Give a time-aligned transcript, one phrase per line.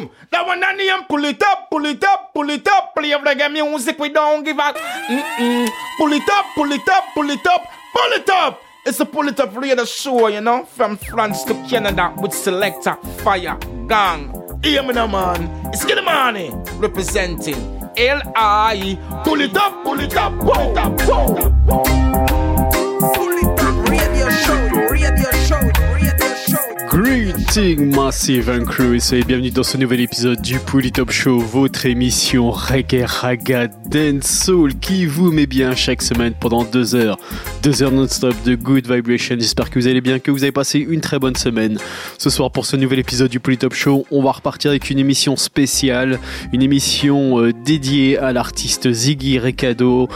[0.00, 0.10] boom.
[0.30, 2.94] That one I name, pull it up, pull it up, pull it up.
[2.94, 4.72] Play of reggae music, we don't give a.
[4.72, 5.68] Mm-mm.
[5.98, 8.60] Pull it up, pull it up, pull it up, pull it up.
[8.86, 12.96] It's a pull it up radio show, you know, from France to Canada with selector
[13.22, 13.58] Fire
[13.88, 14.34] Gang.
[14.62, 15.66] Hear me now, man.
[15.66, 17.56] It's Skilly Money representing
[17.96, 19.22] L.I.
[19.24, 21.84] Pull it up, pull it up, pull it up, pull it up.
[21.84, 21.99] Pull
[26.90, 31.86] Greeting Massive and Crew et bienvenue dans ce nouvel épisode du Pouli Top Show, votre
[31.86, 37.16] émission reggae, raga, dance, soul qui vous met bien chaque semaine pendant deux heures,
[37.62, 39.36] deux heures non-stop de good vibration.
[39.38, 41.78] J'espère que vous allez bien, que vous avez passé une très bonne semaine.
[42.18, 44.98] Ce soir pour ce nouvel épisode du Pouli Top Show, on va repartir avec une
[44.98, 46.18] émission spéciale,
[46.52, 50.08] une émission euh, dédiée à l'artiste Ziggy Recado,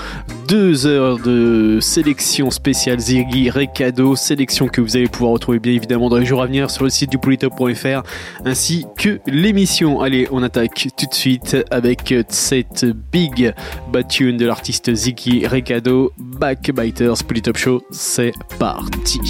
[0.49, 6.09] deux heures de sélection spéciale Ziggy Recado, sélection que vous allez pouvoir retrouver bien évidemment
[6.09, 8.03] dans les jours à venir sur le site du politop.fr
[8.45, 10.01] ainsi que l'émission.
[10.01, 13.55] Allez, on attaque tout de suite avec cette big
[13.93, 17.83] bad tune de l'artiste Ziggy Recado, Backbiters Politop Show.
[17.91, 19.21] C'est parti.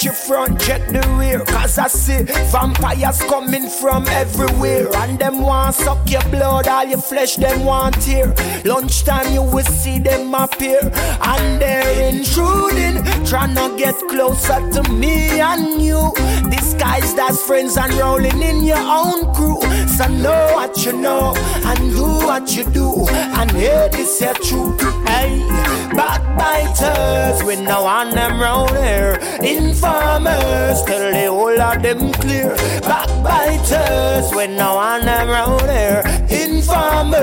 [0.00, 1.40] Watch your front, check the rear.
[1.44, 4.88] Cause I see vampires coming from everywhere.
[4.96, 8.34] And them want suck your blood, all your flesh, them want tear.
[8.64, 10.80] Lunchtime, you will see them appear.
[11.22, 16.12] And they're intruding, trying to get closer to me and you.
[16.48, 19.60] Disguised as friends and rolling in your own crew.
[19.88, 23.06] So know what you know and do what you do.
[23.08, 24.80] And hear this your truth.
[25.06, 25.46] Hey,
[25.94, 29.09] backbiters, we know on them round here.
[29.42, 32.54] Informers, tell the whole of them clear.
[32.82, 36.02] Backbiters, we know on them round here.
[36.28, 37.18] Informers,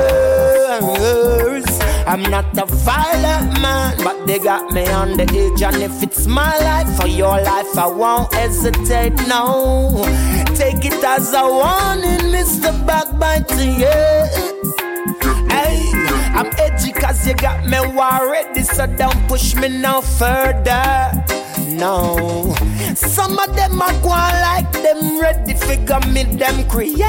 [2.08, 5.62] I'm not a violent man, but they got me on the edge.
[5.62, 9.14] And if it's my life or your life, I won't hesitate.
[9.28, 10.03] No,
[10.56, 12.72] take it as a warning, Mr.
[12.86, 13.66] Backbiter.
[13.78, 14.28] Yeah.
[15.50, 15.92] Hey,
[16.34, 18.66] I'm edgy cause you got me worried.
[18.66, 21.37] So don't push me no further.
[21.67, 22.55] No,
[22.95, 27.03] some of them are going like them ready figure me, them creator.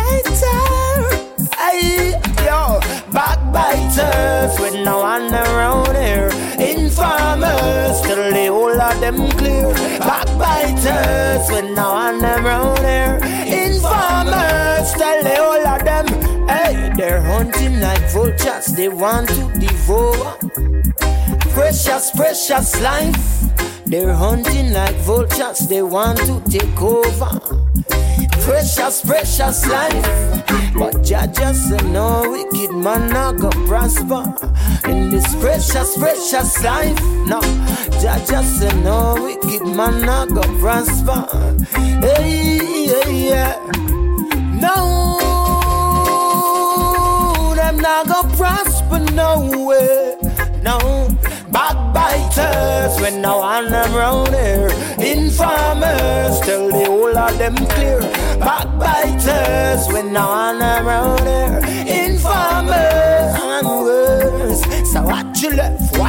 [1.56, 2.10] Hey,
[2.44, 2.80] yo,
[3.12, 6.30] backbiters with no one around here.
[6.58, 9.72] Informers, till the whole of them clear.
[10.00, 13.20] Backbiters with no one around here.
[13.46, 16.06] Informers, tell the whole of them.
[16.48, 20.36] Hey, they're hunting like vultures, they want to devour.
[21.52, 23.38] Precious, precious life.
[23.88, 27.40] They're hunting like vultures, they want to take over.
[28.42, 30.44] Precious, precious life.
[30.74, 34.24] But Jah just say no wicked man not go prosper
[34.84, 37.00] in this precious, precious life.
[37.26, 37.40] No,
[38.00, 41.26] Jah just say no wicked man not go prosper.
[42.02, 43.56] Hey, yeah, yeah.
[44.60, 45.16] No,
[47.56, 50.16] them not go prosper no way.
[50.62, 51.08] No,
[51.58, 54.70] backbiters when no one around here.
[55.14, 58.00] Informers tell the whole of them clear.
[58.38, 61.58] Backbiters when no one around here.
[62.04, 64.62] Informers and worse.
[64.92, 65.27] So left,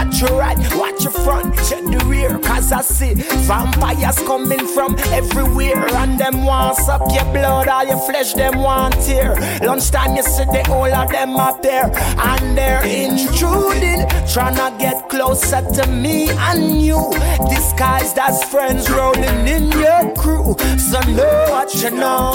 [0.09, 2.39] watch your right, watch your front, check the rear.
[2.39, 5.87] Cause I see vampires coming from everywhere.
[5.95, 9.35] And them want suck your blood, all your flesh, them want tear.
[9.61, 11.91] Lunchtime, you see the whole of them up there.
[11.95, 17.11] And they're intruding, trying to get closer to me and you.
[17.49, 20.55] Disguised as friends rolling in your crew.
[20.77, 22.33] So know what you know,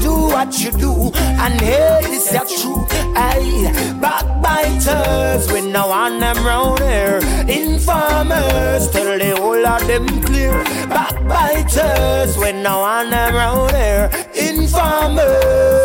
[0.00, 2.90] do what you do, and here is the truth.
[3.14, 3.70] Hey,
[4.00, 7.09] backbiters, we know on them round here.
[7.48, 10.52] Informers, tell the whole of them clear.
[10.88, 14.10] Backbiters, we know on them round here.
[14.34, 15.80] Informers.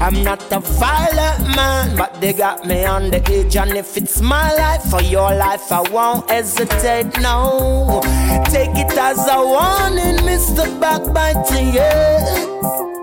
[0.00, 3.56] I'm not a violent man, but they got me on the edge.
[3.56, 7.18] And if it's my life or your life, I won't hesitate.
[7.20, 8.00] No,
[8.46, 10.66] take it as a warning, Mr.
[10.78, 11.60] Backbiter.
[11.74, 12.95] Yeah.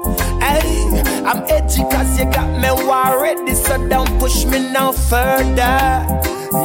[1.25, 6.05] I'm edgy cause you got me worried, so don't push me no further.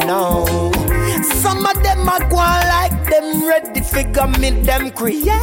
[0.05, 0.45] No,
[1.41, 5.39] some of them are going like them ready figure me, them creator.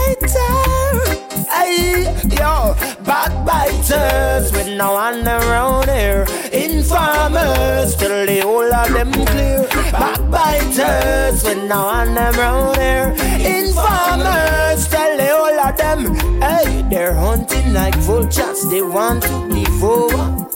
[1.50, 2.04] Hey,
[2.38, 6.26] yo, backbiters with no one around here.
[6.56, 9.68] Informers till the whole of them clear.
[9.92, 13.14] Backbiters when now on them round here.
[13.38, 16.14] Informers tell the whole of them.
[16.40, 18.68] Hey, they're hunting like vultures.
[18.70, 20.48] They want to devour.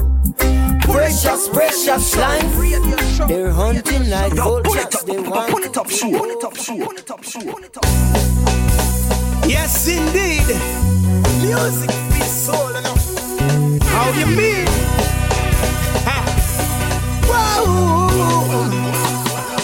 [0.81, 2.56] Precious, precious life.
[3.29, 5.02] They're hunting like vultures.
[5.05, 6.26] They want to devour.
[9.47, 10.49] Yes, indeed.
[11.43, 13.82] Music be soul enough.
[13.82, 14.67] How you mean?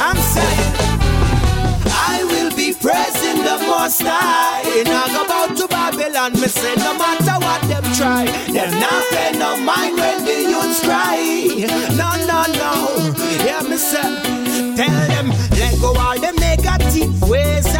[0.00, 0.72] I'm saying,
[2.10, 4.62] I will be praising the Most High.
[4.78, 6.32] And I go about to Babylon.
[6.32, 10.80] Me say, no matter what them try, them not pay no mind when the youths
[10.80, 11.16] cry.
[11.96, 12.72] No, no, no.
[13.44, 14.02] Yeah, me say,
[14.76, 17.75] tell them, let go all them negative ways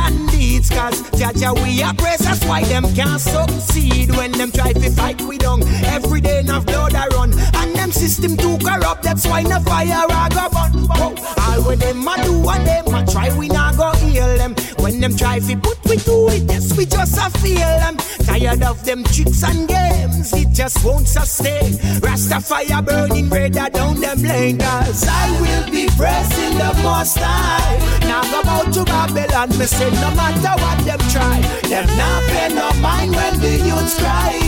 [0.56, 0.70] and deeds.
[0.70, 4.11] Cause Jaja, we are praise, that's why them can't succeed.
[4.17, 5.62] When them try to fight we don't.
[5.85, 7.32] Every day enough blood I run.
[7.55, 10.87] And them system too corrupt, that's why no fire I go burn.
[10.91, 14.55] All when them a do and them a try, we not go heal them.
[14.86, 17.96] When them try to put we do it, yes, we just a feel them.
[18.22, 21.72] Tired of them tricks and games, it just won't sustain.
[21.98, 24.58] Rastafire burning redder down them lane.
[24.58, 27.78] Cause I will be pressing the most high.
[28.06, 32.54] Now go out to Babylon, me say no matter what them try, them not pay
[32.54, 34.38] no mind when the youths cry.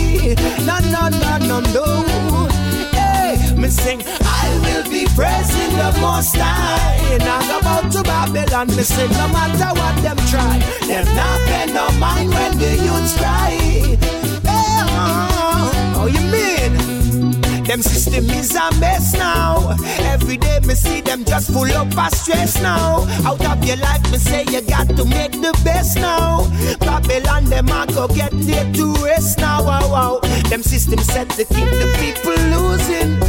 [0.63, 2.47] No, no, no, no, no.
[2.93, 7.17] Hey, me sing, I will be praising the most high.
[7.17, 10.55] Now go out to Babylon, me say no matter what them try,
[10.87, 13.51] them not pay no mind when the youths cry.
[13.59, 13.97] Hey,
[14.47, 16.48] oh, oh, you mean?
[17.69, 19.77] Them system is a mess now.
[19.99, 23.05] Every day me see them just full up of stress now.
[23.23, 26.49] Out of your life, me say you got to make the best now.
[26.79, 29.63] Babylon, them a go get there to rest now.
[29.63, 30.19] Wow, wow.
[30.49, 33.19] Them system set to keep the people losing.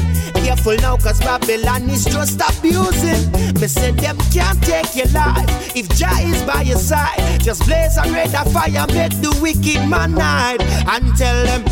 [0.43, 3.31] Careful now, cause Babylon is just abusing.
[3.61, 5.77] Me say them can't take your life.
[5.77, 10.13] If Jah is by your side, just blaze a red fire, make the wicked man
[10.13, 10.63] hide.
[10.63, 11.63] And tell them,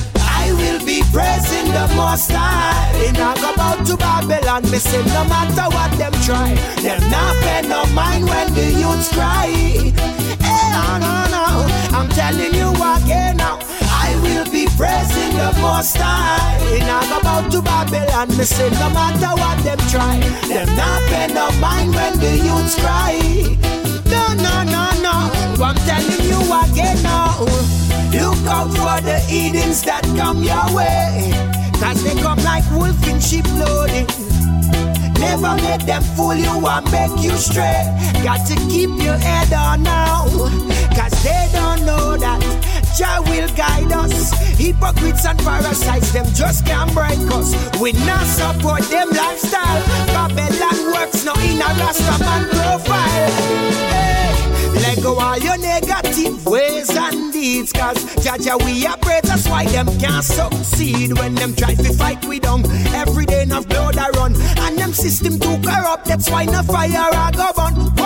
[0.59, 2.91] will be praising the Most High.
[3.07, 7.35] And I go out to Babylon, me say no matter what them try, them not
[7.43, 9.49] pay no mind when the youths cry.
[10.45, 11.45] Hey, no, no, no,
[11.97, 13.59] I'm telling you again now.
[14.05, 16.59] I will be praising the Most High.
[16.75, 20.19] And I go out to Babylon, me say no matter what them try,
[20.49, 23.38] them not pay no mind when the youths cry.
[29.31, 31.31] Edens that come your way.
[31.81, 34.07] Cause they come like wolf in sheep loading.
[35.21, 37.85] Never let them fool you and make you stray.
[38.25, 40.25] Got to keep your head on now.
[40.97, 42.41] Cause they don't know that
[42.97, 44.33] Jah will guide us.
[44.59, 47.55] Hypocrites and parasites, them just can't break us.
[47.81, 49.83] We not support them lifestyle.
[50.15, 53.31] Babylon works no in a Rastaman profile.
[53.93, 57.73] Hey, let go all your negative ways and deeds.
[57.73, 61.19] Cause Jaja, we are praise, that's why them can't succeed.
[61.19, 62.67] When them try to fight we don't.
[62.95, 64.35] Every day enough blood I run.
[64.59, 67.98] And them system too corrupt, that's why no fire I go burn.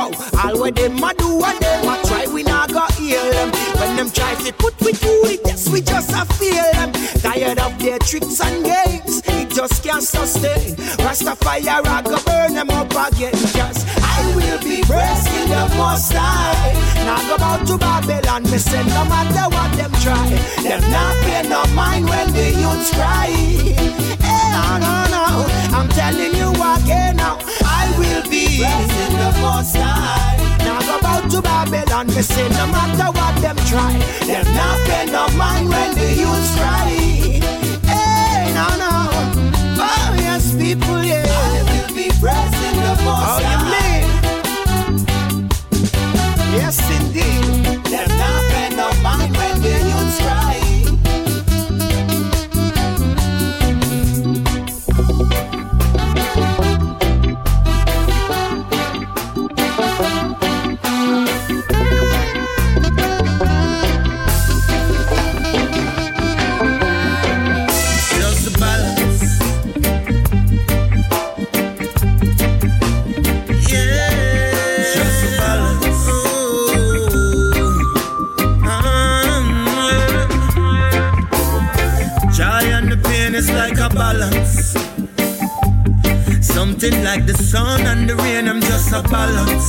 [0.43, 3.51] All what them a do and them a try, we not go heal them.
[3.79, 6.93] When them try to put we do it, yes, we just a feel them.
[7.21, 10.77] Tired of their tricks and games, it just can't sustain.
[11.05, 13.33] Rastafire I go burn them up again.
[13.33, 16.73] Cause I will be praising the most high.
[17.05, 20.29] Now go out to Babylon, me say no matter what them try,
[20.63, 23.27] them not pay no mind when the youths cry.
[24.23, 25.47] Hey, no, no, no,
[25.77, 27.39] I'm telling you again now,
[27.99, 30.37] will be praising the most high.
[30.67, 33.93] Now go out to Babylon, me say no matter what them try,
[34.27, 36.91] them not pay no mind when the youths cry.
[37.93, 38.95] Hey, no, no,
[39.87, 41.25] oh yes, people, yeah.
[41.27, 44.03] I will be praising the most Oh, high.
[46.57, 47.52] Yes, indeed.
[83.95, 84.75] Balance.
[86.41, 89.69] Something like the sun and the rain, I'm just a balance.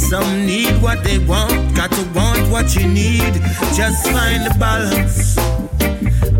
[0.00, 3.34] Some need what they want, got to want what you need.
[3.74, 5.38] Just find the balance.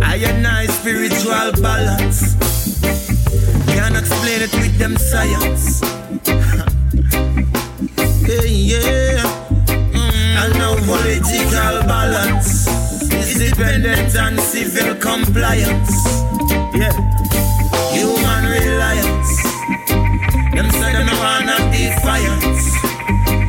[0.03, 2.37] I and I spiritual balance.
[3.67, 5.83] Can't explain it with them science.
[8.31, 9.23] Yeah, yeah.
[9.67, 10.37] Mm.
[10.41, 12.90] And no political balance
[13.41, 15.93] is dependent on civil compliance.
[16.75, 16.93] Yeah.
[17.93, 19.43] Human reliance.
[20.55, 22.65] Them say them wanna defiance.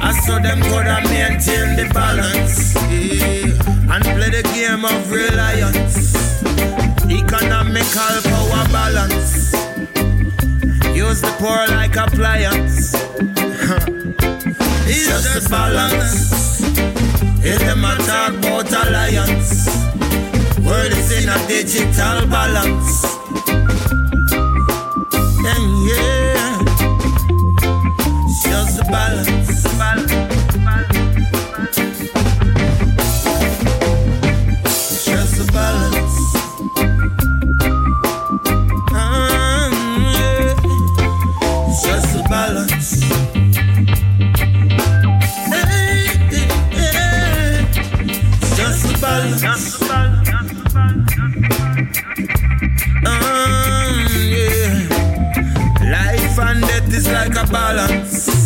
[0.01, 2.75] I saw them coulda maintain the balance.
[2.89, 3.93] Yeah.
[3.93, 6.13] And play the game of reliance.
[7.09, 9.53] Economical power balance.
[10.95, 12.93] Use the poor like appliance.
[14.87, 16.31] it's just a balance.
[17.43, 19.65] If them a talk about alliance,
[20.63, 23.03] world is in a digital balance.
[25.51, 26.59] And yeah,
[28.43, 30.10] just a balance.
[57.51, 58.40] Balance.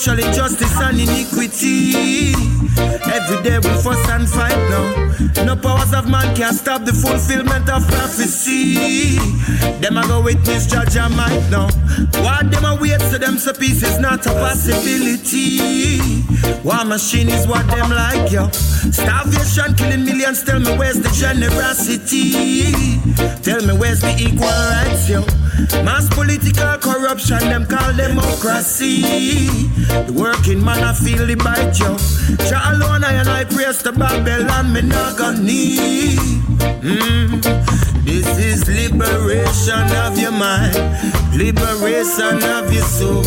[0.00, 2.32] Social injustice and iniquity.
[3.12, 5.44] Every day we fuss and fight now.
[5.44, 9.18] No powers of man can stop the fulfillment of prophecy.
[9.80, 11.68] Them a go witness judge and might now.
[12.24, 16.00] What them a wait so them so peace is not a possibility.
[16.64, 18.48] War machine is what them like yo.
[18.48, 20.42] Starvation killing millions.
[20.42, 22.72] Tell me where's the generosity?
[23.42, 25.39] Tell me where's the equal rights yo?
[25.84, 29.02] Mass political corruption, them call democracy.
[30.06, 31.96] The working man, I feel the bite, yo.
[32.48, 36.18] Jah alone, I and I praise the Babylon, me not gonna need.
[36.82, 37.80] Mm.
[38.04, 40.74] This is liberation of your mind,
[41.36, 43.22] liberation of your soul,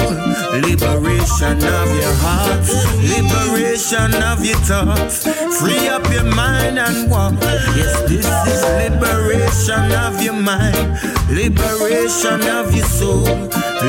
[0.59, 2.67] liberation of your heart,
[2.99, 5.23] liberation of your thoughts.
[5.59, 7.33] Free up your mind and walk.
[7.77, 10.99] Yes, this is liberation of your mind,
[11.29, 13.23] liberation of your soul,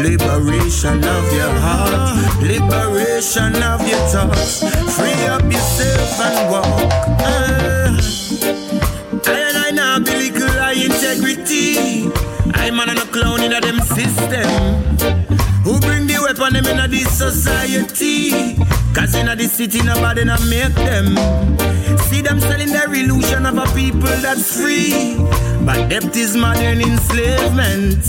[0.02, 4.60] liberation of your heart, liberation of your thoughts.
[4.96, 6.66] Free up yourself and walk.
[7.20, 7.96] Ah.
[9.26, 12.10] I and I now be little high integrity.
[12.54, 14.48] I'm on a clown in a them system.
[15.64, 18.56] Who bring the weapon them in a this society?
[18.94, 21.16] Cause in this city nobody not make them.
[22.08, 25.16] See them selling their illusion of a people that's free.
[25.64, 28.04] But depth is modern enslavement.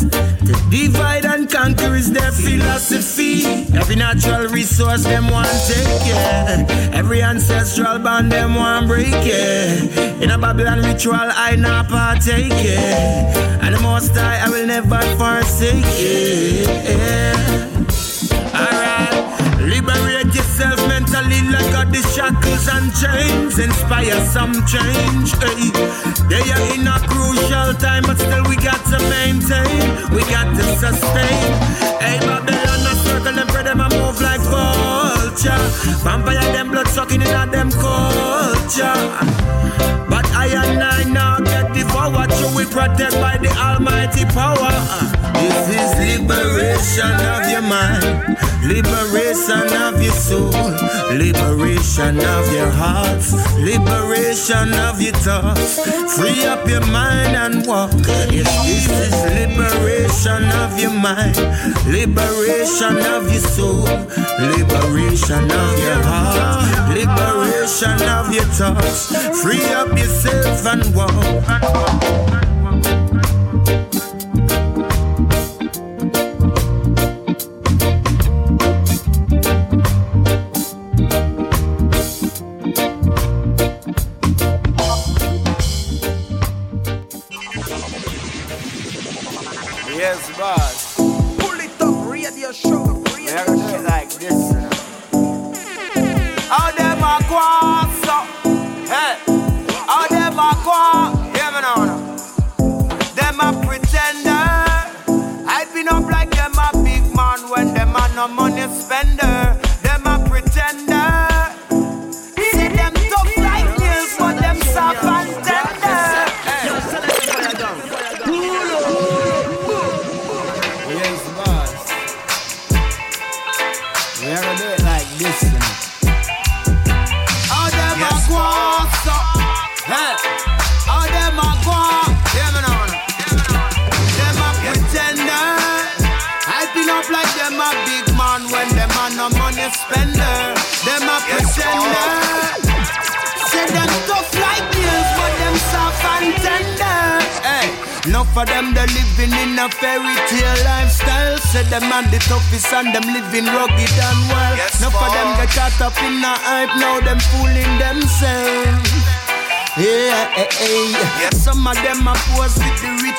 [0.46, 3.46] To divide and conquer is their philosophy.
[3.74, 6.92] Every natural resource them want take, yeah.
[6.94, 10.22] Every ancestral bond them want break, yeah.
[10.22, 13.60] In a Babylon ritual, I not partake, yeah.
[13.65, 17.75] And the most I, I will never forsake, yeah.
[19.60, 23.60] Liberate yourself mentally, let go the shackles and chains.
[23.60, 25.32] Inspire some change.
[25.40, 25.72] Hey.
[26.28, 30.12] They are in a crucial time, but still we got to maintain.
[30.14, 31.52] We got to sustain.
[32.04, 35.64] Hey, Babylon, a circle and spread them a move like vulture.
[36.04, 39.02] Vampire them blood sucking in at them culture.
[40.10, 45.15] But I and I now get devoured, so we protect by the Almighty power.
[45.42, 50.51] This is liberation of your mind, liberation of your soul,
[51.12, 55.80] liberation of your hearts, liberation of your thoughts.
[56.15, 57.92] Free up your mind and walk.
[58.32, 61.38] Yes, this is liberation of your mind,
[61.88, 63.84] liberation of your soul,
[64.39, 69.12] liberation of your heart, liberation of your thoughts.
[69.42, 72.45] Free up yourself and walk.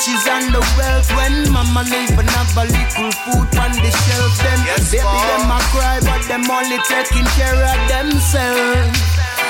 [0.07, 1.09] Riches and the wealth.
[1.16, 5.27] When mama no even have a little food on the shelf, them Yes, baby boy.
[5.27, 8.99] them a cry, but them only taking care of themselves.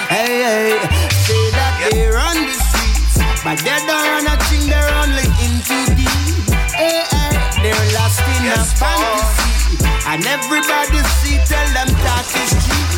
[0.09, 0.79] Hey, hey,
[1.27, 5.55] say that they run the streets, but they don't run a thing, they're only in
[5.67, 6.47] too deep.
[6.73, 12.53] Hey, hey, they're lost in Yes, a fantasy, and everybody see tell them that is
[12.65, 12.89] cheap.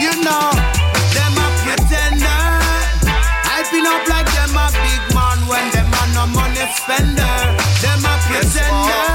[0.00, 0.50] You know,
[1.14, 2.42] them a pretender.
[3.54, 5.13] I been up like them a big
[5.48, 7.36] when them a no money spender.
[7.82, 9.06] Them a pretender.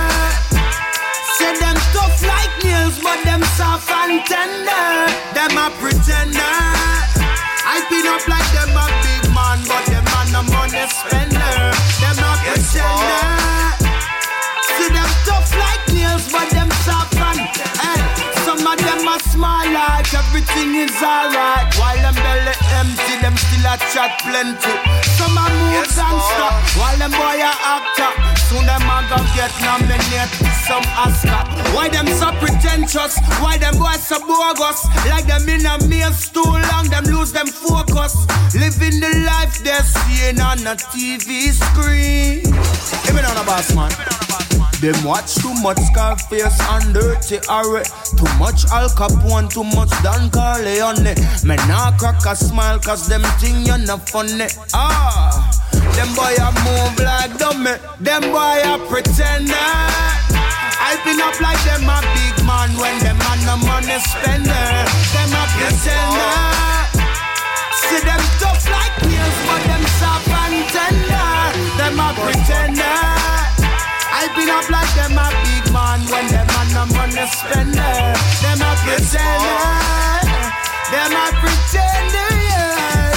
[1.37, 4.89] Say them tough like nails, but them soft and tender.
[5.33, 6.55] Them a pretender.
[7.71, 11.73] I been up like them a big man, but them a no money spender.
[12.01, 13.78] Them a pretender.
[14.79, 17.43] See them tough like nails, but them soft and
[17.83, 17.99] hey.
[18.47, 21.67] Some of them are small like everything is alright.
[21.75, 24.71] While them belly empty, them still a chat plenty.
[25.19, 28.11] Some a move Yes, stop, while them boy a actor.
[28.47, 30.31] Soon them a go get nominated
[30.63, 31.43] some Oscar.
[31.75, 33.19] Why them so pretentious?
[33.43, 34.87] Why them boys so bogus?
[35.11, 38.15] Like them in a maze too long, them lose them focus.
[38.55, 42.43] Living the life they're seeing on a TV screen.
[43.03, 44.18] Give me down a boss man.
[44.81, 47.83] Them watch too much Scarface and Dirty Harry.
[48.15, 51.15] Too much Al Capone, too much Don Corleone.
[51.43, 54.47] Me nah crack a smile cause them think you're not funny.
[54.73, 55.51] Ah,
[55.95, 57.75] them boy a move like dummy.
[57.99, 59.69] Them boy a pretender
[60.79, 65.35] I been up like them a big man when them a no money spender Them
[65.35, 66.49] a pretender
[67.89, 71.29] See them tough like nails, but them soft and tender.
[71.77, 73.08] Them a pretender.
[74.21, 77.79] I been up like them a big man when them a no money spender.
[77.79, 78.11] Eh,
[78.43, 79.23] them a pretender.
[79.23, 80.51] Eh.
[80.91, 82.27] Them a pretender.
[82.27, 83.08] Eh, yeah.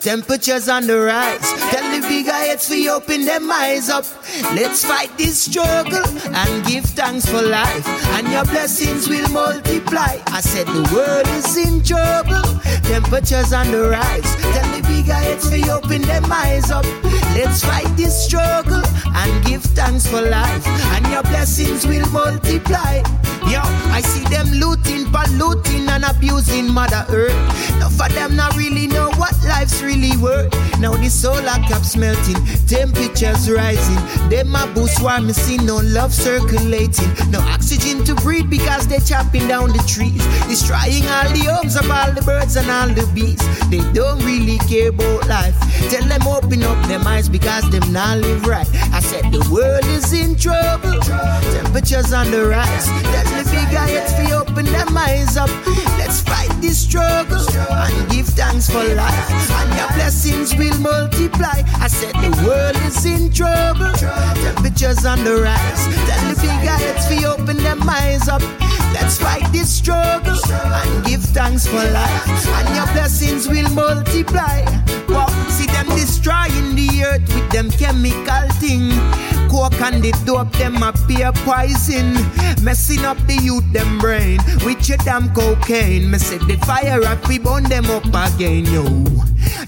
[0.00, 1.46] Temperatures on the rise.
[1.70, 4.06] Tell the big guys to open them eyes up.
[4.54, 6.02] Let's fight this struggle
[6.34, 7.86] and give thanks for life.
[8.16, 10.16] And your blessings will multiply.
[10.26, 12.40] I said the world is in trouble.
[12.88, 14.36] Temperatures on the rise.
[14.40, 14.69] Tell
[15.00, 16.84] bigger heads for open them eyes up.
[17.34, 18.82] Let's fight this struggle
[19.14, 23.02] and give thanks for life, and your blessings will multiply.
[23.48, 23.60] Yo,
[23.96, 27.34] I see them looting, polluting, and abusing Mother Earth.
[27.78, 30.52] Now for them not really know what life's really worth.
[30.78, 32.36] Now the solar caps melting,
[32.66, 34.28] temperatures rising.
[34.28, 37.10] Them a boost why me see no love circulating.
[37.30, 41.90] No oxygen to breathe because they're chopping down the trees, destroying all the homes of
[41.90, 43.40] all the birds and all the bees.
[43.70, 45.56] They don't really care about life.
[45.90, 48.68] Tell them open up their minds because them not live right.
[48.92, 50.98] I said the world is in trouble.
[51.56, 52.86] Temperatures on the rise.
[52.86, 55.50] Tell the big guys to open them eyes up.
[55.98, 59.30] Let's fight this struggle and give thanks for life.
[59.58, 61.62] And your blessings will multiply.
[61.78, 63.92] I said the world is in trouble.
[63.94, 65.82] Temperatures on the rise.
[66.08, 68.42] Tell the big guys to open them eyes up.
[68.92, 72.26] Let's fight this struggle and give thanks for life.
[72.58, 74.79] And your blessings will multiply.
[75.08, 78.90] Wow, see them destroying the earth with them chemical thing.
[79.50, 82.14] Coke and the dope, them a peer poison.
[82.62, 86.08] Messing up the youth, them brain with your damn cocaine.
[86.08, 88.84] Me say the fire up, we burn them up again, yo.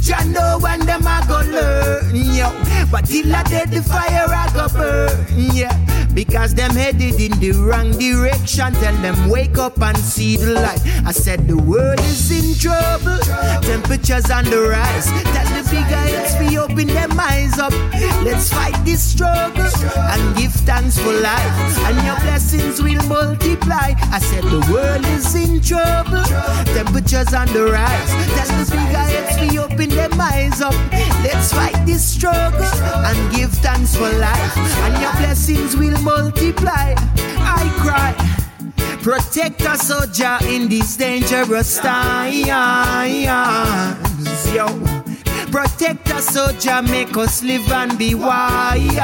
[0.01, 2.51] Ya know when them a go learn, yo.
[2.93, 5.77] But till I dead, the fire I go burn, yeah.
[6.15, 8.75] Because them headed in the wrong direction.
[8.75, 10.81] Tell them wake up and see the light.
[11.07, 13.19] I said the world is in trouble.
[13.63, 15.07] Temperatures on the rise.
[15.07, 17.73] Tell the big guys we open them eyes up.
[18.23, 21.79] Let's fight this struggle and give thanks for life.
[21.87, 23.95] And your blessings will multiply.
[24.11, 26.25] I said the world is in trouble.
[26.75, 28.11] Temperatures on the rise.
[28.37, 30.75] Tell the big guys we open them eyes up.
[31.23, 34.57] Let's fight this struggle and give thanks for life.
[34.57, 36.95] And your blessings will multiply.
[36.97, 38.15] I cry.
[39.03, 42.47] Protect us, soldier, in these dangerous times.
[44.55, 45.02] Yo.
[45.53, 48.97] Protect us, soldier, make us live and be wise.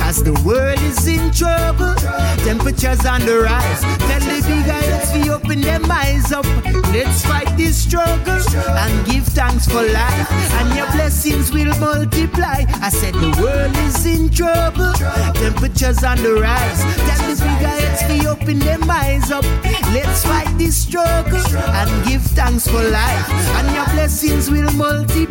[0.00, 1.94] Cause the world is in trouble,
[2.42, 3.80] temperatures on the rise.
[4.08, 6.46] Tell the big guys we open them eyes up.
[6.90, 10.32] Let's fight this struggle and give thanks for life.
[10.58, 12.64] And your blessings will multiply.
[12.80, 14.94] I said the world is in trouble,
[15.34, 16.80] temperatures on the rise.
[16.80, 19.44] Tell the big guys we open them eyes up.
[19.92, 21.44] Let's fight this struggle
[21.76, 23.28] and give thanks for life.
[23.58, 25.25] And your blessings will multiply.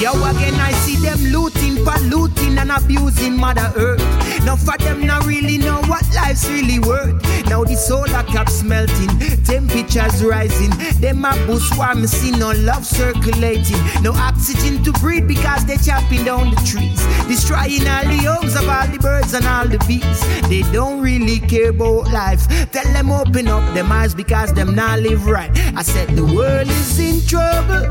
[0.00, 4.00] Yo, again, I see them looting, polluting, and abusing Mother Earth.
[4.46, 7.22] Now, for them, not really know what life's really worth.
[7.46, 9.10] Now, the solar caps melting,
[9.44, 10.70] temperatures rising.
[11.00, 13.76] Them a boost warm, see no love circulating.
[14.02, 17.04] No oxygen to breathe because they're chopping down the trees.
[17.28, 20.20] Destroying all the homes of all the birds and all the bees.
[20.48, 22.48] They don't really care about life.
[22.72, 25.50] Tell them open up them eyes because them not live right.
[25.76, 27.86] I said the world is in trouble.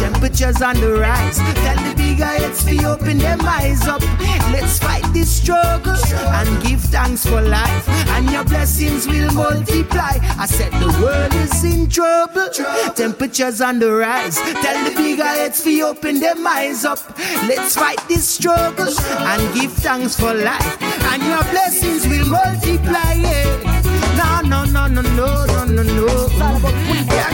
[0.00, 1.38] Temperatures on the rise.
[1.38, 4.02] Tell the bigger heads to open them eyes up.
[4.50, 7.88] Let's fight this struggle and give thanks for life.
[8.10, 10.18] And your blessings will multiply.
[10.38, 12.48] I said the world is in trouble.
[12.94, 14.36] Temperatures on the rise.
[14.36, 16.98] Tell the bigger heads to open them eyes up.
[17.46, 20.82] Let's fight this struggle and give thanks for life.
[21.12, 23.14] And your blessings will multiply.
[23.14, 24.42] Yeah.
[24.42, 26.68] No, no, no, no, no, no, no, no.
[27.10, 27.30] Yeah,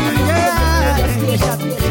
[1.36, 1.85] yeah.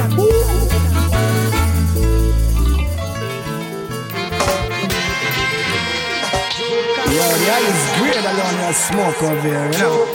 [7.45, 10.05] Air is great alone your smoke over here, you know.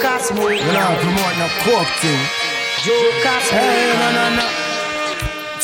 [0.59, 2.23] You know, promote no coke thing.
[3.51, 4.60] Hey, no, no, no.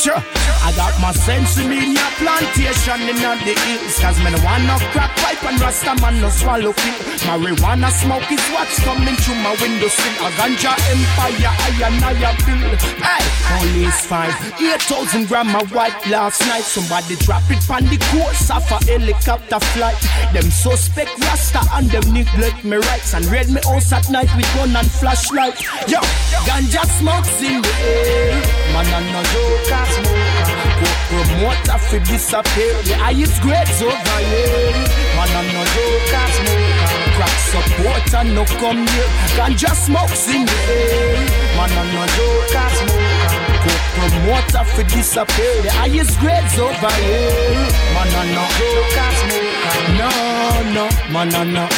[0.04, 5.16] I got my sense in me a plantation in the hills Cause want no crack
[5.16, 9.88] pipe and rasta man no swallow pill Marijuana smoke is what's coming through my window
[9.88, 10.26] sill.
[10.26, 16.40] A ganja empire, I and I build Hey, police five, 8,000 gram of white last
[16.46, 16.62] night.
[16.62, 19.98] Somebody drop it on the course of a helicopter flight.
[20.32, 23.14] Them suspect rasta and them neglect me rights.
[23.14, 25.58] And raid me house at night with gun and flashlight.
[25.90, 25.98] Yo,
[26.46, 28.38] ganja smokes in the air.
[28.70, 30.46] Man I no joke, I smoke
[30.80, 34.72] Go promoter fi disappear The highest grades over here.
[35.16, 40.58] Man I'm no joke, I smoke Crack supporter no come here Ganja smokes in the
[40.68, 41.16] air
[41.56, 47.68] Man I'm no joke, I smoke Go promoter fi disappear The highest grades over here
[47.94, 51.68] Man I'm no joke, I smoke No no, man, no, no.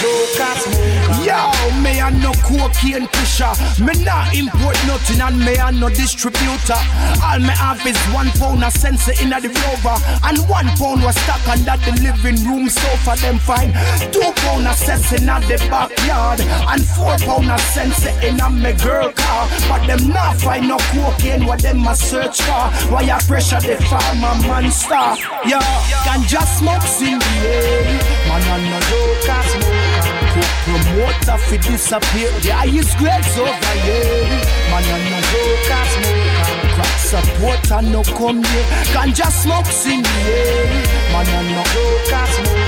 [1.25, 1.51] Yo,
[1.83, 3.53] me a no cocaine pusher.
[3.83, 6.81] Me not import nothing and me a no distributor.
[7.23, 11.17] All me have is one pound of sensor in the rover and one pound was
[11.23, 13.17] stuck under the living room sofa.
[13.21, 13.73] Them fine.
[14.13, 18.73] Two pound of sense in the backyard and four pound of sensor in a me
[18.75, 19.49] girl car.
[19.69, 21.47] But them not find no cocaine.
[21.47, 22.69] What them a search for?
[22.93, 25.19] Why I pressure the farmer monster?
[25.49, 25.59] Yo,
[26.07, 28.19] ganja smokes in the air.
[28.29, 30.19] Man, no joke, smoke.
[30.35, 32.31] Cook promoter fi disappear.
[32.41, 34.29] The highest grades over here.
[34.71, 36.69] Man, I no joke, smoke.
[36.75, 38.67] Crack supporter no come here.
[38.95, 40.67] Ganja smokes in the air.
[41.13, 42.67] Man, I no joke, smoke.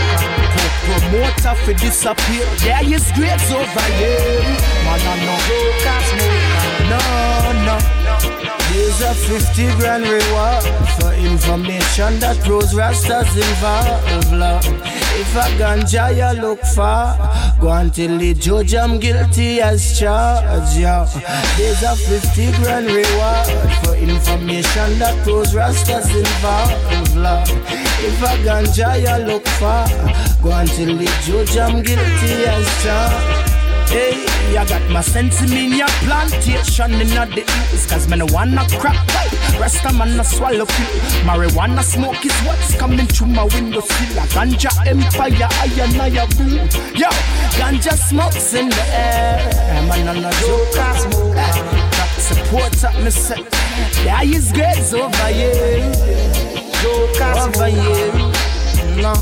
[0.54, 2.46] Cook promoter fi disappear.
[2.64, 4.42] The highest grades over here.
[4.84, 6.60] Man, I no joke, smoke.
[6.90, 6.98] No,
[7.66, 7.99] no.
[8.80, 10.64] There's a 50 grand reward
[10.96, 14.32] for information that grows rastas involved.
[14.32, 14.64] Lord.
[15.20, 20.78] If a ganja you look for, go until the judge I'm guilty as charged.
[20.78, 21.04] Yeah.
[21.58, 23.48] There's a 50 grand reward
[23.84, 27.16] for information that grows rastas involved.
[27.16, 27.50] Lord.
[28.00, 29.84] If a ganja you look for,
[30.42, 33.49] go until the judge I'm guilty as charged.
[33.90, 34.24] Hey,
[34.56, 38.96] I got my sense in your plantation in the east Cause me no wanna crap.
[39.08, 43.80] Pipe Rest of man a swallow pill Marijuana smoke is what's coming through my window
[43.80, 44.18] sill.
[44.18, 46.52] A ganja empire, I and I boom
[46.94, 47.10] Yo,
[47.58, 49.82] ganja smokes in the air.
[49.88, 51.80] Man on a joke, smoke
[52.20, 53.50] support at me set.
[54.04, 55.92] There is girls over here.
[57.36, 58.12] Over here.
[59.02, 59.14] No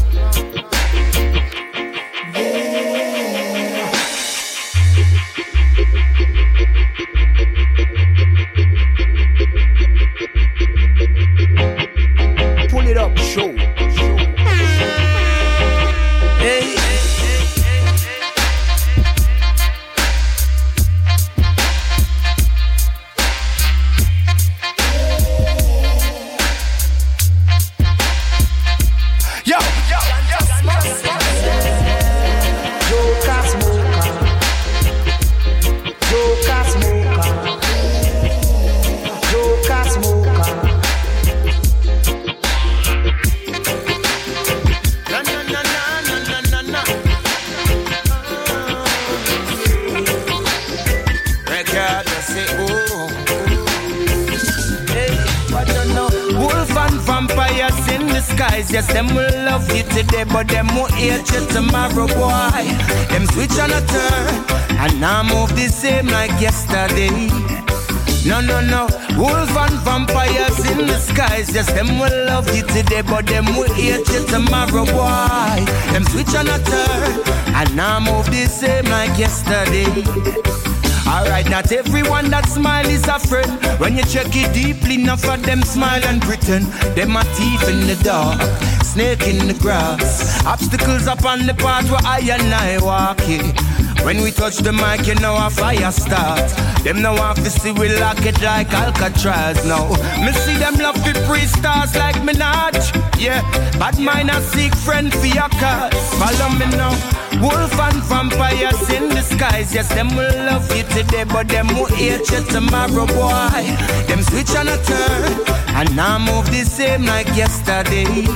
[85.49, 86.67] them smile and pretend.
[86.95, 88.39] Them a thief in the dark,
[88.85, 90.45] snake in the grass.
[90.45, 93.57] Obstacles upon the path where I and I walk it.
[94.05, 96.51] When we touch the mic, you know a fire start.
[96.85, 99.89] Them no want to see we lock it like Alcatraz now.
[100.23, 102.79] Me see them love the free stars like Minaj.
[103.19, 103.41] Yeah,
[103.79, 106.09] but mine a seek friend for your cause.
[106.21, 107.18] Follow me now.
[107.40, 109.72] Wolf and vampires in disguise.
[109.74, 113.64] Yes, them will love you today, but them will hate you tomorrow, boy.
[114.09, 115.46] Them switch on a turn,
[115.77, 118.27] and now move the same like yesterday.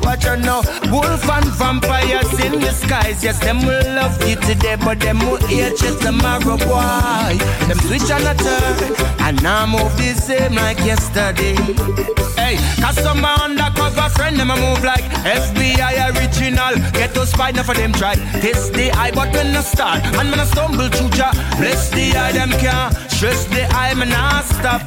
[0.00, 3.22] Watch out now, wolf and vampires in disguise.
[3.22, 7.36] Yes, them will love you today, but them will hate you tomorrow, boy.
[7.66, 11.56] Them switch on a turn, and now move the same like yesterday.
[12.46, 16.76] Hey, cause some undercover friend, them a move like FBI original.
[16.92, 18.14] Get those spy, for them try.
[18.38, 22.16] This the eye, but when I start, and when I stumble through ya, bless the
[22.16, 24.82] eye, them can't stress the eye, me not stop.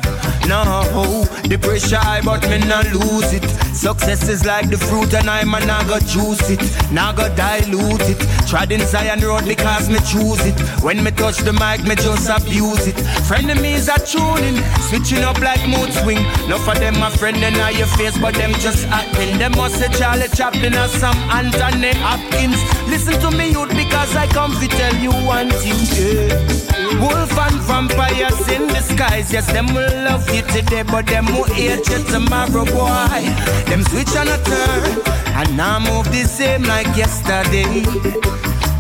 [0.47, 3.68] No, the pressure high, but me not lose it.
[3.79, 6.59] Success is like the fruit, and I man I go juice it,
[6.91, 8.19] now go dilute it.
[8.45, 10.59] Tried in Zion Road because me choose it.
[10.83, 12.97] When me touch the mic, me just abuse it.
[13.23, 16.19] Frenemies are tuning, switching up like mood swing.
[16.49, 19.37] No for them, my friend, and know your face, but them just acting.
[19.37, 22.59] Them must say Charlie Chaplin or some Anthony Hopkins.
[22.89, 25.79] Listen to me, youth, because I come to tell you one thing.
[25.95, 26.69] Yeah.
[26.99, 29.31] Wolf and vampires in disguise.
[29.31, 33.68] Yes, them will love you today, but them will hate you tomorrow, boy.
[33.69, 35.01] Them switch on a turn,
[35.37, 37.83] and now move the same like yesterday.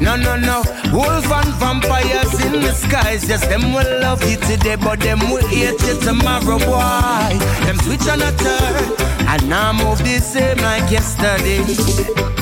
[0.01, 0.63] No, no, no.
[0.91, 3.27] Wolf and vampires in disguise.
[3.27, 7.37] Yes, them will love you today, but them will hate you tomorrow, Why?
[7.65, 12.38] Them switch on a turn, and now move the same like yesterday.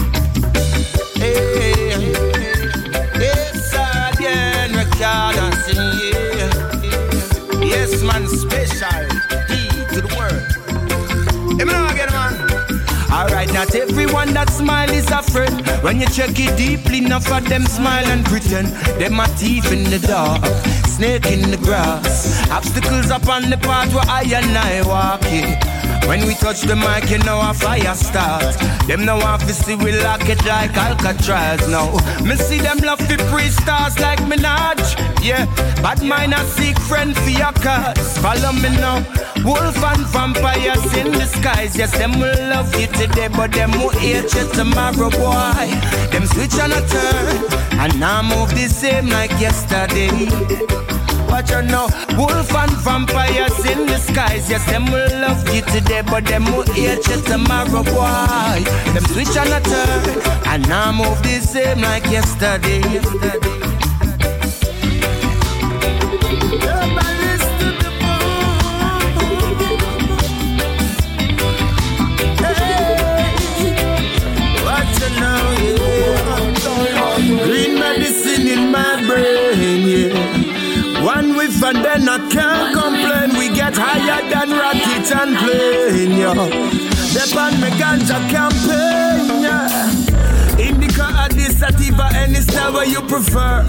[13.67, 15.60] Not everyone that smile is a friend.
[15.84, 18.67] When you check it deeply, enough of them smile and pretend.
[18.97, 20.45] Them are thief in the dark,
[20.88, 22.47] snake in the grass.
[22.49, 25.60] Obstacles upon the path where I and I walking.
[26.08, 28.56] When we touch the mic, you know a fire start.
[28.88, 31.67] Them no want to see we lock it like Alcatraz.
[31.67, 31.91] No,
[32.23, 34.80] me see them love the pre stars like Minaj.
[35.21, 35.43] Yeah,
[35.82, 38.17] but mine a seek friend for your cause.
[38.19, 39.03] Follow me now.
[39.43, 41.78] Wolf and vampires in disguise.
[41.78, 45.67] Yes, them will love you today, but them will hate you tomorrow, boy.
[46.12, 50.10] Them switch on a turn, and now move the same like yesterday.
[51.30, 54.50] Watch out now, wolf and vampires in disguise.
[54.50, 58.63] Yes, them will love you today, but them will hate you tomorrow, boy.
[58.93, 62.80] Them switch on a turn, and now move the same like yesterday.
[62.80, 63.96] yesterday.
[82.17, 83.30] And can't complain.
[83.39, 86.34] We get higher than rocket and plane, yeah.
[87.13, 90.60] Depend me ganja campaign, yeah.
[90.60, 93.65] Indica, this sativa, any style where you prefer.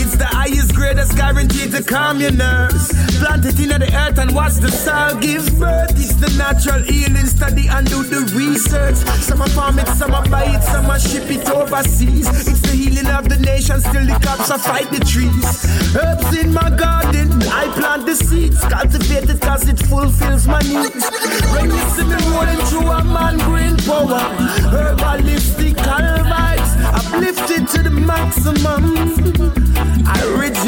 [0.00, 2.88] It's the highest grade that's guaranteed to calm your nerves.
[3.20, 5.92] Plant it in the earth and watch the soil give birth.
[5.92, 8.96] It's the natural healing study and do the research.
[9.28, 12.28] Some are farm it, some are buy it, some are ship it overseas.
[12.48, 15.48] It's the healing of the nation, still the cops are fight the trees.
[15.94, 17.28] Herbs in my garden,
[17.62, 18.60] I plant the seeds.
[18.64, 21.04] Cultivate it cause it fulfills my needs.
[21.52, 24.24] When you see me rolling through a man green power,
[24.72, 29.20] herbalistic vibes, uplifted to the maximum.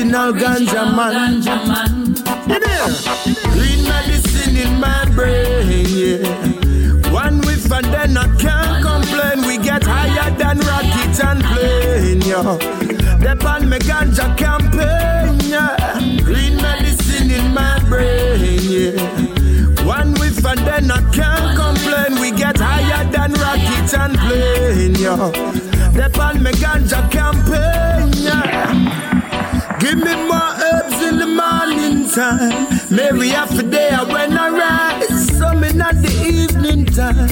[0.02, 1.42] Original ganja man.
[2.48, 3.52] You know?
[3.52, 7.12] Green medicine in my brain, yeah.
[7.12, 9.46] One whiff and then I can't complain.
[9.46, 12.58] We get higher than rocket and plane, yeah.
[13.20, 16.00] Depend me ganja campaign, yeah.
[16.24, 19.86] Green medicine in my brain, yeah.
[19.86, 22.20] One whiff and then I can't complain.
[22.20, 25.30] We get higher than rocket and plane, yeah.
[25.94, 29.11] Depend me ganja campaign, yeah.
[29.92, 32.66] Give me more herbs in the morning time.
[32.90, 35.36] Maybe half a day when I rise.
[35.36, 37.28] Some in at the evening time.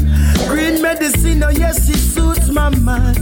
[0.47, 3.19] Green medicine, oh yes, it suits my mind.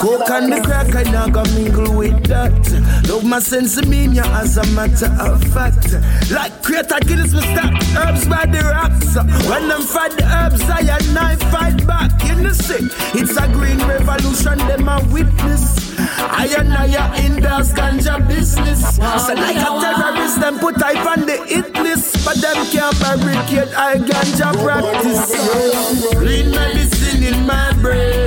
[0.00, 2.52] Coke and the crack, I now go mingle with that.
[3.08, 5.92] Love my sense of meaning as a matter of fact.
[6.30, 9.16] Like creator Guinness, me stop herbs by the rocks.
[9.48, 12.24] When them fight the herbs, I and I fight back.
[12.30, 12.82] In the sick,
[13.14, 15.92] it's a green revolution, them a witness.
[15.98, 16.86] I and I
[17.24, 18.96] in the ganja business.
[18.96, 23.74] So like a terrorist, them put I on the hit list, but them can't barricade
[23.74, 26.14] I ganja practice.
[26.14, 28.21] Green medicine in my brain.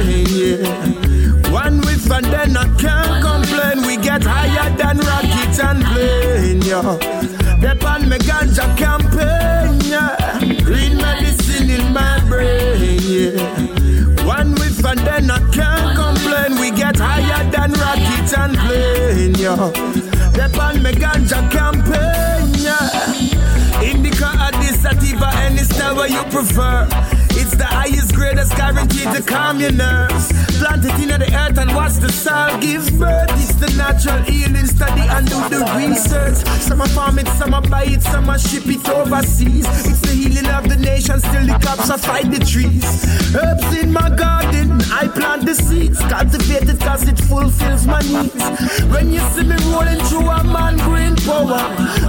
[1.52, 3.86] One whiff and then I can't complain.
[3.88, 6.98] We get higher than rocket and plane, yeah.
[7.60, 10.39] Depend me ganja campaign, yeah.
[10.63, 14.26] Green medicine in my brain, yeah.
[14.26, 16.60] One whiff and then I can't complain.
[16.60, 19.72] We get higher than rocket and plane, yeah.
[20.34, 22.14] Depend me ganja campaign,
[26.08, 26.88] you prefer.
[27.38, 30.32] It's the highest grade that's guaranteed to calm your nerves.
[30.60, 33.30] Plant it in the earth and watch the soil give birth.
[33.41, 36.38] It's the natural healing study and do the research.
[36.62, 39.68] Some are farm it, some are buy it, some are ship it overseas.
[39.86, 42.86] It's the healing of the nation, still the cops are fight the trees.
[43.36, 46.00] Herbs in my garden, I plant the seeds.
[46.00, 48.44] Cultivate it cause it fulfills my needs.
[48.94, 51.62] When you see me rolling through a man green power,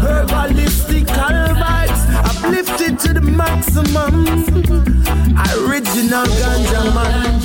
[0.04, 3.85] herbalistic vibes, uplifted to the maximum.
[5.56, 7.40] Original ganja man.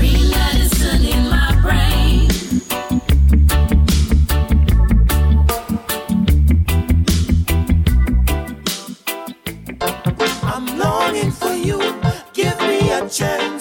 [0.00, 2.28] You medicine in my brain.
[10.42, 11.78] I'm longing for you.
[12.32, 13.53] Give me a chance,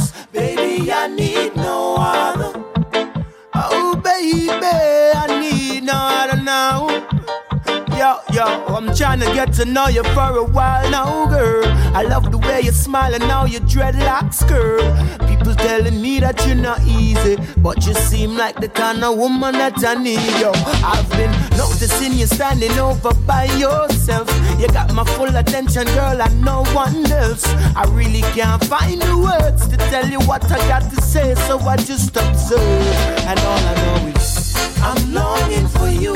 [8.83, 11.63] I'm trying to get to know you for a while now, girl.
[11.95, 14.83] I love the way you smile and now your dreadlocks, girl.
[15.25, 19.53] People telling me that you're not easy, but you seem like the kind of woman
[19.53, 20.51] that I need, yo.
[20.83, 24.27] I've been noticing you standing over by yourself.
[24.59, 27.45] You got my full attention, girl, and no one else.
[27.77, 31.57] I really can't find the words to tell you what I got to say, so
[31.59, 32.59] I just observe.
[32.59, 36.13] And all I know is I'm longing for you.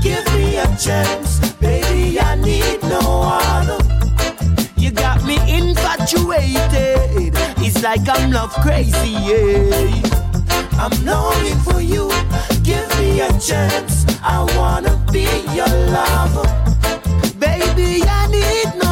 [0.00, 1.53] Give me a chance,
[2.04, 2.20] baby.
[2.20, 3.78] I need no other.
[4.76, 7.32] You got me infatuated.
[7.58, 10.02] It's like I'm love crazy, yeah.
[10.78, 12.10] I'm longing for you.
[12.62, 14.04] Give me a chance.
[14.22, 16.48] I wanna be your lover.
[17.38, 18.83] Baby, I need no.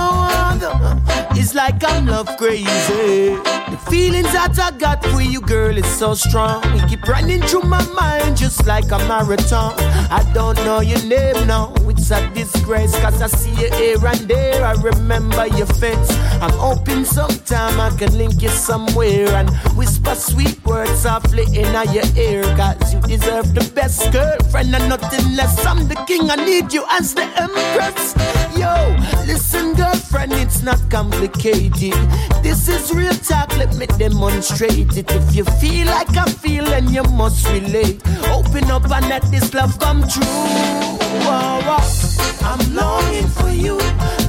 [1.42, 3.34] It's like I'm love crazy.
[3.34, 6.62] The feelings that I got for you, girl, is so strong.
[6.78, 9.74] You keep running through my mind just like a marathon.
[10.08, 11.74] I don't know your name now.
[11.88, 14.64] It's a disgrace, cause I see you here and there.
[14.64, 16.10] I remember your face.
[16.40, 22.06] I'm hoping sometime I can link you somewhere and whisper sweet words softly in your
[22.16, 22.42] ear.
[22.56, 25.66] Cause you deserve the best girlfriend and nothing less.
[25.66, 28.14] I'm the king, I need you as the empress.
[28.56, 28.96] Yo,
[29.26, 31.94] listen, girlfriend, it's not complicated.
[32.42, 35.10] This is real talk, let me demonstrate it.
[35.10, 38.02] If you feel like I feel, then you must relate.
[38.28, 40.24] Open up and let this love come true.
[41.24, 41.52] Whoa.
[42.44, 43.78] I'm longing for you.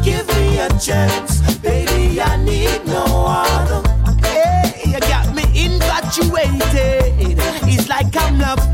[0.04, 2.22] Give me a chance, baby.
[2.22, 3.82] I need no other.
[4.22, 7.40] Hey, you got me infatuated.
[7.68, 8.74] It's like I'm love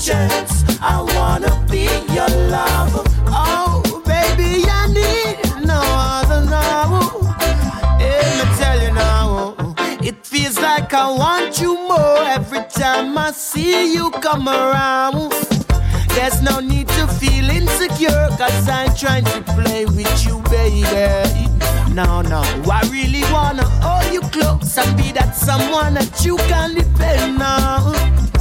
[0.00, 0.64] chance.
[0.80, 3.04] I wanna be your lover.
[3.28, 7.00] Oh, baby, I need no other now.
[7.98, 9.54] Let me tell you now.
[10.02, 15.32] It feels like I want you more every time I see you come around.
[16.14, 21.46] There's no need to feel insecure, cause I'm trying to play with you, baby.
[21.92, 22.40] No, no,
[22.70, 28.39] I really wanna hold you close and be that someone that you can depend on.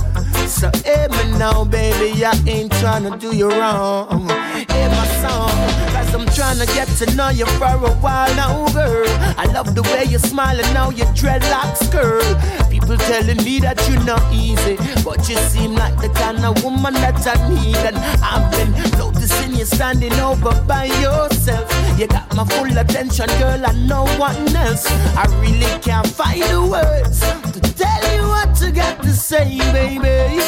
[0.50, 4.28] So, hey, me now, baby, I ain't trying to do you wrong.
[4.28, 5.50] Hey, my song,
[5.94, 9.06] cause I'm trying to get to know you for a while now, girl.
[9.38, 12.24] I love the way you smile and now your dreadlocks, girl.
[12.70, 14.76] People telling me that you're not easy,
[15.06, 17.78] but you seem like the kind of woman that I need.
[17.78, 21.72] And I've been noticing you standing over by yourself.
[21.98, 24.88] You got my full attention, girl, and no one else.
[25.16, 27.20] I really can't find the words
[27.54, 27.99] to tell
[28.40, 30.42] what you got to say, baby.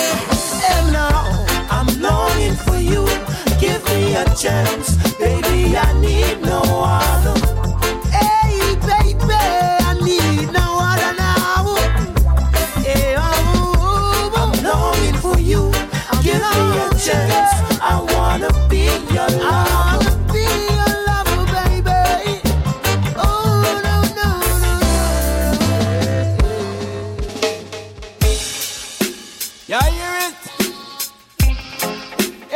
[0.71, 3.05] And now I'm longing for you.
[3.59, 5.75] Give me a chance, baby.
[5.75, 7.35] I need no other.
[8.09, 9.41] Hey, baby,
[9.89, 11.75] I need no other now.
[12.81, 15.71] Hey, oh, I'm longing for you.
[16.23, 17.51] Give me a chance.
[17.81, 19.80] I wanna be your lover.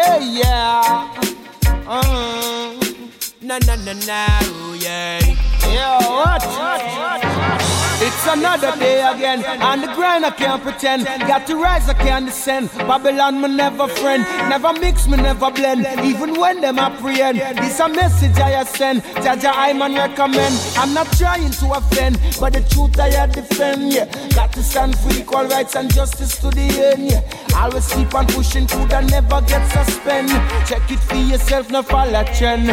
[0.05, 1.09] Yeah.
[1.87, 2.73] Uh,
[3.41, 5.19] na na na na, oh, yeah.
[5.73, 7.34] Yeah, what?
[7.97, 11.05] It's another day again, and the grind I can't pretend.
[11.05, 12.69] Got to rise, I can't descend.
[12.77, 14.23] Babylon, me never friend.
[14.49, 15.87] Never mix, me never blend.
[16.05, 19.01] Even when them apprehend, this a message I send.
[19.23, 20.55] Jah Jah, I man recommend.
[20.75, 23.93] I'm not trying to offend, but the truth I defend.
[23.93, 27.09] Yeah, got to stand for equal rights and justice to the end.
[27.09, 27.21] Yeah,
[27.55, 30.29] always keep on pushing through that never get suspend.
[30.67, 32.69] Check it for yourself, no follow trend.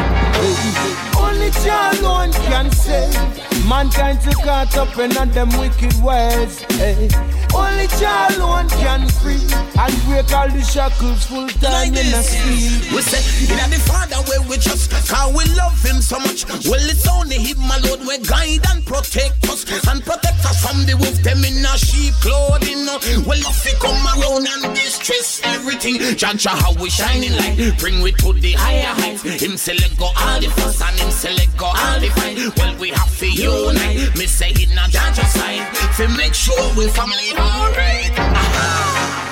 [1.17, 6.61] Only Jah alone can save mankind to caught up in all them wicked ways.
[6.81, 7.09] Hey.
[7.11, 7.43] Eh?
[7.55, 9.45] Only Jah alone can free
[9.77, 12.93] and break all the shackles full time in a sleep.
[12.93, 13.21] We say,
[13.53, 16.49] in the Father where we trust, cause we love Him so much.
[16.65, 20.85] Well, it's only Him, my Lord, we guide and protect us, and protect us from
[20.89, 22.89] the wolf, them in a sheep clothing.
[23.29, 28.13] Well, if we come around and distress everything, Judge how we shining light, bring we
[28.13, 29.23] to the higher heights.
[29.23, 32.37] Him say let go all the fuss and Him say let go all the fight.
[32.57, 34.17] Well, we have to unite.
[34.17, 38.13] Me say it not Judge side, to make sure we family alright.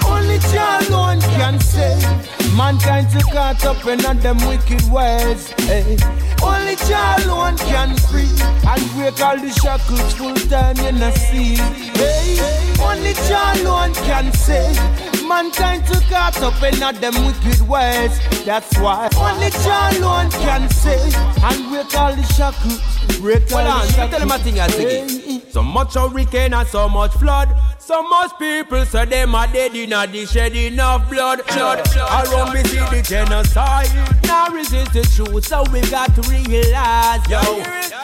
[0.04, 5.48] Only Jah alone can save mankind to caught up in all them wicked ways.
[5.68, 5.96] Hey.
[6.42, 8.36] Only Jah alone can free
[8.68, 11.56] and break all the shackles full time in a sea.
[12.00, 12.36] Hey.
[12.82, 18.18] Only Jah alone can save mankind to caught up in all them wicked ways.
[18.44, 21.14] That's why only Jah alone can save
[21.48, 22.82] and break all the shackles.
[23.20, 25.06] Break all on, the tell him a thing I Hey.
[25.08, 25.40] say.
[25.50, 27.48] So much hurricane and so much flood.
[27.78, 31.40] So much people say them are dead in a the shedding of blood.
[31.48, 31.78] blood.
[31.96, 33.90] Around me see the genocide.
[34.24, 37.40] Now resist the truth, so we got to realize, yo,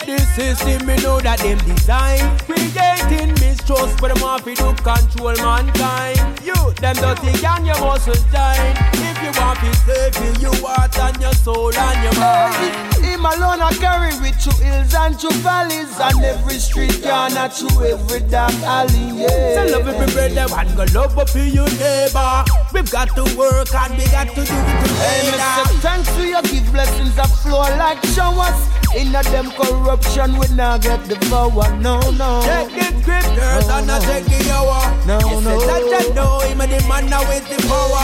[0.07, 6.19] this system we know that them design creating mistrust for them off to control mankind.
[6.45, 8.75] You, them dirty gang, you must die.
[8.95, 13.05] If you want to save you, you heart and your soul and your mind.
[13.05, 17.85] Him alone I carry with through hills and through valleys and every street corner through
[17.85, 19.23] every dark alley.
[19.23, 19.67] Yeah.
[19.67, 22.45] So love every brother and go love up to your neighbor.
[22.73, 25.43] We've got to work and we got to do it Hey, together.
[25.43, 25.81] Mr.
[25.81, 28.86] Thanks to you, give blessings that flow like showers.
[28.97, 31.69] In a them corruption, we not get the power.
[31.77, 32.41] No, no.
[32.49, 34.57] Take the scriptures and not take the uh.
[34.57, 34.81] hour.
[35.05, 35.59] No, you no.
[35.61, 38.01] Say that you know him and the man now with the power.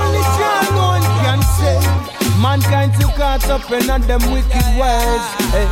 [0.00, 5.24] Only Jah alone can save mankind too caught up in all them wicked ways.
[5.52, 5.68] Hey.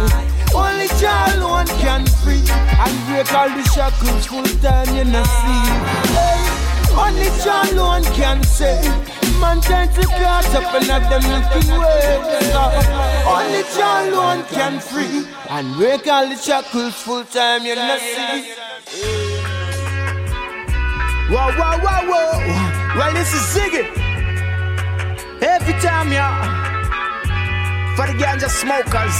[0.52, 5.64] Only Jah alone can free and break all the shackles full time you know see.
[6.12, 6.44] Hey.
[6.92, 11.24] Only Jah alone can save mankind too caught up in all them
[11.80, 12.54] ways.
[12.54, 17.98] Uh, only Jah alone can free and break all the shackles full time you know
[17.98, 18.54] see.
[21.28, 22.98] Whoa, whoa, whoa, whoa.
[22.98, 23.84] Well, this is Ziggi.
[25.42, 27.94] Every time, yeah.
[27.96, 29.16] For the ganja smokers.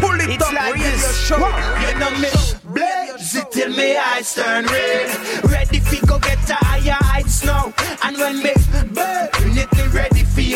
[0.00, 1.26] Pull it it's up, like this.
[1.26, 1.36] show.
[1.36, 2.30] You know me.
[2.64, 5.44] Blaze it till me eyes turn red.
[5.44, 7.74] Ready fi go get to higher heights now.
[8.04, 8.54] And when me
[8.94, 9.28] burn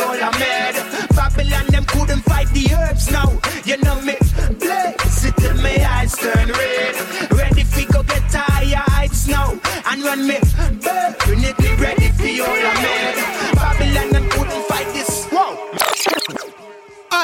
[0.02, 0.74] I'm mad.
[1.14, 3.30] Babylon them couldn't fight the herbs now.
[3.64, 4.16] You know me.
[4.58, 7.30] Blaze it till me eyes turn red.
[7.32, 9.52] Ready fi go get higher heights now.
[9.90, 10.38] And when me
[10.82, 12.83] burn it, ready fi all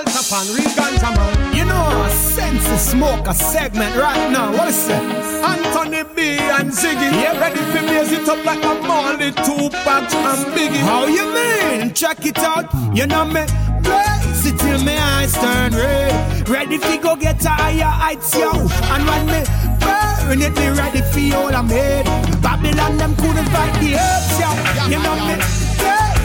[0.01, 1.55] Alta pan, real ganja man.
[1.55, 4.51] You know, I sense the smoke a segment right now.
[4.51, 5.03] What is it?
[5.44, 10.44] Anthony B and Ziggi, yeah, ready for blaze it up like a Marley, Tupac and
[10.55, 10.80] Biggie.
[10.88, 11.92] How you mean?
[11.92, 12.72] Check it out.
[12.96, 13.44] You know me.
[13.82, 16.48] Blaze it till my eyes turn red.
[16.48, 18.53] Ready fi go get higher heights, yo.
[18.53, 19.42] And when me
[19.84, 22.07] burn it, me ready fi all I made.
[22.40, 24.48] Babylon them couldn't fight the herbs, yo.
[24.88, 25.34] You know me.
[25.76, 26.19] Blaze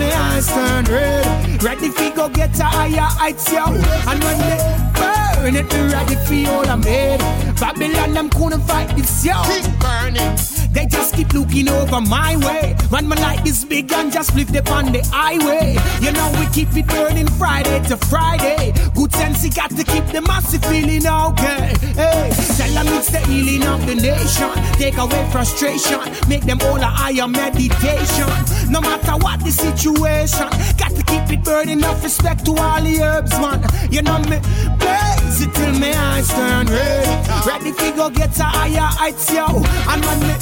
[0.00, 1.62] my eyes turn red.
[1.62, 3.64] Ready fi go get to higher heights, yo.
[3.66, 4.56] And when me
[4.96, 7.20] burn it, me ready fi all I made.
[7.60, 9.34] Babylon them couldn't fight this, yo.
[9.44, 10.49] Keep burning.
[10.72, 12.76] They just keep looking over my way.
[12.90, 15.76] When my light is big and just flip them on the highway.
[16.00, 18.72] You know we keep it burning Friday to Friday.
[18.94, 21.74] Good sense, you got to keep the massive feeling okay.
[21.94, 24.50] Hey, tell them it's the healing of the nation.
[24.74, 28.30] Take away frustration, make them all a higher meditation.
[28.70, 30.48] No matter what the situation,
[30.78, 31.80] got to keep it burning.
[31.80, 33.64] Enough respect to all the herbs, man.
[33.90, 34.38] You know me,
[34.78, 37.46] blaze it till my eyes turn red.
[37.46, 39.46] Ready to go get to higher heights, yo.
[39.46, 40.34] And when me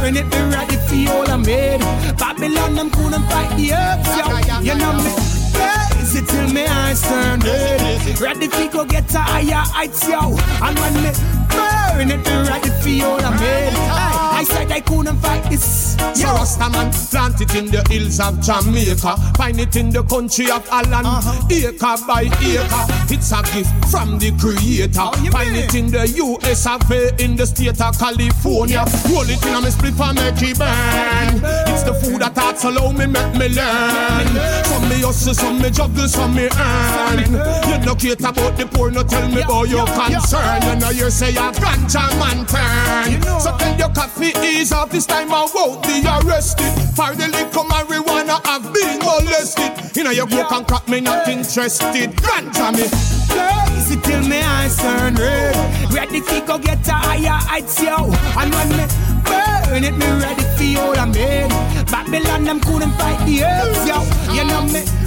[0.00, 1.80] burn it, be ready for all I made.
[2.18, 4.24] Babylon, them couldn't fight the herbs, yo.
[4.60, 5.12] You know me.
[6.12, 8.20] It till my eyes turn red.
[8.20, 10.36] Ready to go get to higher heights, yo.
[10.64, 11.12] And when me
[11.52, 13.69] burn it, be ready for all I made.
[13.92, 15.96] I said I couldn't fight this.
[16.14, 20.66] So Rastaman plant it in the hills of Jamaica, find it in the country of
[20.68, 21.06] Holland,
[21.50, 22.86] acre by acre.
[23.12, 25.10] It's a gift from the Creator.
[25.24, 25.64] you Find mean?
[25.64, 28.84] it in the US of A, in the state of California.
[29.10, 31.40] Roll it in a me split and make it burn.
[31.68, 34.28] It's the food that thoughts allow me make me learn.
[34.64, 37.18] Some me hustle, some me juggle, some me earn.
[37.68, 40.62] You no cater about the poor, no tell me about your concern.
[40.62, 43.22] You know you say you're a ganja man turn.
[43.40, 46.70] So tell your coffee ease off this time I won't be arrested.
[46.94, 49.96] For the liquor marijuana I've been molested.
[49.96, 52.10] You know you broke and crack me not interested.
[52.12, 52.86] Ganja me.
[53.92, 55.56] It till my eyes turn red.
[55.92, 58.04] Ready to go get to higher heights, yo.
[58.38, 58.86] And when me
[59.24, 61.50] burn it, me ready for all I made.
[61.90, 63.98] Babylon, them couldn't fight the herbs, yo.
[64.34, 64.99] You know me.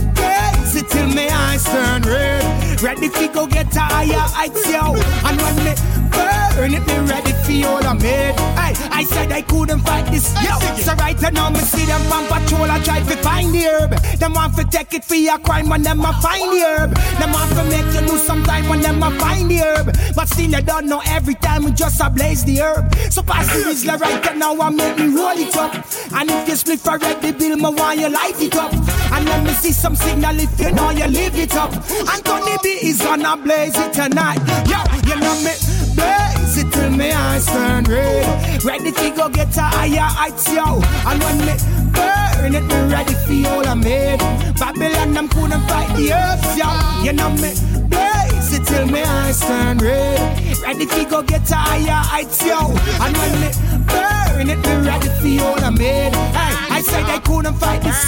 [0.84, 2.82] It till my eyes turn red.
[2.82, 4.94] Ready to go get higher heights, yo.
[5.24, 5.74] And when me
[6.12, 8.36] burn it, me ready for all I made.
[8.60, 10.60] Hey, I said I couldn't fight this, yo.
[10.78, 13.92] So right now, me see them on patrol, I try to find the herb.
[14.20, 16.96] Them want to take it for a crime when them a find the herb.
[17.20, 19.96] Them want to make you lose some time when them a find the herb.
[20.16, 22.94] But still you don't know every time we just a blaze the herb.
[23.10, 25.74] So pass the Rizla right and now and make me roll it up.
[26.14, 28.74] And if you split for red, the bill, me want you light it up.
[28.74, 31.72] And let me see some signal if you know you live it up.
[32.14, 34.40] Anthony B is gonna blaze it tonight.
[34.68, 35.54] Yeah, you know me.
[35.96, 38.64] Blaze it till my eyes turn red.
[38.64, 40.82] Ready to go get to higher heights, yo.
[41.08, 41.56] And when me
[41.92, 44.20] burn it, me ready for all I made.
[44.60, 46.70] Babylon, them couldn't fight the earth, yo.
[47.04, 47.54] You know me.
[47.90, 50.20] Blaze it till my eyes turn red.
[50.62, 52.60] Ready to go get to higher heights, yo.
[53.04, 53.50] And when me
[53.86, 56.14] burn it, me ready for you all I made.
[56.14, 58.02] Hey, I said I couldn't fight this,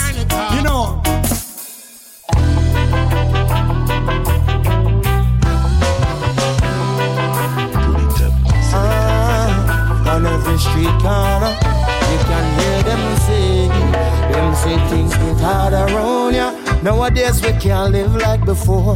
[0.56, 1.02] you know.
[16.86, 18.94] Nowadays we can't live like before.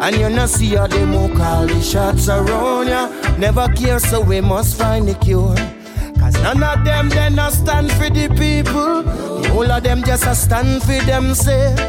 [0.00, 3.08] And you not see how them who call the shots around ya.
[3.38, 5.54] Never care, so we must find the cure.
[6.18, 9.02] Cause none of them they not stand for the people.
[9.40, 11.80] The whole of them just a stand for themselves.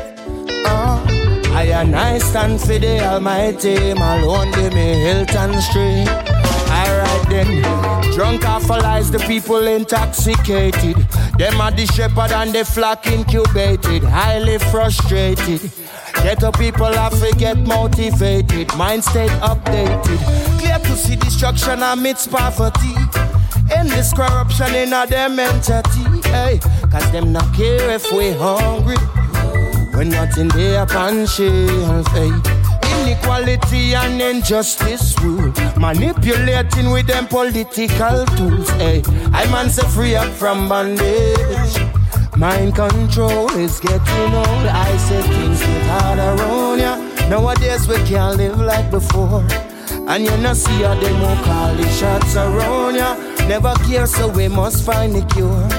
[0.65, 1.24] Uh,
[1.55, 3.93] I and I stand for the Almighty.
[3.93, 4.19] My
[4.53, 6.11] give me health and strength.
[6.69, 7.61] Alright then,
[8.13, 10.97] drunk off lies, the people intoxicated.
[11.37, 15.61] Them are the shepherd and the flock incubated, highly frustrated.
[16.15, 20.19] Ghetto people have to get motivated, mind state updated.
[20.59, 22.95] Clear to see destruction amidst poverty.
[23.73, 26.03] Endless corruption in a them entity.
[26.29, 26.59] Hey,
[26.91, 28.97] cause them not care if we hungry.
[29.95, 32.31] When nothing there upon shelf, hey.
[33.01, 35.53] Inequality and injustice rule.
[35.77, 39.03] Manipulating with them political tools, hey.
[39.31, 41.75] I man say free up from bondage.
[42.35, 44.67] Mind control is getting old.
[44.67, 46.95] I say things get hard around ya.
[47.29, 49.45] Nowadays we can't live like before.
[50.09, 53.15] And you not see how them who call the shots around ya.
[53.47, 55.69] Never care, so we must find the cure.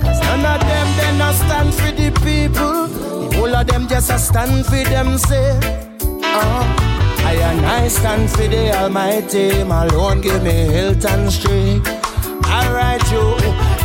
[0.00, 2.97] Cause none of them they not stand for the people.
[3.38, 5.64] The whole of them just a stand for themselves.
[6.24, 6.64] Uh,
[7.24, 9.62] I and I stand for the Almighty.
[9.62, 11.86] My alone give me health and strength.
[12.50, 13.22] Alright, you.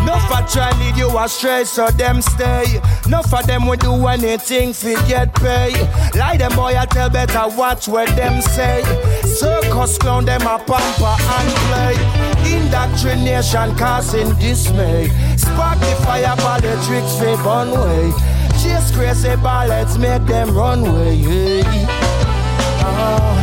[0.07, 2.81] No for try lead you astray, so them stay.
[3.07, 5.71] No for them we do anything fi get pay.
[6.17, 8.81] Lie them boy, I tell better watch what them say.
[9.21, 12.57] Circus clown them a pamper and play.
[12.57, 15.09] Indoctrination causing dismay.
[15.37, 18.32] Spark the fire, politics fi burn way.
[18.63, 21.61] Chase crazy ballets, make them run way.
[22.79, 23.35] Ah,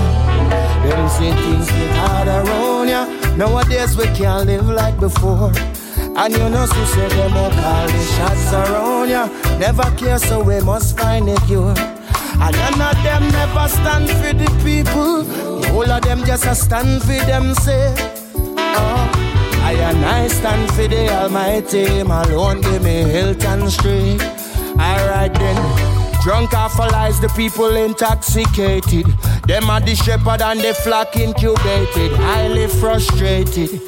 [0.82, 3.04] them say things get hard around ya.
[3.36, 5.52] Nowadays we can't live like before.
[6.16, 9.28] And you know, so say them all call the shots around ya.
[9.58, 11.74] Never care, so we must find a cure.
[12.40, 15.24] And none of them never stand for the people.
[15.60, 18.00] The whole of them just a stand for themselves.
[18.56, 19.10] Oh,
[19.64, 22.00] I and I stand for the Almighty.
[22.00, 24.29] Alone give me health and strength.
[24.80, 25.90] Alright then.
[26.22, 29.06] Drunk off of lies, the people intoxicated.
[29.46, 32.12] Them are the shepherd and the flock incubated.
[32.12, 33.80] Highly frustrated.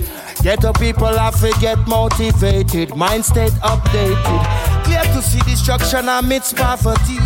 [0.42, 2.96] Ghetto people have to get motivated.
[2.96, 4.84] Mind state updated.
[4.84, 7.18] Clear to see destruction amidst poverty.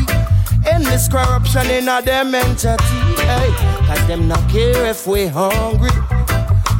[0.67, 3.01] Endless corruption in a them entity.
[3.25, 3.51] Hey,
[3.87, 5.91] cause them not care if we hungry.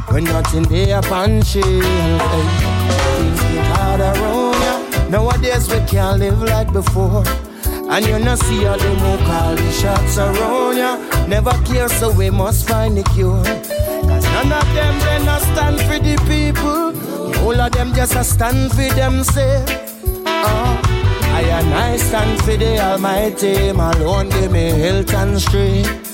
[0.09, 1.65] When nothing there upon shelf.
[1.65, 2.47] Hey,
[3.17, 4.33] things get hard around oh.
[4.33, 4.36] ya.
[5.09, 7.23] Nowadays we can't live like before.
[7.89, 10.97] And you not see how them who call the shots around ya.
[11.27, 13.43] Never care, so we must find the cure.
[13.43, 16.91] Cause none of them they not stand for the people.
[17.31, 19.71] The whole of them just a stand for themselves.
[20.25, 23.71] Oh, ah, I and I stand for the Almighty.
[23.71, 26.06] My alone give me health and strength.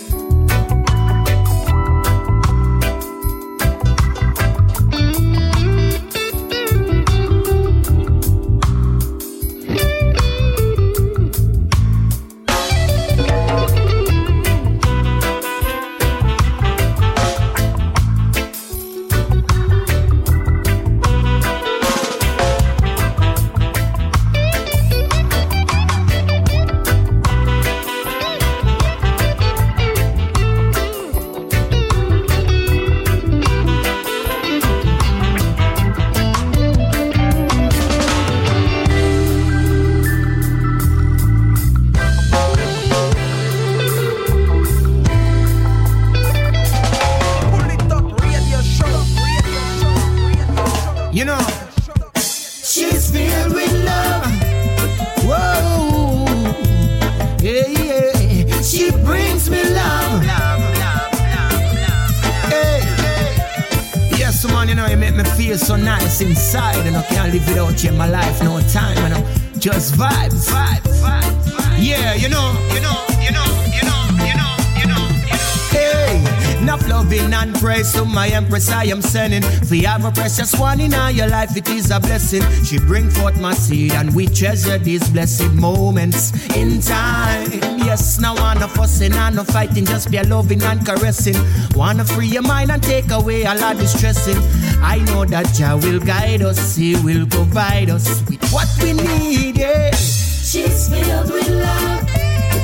[78.72, 79.44] I am sending.
[79.70, 82.44] We have a precious one in all your life, it is a blessing.
[82.64, 87.52] She bring forth my seed and we treasure these blessed moments in time.
[87.80, 91.36] Yes, now I wanna fussing and no fighting, just be a loving and caressing.
[91.76, 94.38] Wanna free your mind and take away a lot of stressing.
[94.82, 99.58] I know that Jah will guide us, He will provide us with what we need.
[99.58, 99.92] Yeah.
[99.96, 102.10] She's filled with love.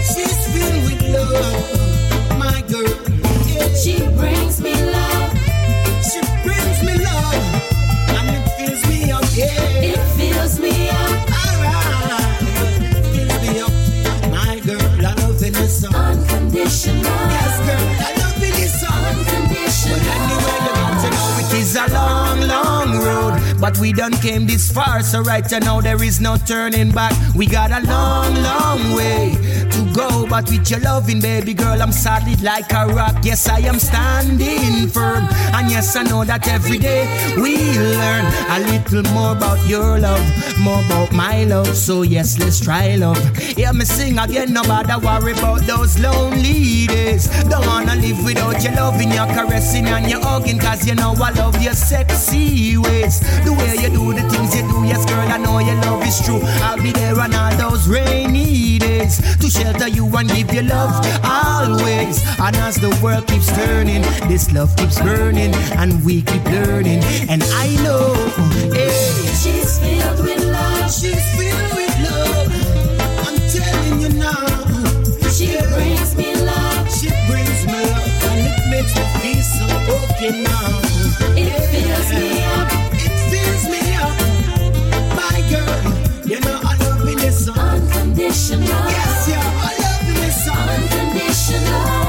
[0.03, 2.93] She's filled with love, my girl.
[3.47, 3.73] Yeah.
[3.73, 5.08] She brings me love.
[16.87, 17.29] Unconditional.
[17.29, 19.03] Yes, girl, I love this song.
[19.03, 19.99] Unconditional.
[19.99, 23.59] But anyway, you got to know it is a long, long road.
[23.59, 27.11] But we done came this far, so right now there is no turning back.
[27.35, 29.35] We got a long, long way
[29.99, 30.25] go.
[30.27, 33.17] But with your loving, baby girl, I'm solid like a rock.
[33.23, 35.27] Yes, I am standing firm.
[35.55, 37.03] And yes, I know that every day
[37.35, 38.25] we learn
[38.55, 40.25] a little more about your love,
[40.59, 41.75] more about my love.
[41.75, 43.21] So yes, let's try love.
[43.57, 47.27] Hear me sing again, no matter worry about those lonely days.
[47.49, 51.31] Don't wanna live without your loving, your caressing and your hugging, cause you know I
[51.31, 53.19] love your sexy ways.
[53.43, 56.21] The way you do the things you do, yes, girl, I know your love is
[56.21, 56.41] true.
[56.63, 60.93] I'll be there on all those rainy days to shelter you and give you love
[61.23, 62.23] always.
[62.39, 67.01] And as the world keeps turning, this love keeps burning, and we keep learning.
[67.29, 68.13] And I know,
[68.73, 68.89] hey,
[69.41, 70.91] She's filled with love.
[70.91, 72.47] she's filled with love.
[73.27, 74.45] I'm telling you now.
[75.31, 75.65] She Yeah.
[75.75, 76.85] brings me love.
[76.97, 79.65] She brings me up and it makes me feel so
[79.95, 80.69] okay now.
[81.37, 82.67] It fills me up.
[83.05, 84.15] It fills me up,
[85.15, 85.79] my girl.
[86.31, 87.57] You know I love in this song.
[87.57, 88.67] Unconditional.
[88.67, 89.78] Yes, yeah,
[90.47, 90.99] I love in.
[90.99, 91.99] Unconditional.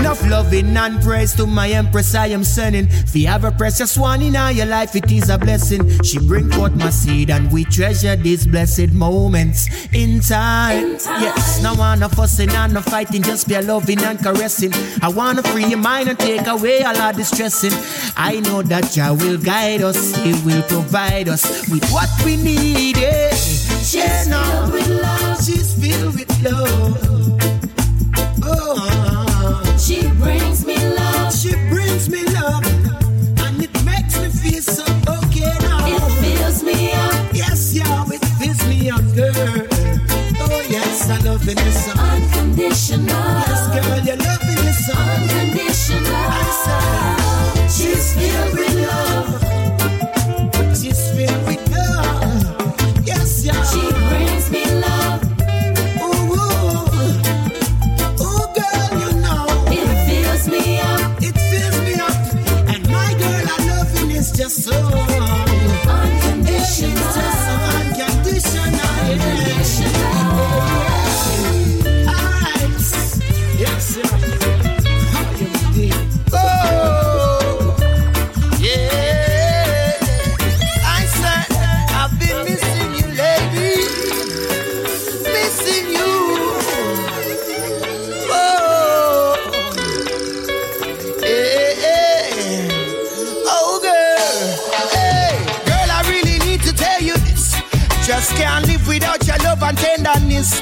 [0.00, 2.86] Enough loving and praise to my empress I am sending.
[2.90, 6.02] If you have a precious one in all your life, it is a blessing.
[6.02, 10.92] She bring forth my seed and we treasure these blessed moments in time.
[10.92, 11.22] In time.
[11.22, 14.72] Yes, no wanna fussing and no fighting, just be a loving and caressing.
[15.02, 17.72] I wanna free your mind and take away all our distressing.
[18.16, 22.96] I know that Jah will guide us, He will provide us with what we need.
[22.98, 23.32] Yeah.
[23.34, 24.42] She's Yeah, no.
[24.42, 25.13] filled with love.
[47.76, 49.33] She's filled with love.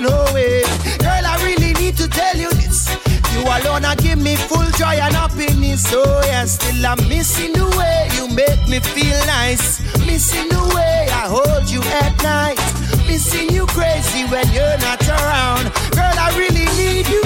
[0.03, 0.63] No way.
[0.99, 2.91] Girl, I really need to tell you this.
[3.33, 5.87] You alone are give me full joy and happiness.
[5.95, 9.81] Oh, yeah, still I'm missing the way you make me feel nice.
[10.05, 12.59] Missing the way I hold you at night.
[13.07, 15.71] Missing you crazy when you're not around.
[15.95, 17.23] Girl, I really need you.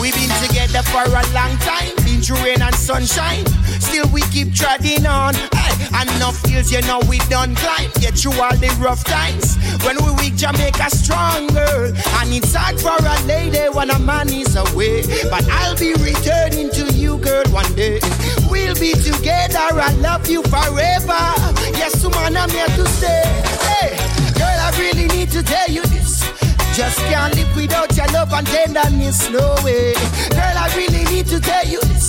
[0.00, 3.44] We've been together for a long time, been through rain and sunshine.
[3.80, 5.34] Still we keep treading on.
[5.52, 5.76] Hey,
[6.16, 7.90] enough feels you know we done climb.
[8.00, 9.56] Get through all the rough times.
[9.84, 9.99] When
[10.52, 11.94] Jamaica stronger.
[12.18, 15.02] And it's hard for a lady when a man is away.
[15.30, 18.00] But I'll be returning to you, girl, one day.
[18.50, 19.58] We'll be together.
[19.58, 21.22] I love you forever.
[21.78, 23.22] Yes, woman, I'm here to stay.
[23.62, 23.96] Hey,
[24.34, 26.20] girl, I really need to tell you this.
[26.74, 29.94] Just can't live without your love and tenderness, no way.
[30.30, 31.99] Girl, I really need to tell you this.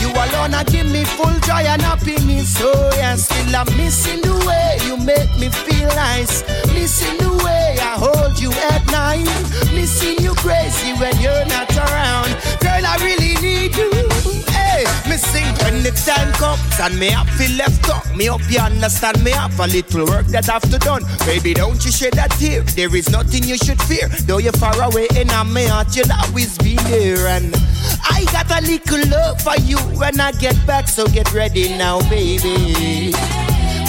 [0.00, 2.56] You alone are give me full joy and happiness.
[2.60, 6.42] Oh yeah, still I'm missing the way you make me feel nice.
[6.72, 9.26] Missing the way I hold you at night.
[9.74, 12.30] Missing you crazy when you're not around.
[12.60, 13.37] Girl, I really
[15.90, 18.04] the time comes and me have feel left out.
[18.16, 21.04] Me up you understand me have a little work that I've to done.
[21.24, 22.62] Baby, don't you shed that tear.
[22.62, 24.08] There is nothing you should fear.
[24.26, 27.26] Though you're far away in my heart, you'll always be there.
[27.28, 27.54] And
[28.04, 32.00] I got a little love for you when I get back, so get ready now,
[32.10, 33.14] baby.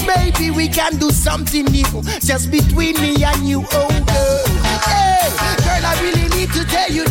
[0.07, 4.43] Maybe we can do something new just between me and you, oh girl.
[4.87, 5.27] Hey,
[5.63, 7.05] girl, I really need to tell you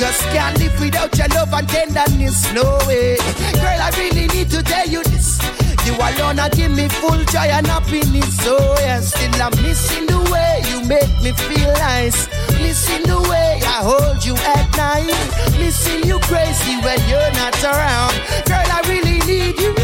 [0.00, 3.18] Just can't live without your love and tenderness, no way.
[3.60, 5.38] Girl, I really need to tell you this.
[5.84, 8.34] You alone are give me full joy and happiness.
[8.38, 12.28] So yeah, still I'm missing the way you make me feel nice.
[12.56, 15.12] Missing the way I hold you at night.
[15.60, 18.16] Missing you crazy when you're not around.
[18.48, 19.76] Girl, I really need you.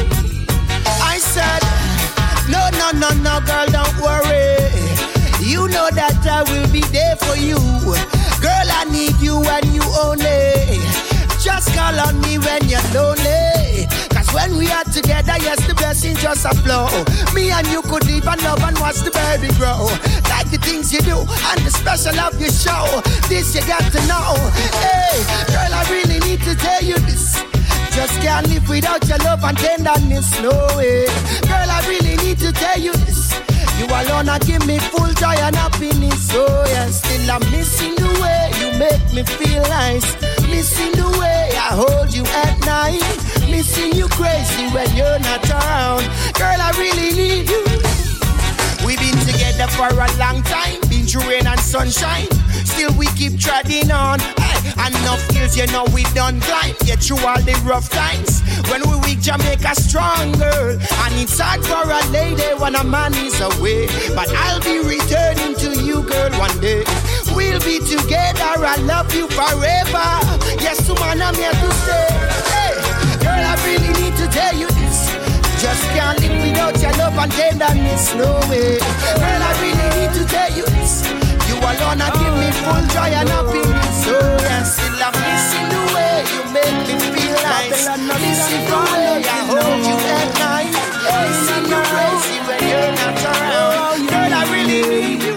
[1.04, 1.60] I said,
[2.48, 4.64] no, no, no, no, girl, don't worry.
[5.44, 7.60] You know that I will be there for you.
[8.40, 9.65] Girl, I need you and you
[9.96, 10.80] only.
[11.40, 13.86] Just call on me when you're lonely.
[14.10, 16.88] Cause when we are together, yes, the blessings just a flow.
[17.34, 19.86] Me and you could and love and watch the baby grow.
[20.28, 23.00] Like the things you do and the special love you show.
[23.28, 24.34] This you got to know.
[24.82, 27.40] Hey, girl, I really need to tell you this.
[27.94, 31.06] Just can't live without your love and tenderness, no way.
[31.48, 33.32] Girl, I really need to tell you this.
[33.78, 36.30] You alone are give me full joy and happiness.
[36.32, 40.16] Oh yeah, still I'm missing the way you make me feel nice.
[40.48, 43.04] Missing the way I hold you at night.
[43.50, 46.04] Missing you crazy when you're not around.
[46.34, 47.64] Girl, I really need you.
[48.86, 52.28] We've been together for a long time, been through rain and sunshine.
[52.66, 54.18] Still we keep treading on.
[54.18, 54.58] Hey,
[54.90, 56.74] enough hills, you know we done climb.
[56.84, 58.42] Get through all the rough times.
[58.70, 60.74] When we weak, Jamaica stronger.
[61.06, 63.86] And it's hard for a lady when a man is away.
[64.14, 66.82] But I'll be returning to you, girl, one day.
[67.34, 68.58] We'll be together.
[68.66, 70.08] I love you forever.
[70.58, 72.10] Yes, man, I'm here to stay.
[72.50, 72.74] Hey,
[73.22, 75.06] girl, I really need to tell you this.
[75.62, 78.78] Just can't live without your love and tenderness, no way.
[78.78, 81.25] Girl, I really need to tell you this.
[81.48, 83.94] You alone are give me full joy and happiness.
[84.04, 87.86] So yeah, still I'm missing the way you make me feel nice.
[87.96, 90.72] Missing the way I hold you at night.
[91.06, 94.02] Missing you crazy when you're not oh, around.
[94.10, 95.36] Girl, I really need you.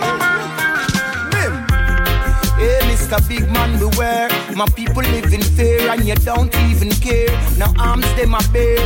[2.60, 3.20] Hey, Mr.
[3.30, 4.30] Big Man, beware.
[4.56, 7.32] My people live in fear and you don't even care.
[7.58, 8.80] Now arms they my babe.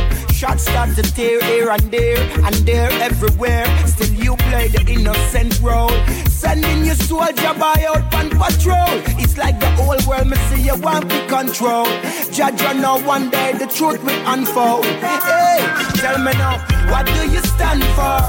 [0.44, 3.64] Shots start to tear here and there and there everywhere.
[3.86, 5.88] Still you play the innocent role.
[6.28, 8.92] Sending your soldier by out on patrol.
[9.22, 11.86] It's like the whole world me see you want to control.
[12.30, 14.84] Judge you know one day the truth will unfold.
[14.84, 15.64] Hey,
[15.96, 16.58] tell me now,
[16.92, 18.20] what do you stand for?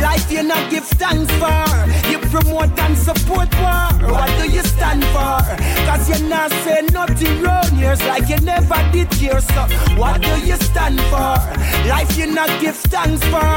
[0.00, 1.64] Life you not give thanks for.
[2.10, 3.88] You promote and support war.
[4.08, 5.36] What do you stand for?
[5.84, 9.40] Cause you not say nothing wrong years like you never did here.
[9.40, 9.62] So
[9.96, 11.57] what do you stand for?
[11.88, 13.48] Life you not give thanks for.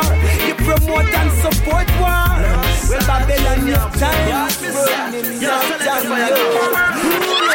[0.47, 2.31] You promote and support war.
[2.89, 4.49] Well, Babylon, your time.
[4.61, 5.61] Is running out
[6.31, 7.50] Hey,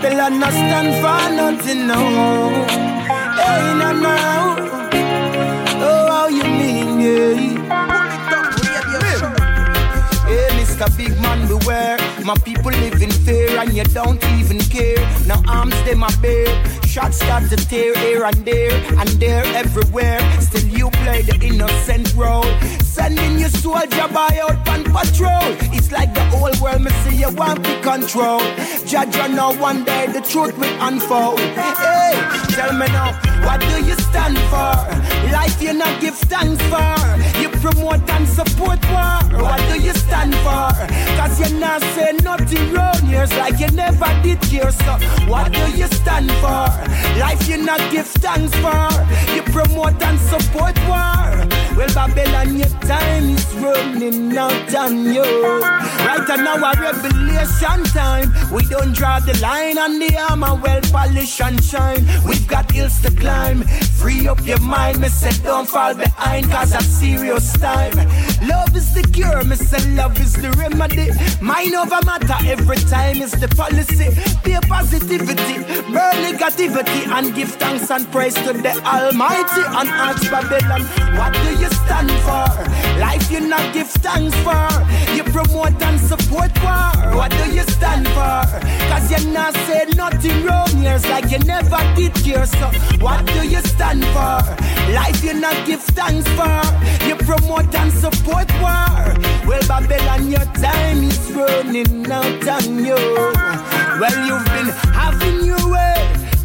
[0.00, 1.98] Babylon not stand for nothing, no.
[3.34, 4.16] Hey, no, no.
[5.82, 7.34] Oh, how you mean, yeah.
[10.28, 10.86] Hey, Mr.
[10.96, 11.98] Big Man, beware.
[12.24, 15.00] My people live in fear and you don't even care.
[15.26, 16.46] Now arms they my babe.
[16.86, 20.20] Shots start to tear here and there and there everywhere.
[20.40, 22.46] Still you play the innocent role.
[23.08, 25.48] Sending your soldier by out on patrol.
[25.72, 28.38] It's like the whole world me see you want to control.
[28.84, 31.40] Judge you know one day the truth will unfold.
[31.40, 32.12] Hey,
[32.50, 33.14] tell me now,
[33.46, 34.76] what do you stand for?
[35.32, 36.92] Life you not give thanks for.
[37.40, 39.40] You promote and support war.
[39.40, 40.68] What do you stand for?
[41.16, 44.70] Cause you not say nothing wrong years like you never did here.
[44.70, 44.92] So
[45.32, 46.68] what do you stand for?
[47.18, 48.84] Life you not give thanks for.
[49.34, 51.57] You promote and support war.
[51.78, 55.22] Well, Babylon, your time is running out on you.
[55.22, 58.32] Right now, a revelation time.
[58.52, 62.04] We don't draw the line on the armor, well polished and shine.
[62.26, 63.62] We've got hills to climb.
[64.00, 67.96] Free up your mind, me say don't fall behind, cause a serious time.
[68.48, 71.12] Love is the cure, me say love is the remedy.
[71.40, 74.08] Mind over matter every time is the policy.
[74.52, 75.62] A positivity,
[75.92, 79.62] burn negativity, and give thanks and praise to the Almighty.
[79.78, 80.82] And ask Babylon,
[81.16, 82.46] what do you stand for?
[83.00, 84.68] Life you not give thanks for.
[85.14, 87.16] You promote and support war.
[87.16, 88.42] What do you stand for?
[88.90, 92.46] Cause you not say nothing wrong years like you never did here.
[92.46, 92.66] So
[93.00, 94.40] what do you stand for?
[94.92, 96.60] Life you not give thanks for.
[97.06, 99.14] You promote and support war.
[99.46, 102.94] Well, Babylon, your time is running out on you.
[104.00, 105.94] Well, you've been having your way,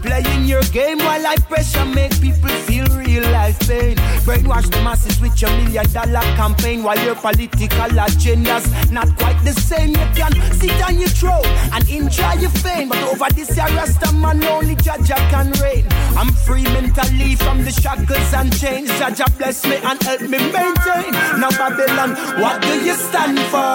[0.03, 3.95] playing your game while life pressure make people feel real life pain.
[4.27, 9.53] Brainwash the masses with your million dollar campaign while your political agendas not quite the
[9.53, 9.89] same.
[9.91, 14.11] You can sit on your throne and enjoy your fame, but over this here Rasta
[14.13, 15.87] man only Jah Jah can reign.
[16.19, 18.89] I'm free mentally from the shackles and chains.
[18.99, 21.11] Jah Jah bless me and help me maintain.
[21.39, 23.73] Now Babylon, what do you stand for?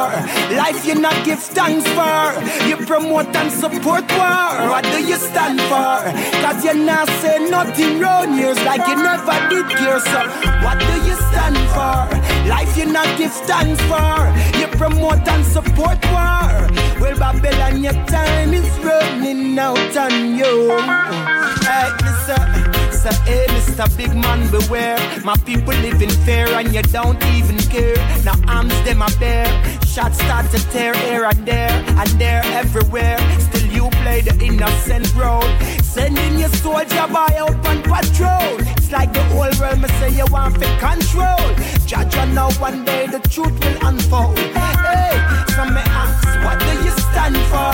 [0.61, 2.67] Life you not give thanks for.
[2.69, 4.69] You promote and support war.
[4.69, 6.18] What do you stand for?
[6.43, 10.01] Cause you not say nothing wrong years like you never did care.
[10.01, 10.21] So
[10.65, 11.99] what do you stand for?
[12.49, 14.19] Life you not give thanks for.
[14.59, 16.49] You promote and support war.
[17.01, 20.77] Well, Babylon, your time is running out on you.
[21.67, 22.79] Hey, listen.
[22.93, 23.87] So, hey, Mr.
[23.97, 24.99] Big Man, beware.
[25.25, 27.97] My people live in fear and you don't even care.
[28.25, 29.47] Now, arms them are bare.
[29.87, 33.19] Shots start to tear here and there, and there everywhere.
[33.41, 35.49] Still, you play the innocent role.
[35.83, 38.55] Sending your soldier boy out on patrol.
[38.77, 41.43] It's like the whole world, me say you want for control.
[41.87, 44.39] Judge, you know one day the truth will unfold.
[44.39, 45.13] Hey,
[45.55, 45.83] so me
[47.11, 47.73] stand for?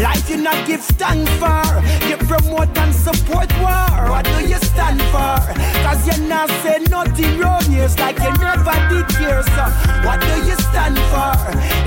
[0.00, 1.62] Life you not give thanks for.
[2.08, 4.10] You promote and support war.
[4.10, 5.36] What do you stand for?
[5.84, 9.42] Cause you not say nothing wrong years like you never did here.
[9.42, 9.64] So
[10.06, 11.32] what do you stand for?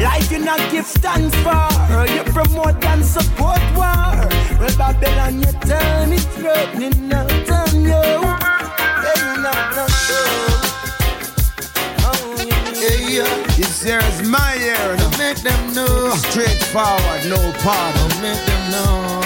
[0.04, 1.68] Life you not give thanks for.
[2.16, 4.16] You promote and support war.
[4.60, 8.20] Well, Babylon, your time is running out on you.
[9.04, 9.22] Hey.
[12.02, 12.36] Oh,
[13.10, 13.46] yeah.
[13.56, 14.96] This year is my year.
[14.98, 15.09] No.
[15.30, 16.10] Make them know.
[16.16, 18.10] Straightforward, no pardon.
[18.20, 19.22] Make them know.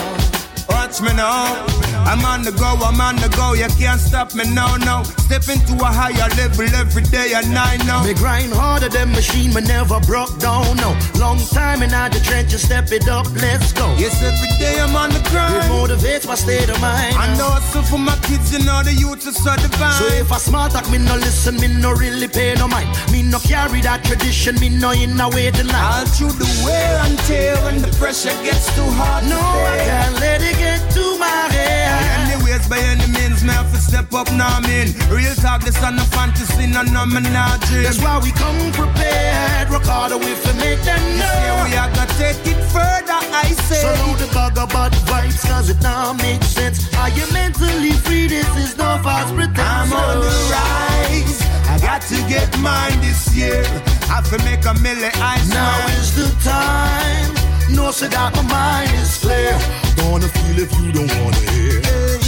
[0.68, 1.66] Watch me now.
[2.04, 3.54] I'm on the go, I'm on the go.
[3.54, 5.04] You can't stop me now, no.
[5.04, 8.04] Step into a higher level every day and I know.
[8.04, 10.92] Me grind harder than machine, me never broke down, no.
[11.16, 13.88] Long time in the trenches, step it up, let's go.
[13.98, 15.56] Yes, every day I'm on the grind.
[15.56, 17.16] It motivates my state of mind.
[17.16, 19.94] I know hustle for my kids, you know the youth so divine.
[19.94, 22.88] So if I smart talk, me no listen, me no really pay no mind.
[23.12, 25.84] Me no carry that tradition, me no in a waiting line.
[25.84, 29.26] All through the wear and tear when the pressure gets too hard.
[29.26, 32.30] No, to I can't let it get to my head.
[32.30, 33.03] Anyways, by any
[33.44, 34.94] means, me have to step up now, I mean.
[35.10, 37.84] Real talk, this on no fantasy, no, no, me not dream.
[37.84, 39.70] That's why we come prepared.
[39.70, 41.66] Rock harder with to make them know.
[41.66, 43.82] we are gonna take it further, I say.
[43.82, 46.94] So know the bug about vibes, cause it now makes sense.
[46.96, 48.28] Are you mentally free?
[48.28, 49.60] This is no false pretense.
[49.60, 51.42] I'm on the rise.
[51.68, 53.64] I got to get mine this year.
[54.08, 56.00] Have to make a million eyes Now now.
[56.00, 57.34] is the time.
[57.76, 59.58] No, say that my mind is clear.
[59.98, 61.82] Gonna feel if you don't wanna hear.
[61.82, 62.23] I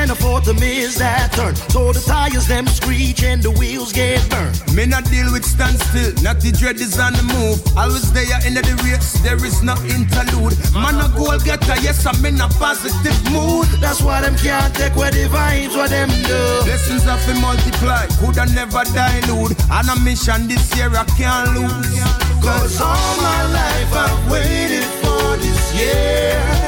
[0.00, 1.54] can't afford to miss that turn.
[1.68, 4.56] So the tires them screech and the wheels get burned.
[4.74, 7.60] Me not deal with standstill, not the dread is on the move.
[7.76, 10.56] Always there in the race, there is no interlude.
[10.72, 13.68] Man a goal getter, yes, I'm in a positive mood.
[13.76, 16.40] That's why them can't take where the vibes what them do.
[16.64, 19.52] Blessings have to multiply, coulda never dilute.
[19.68, 22.00] On a mission this year I can't lose.
[22.40, 26.59] Cause all my life I've waited for this year.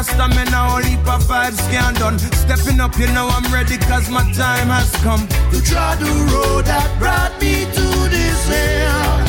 [0.00, 0.80] Of stamina,
[1.28, 2.18] vibes can done.
[2.18, 5.26] Stepping up, you know I'm ready, cause my time has come.
[5.52, 9.28] to try the road that brought me to this end.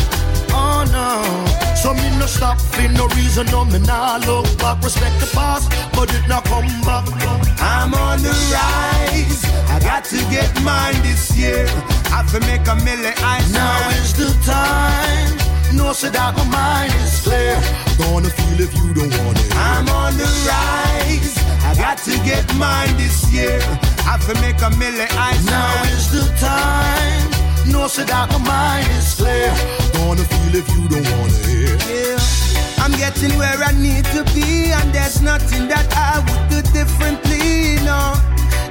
[0.52, 1.10] Oh no,
[1.76, 4.82] so me no stop for no reason, no me nah look back.
[4.84, 7.06] Respect the past, but it not come back.
[7.60, 9.44] I'm on the rise.
[9.74, 11.66] I got to get mine this year.
[12.12, 13.90] I have to make a million eyes now.
[14.00, 15.41] is the time.
[15.74, 17.56] No, say that my mind is clear.
[17.98, 19.54] Gonna feel if you don't wanna hear.
[19.56, 21.36] I'm on the rise.
[21.64, 23.60] I got to get mine this year.
[24.08, 25.84] Have to make a million eyes Now now.
[25.96, 27.28] is the time.
[27.72, 29.52] No, say that my mind is clear.
[29.94, 31.76] Gonna feel if you don't wanna hear.
[31.88, 32.20] Yeah.
[32.84, 37.78] I'm getting where I need to be, and there's nothing that I would do differently.
[37.86, 38.14] No.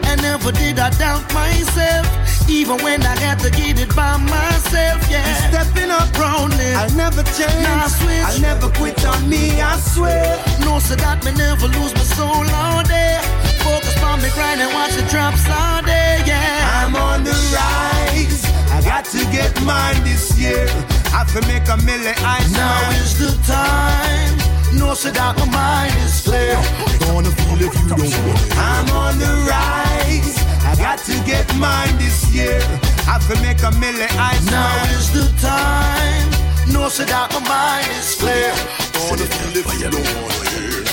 [0.08, 2.06] And never did I doubt myself,
[2.48, 4.98] even when I had to get it by myself.
[5.10, 6.74] Yeah, Stepping up, rounding.
[6.76, 7.62] I'll never change.
[7.62, 8.24] Nah, switch.
[8.24, 10.24] I'll never quit on me, I swear.
[10.60, 13.18] No, so that me never lose my soul all day.
[13.66, 16.22] Focus on me grind and watch the drops all day.
[16.26, 18.44] Yeah, I'm on the rise.
[18.70, 20.66] I got to get mine this year.
[21.12, 22.90] I have to make a million eyes now now.
[23.02, 24.36] is the time.
[24.78, 26.54] No, so that my mind is clear.
[27.06, 28.56] Gonna feel if you don't.
[28.56, 30.39] I'm on the rise.
[30.70, 32.60] I got to get mine this year.
[33.10, 36.30] I to make a million eyes Now is the time.
[36.72, 38.52] No, so that my mind is clear.
[38.94, 39.30] Feel if
[39.80, 40.84] you don't wanna hear.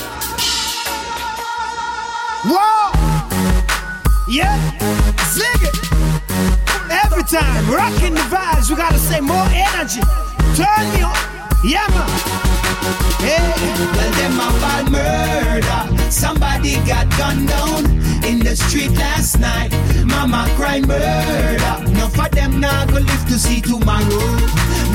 [2.49, 2.89] Whoa!
[4.28, 4.57] Yeah,
[5.30, 5.78] zig it.
[6.89, 10.01] Every time, rocking the vibes, we gotta say more energy.
[10.57, 11.17] Turn me on,
[11.63, 12.47] yeah man.
[13.19, 16.11] Hey, Tell them about murder.
[16.11, 17.86] Somebody got gunned down
[18.23, 19.71] in the street last night.
[20.05, 21.75] Mama cry murder.
[21.91, 24.28] Enough of them now go live to see tomorrow.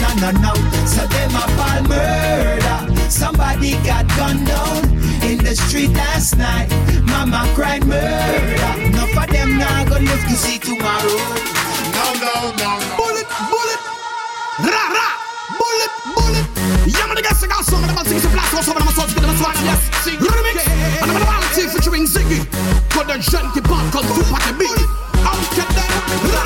[0.03, 0.53] No, no, no.
[0.87, 3.11] So them a ball murder.
[3.11, 4.85] Somebody got gunned down
[5.23, 6.69] in the street last night.
[7.05, 8.73] Mama cry murder.
[8.83, 11.19] Enough of them now go live to see tomorrow.
[11.97, 12.97] No, no, no, no.
[12.97, 13.81] Bullet, bullet.
[14.71, 15.09] Ra, ra.
[15.61, 16.47] Bullet, bullet.
[16.87, 17.07] Yeah,
[18.53, 19.81] the blast, some of them are get them a swag, yes.
[20.05, 20.57] Remix.
[21.03, 22.45] And I'm gonna see featuring Ziggi.
[22.95, 24.71] Got the gentle pop, come to pack a beat.
[25.25, 25.91] Out get them.
[26.29, 26.43] Ra.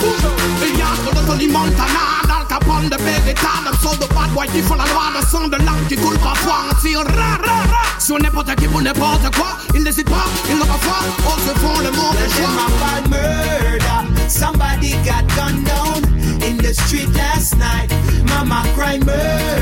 [0.00, 0.78] Boom.
[0.78, 2.24] Yeah, so the Tony Montana.
[2.32, 5.48] Al Capone, the baby, them so the bad boy qui font la loi, le son
[5.48, 7.82] de l'âme qui coule parfois, on tire ra, ra, ra.
[7.98, 11.58] Sur n'importe qui pour n'importe quoi, ils n'hésitent pas, ils n'ont pas foi, on se
[11.60, 12.48] font le mauvais Them choix.
[12.88, 14.28] a murder.
[14.28, 16.02] Somebody got gunned down
[16.42, 17.90] in the street last night.
[18.28, 19.61] Mama cry murder.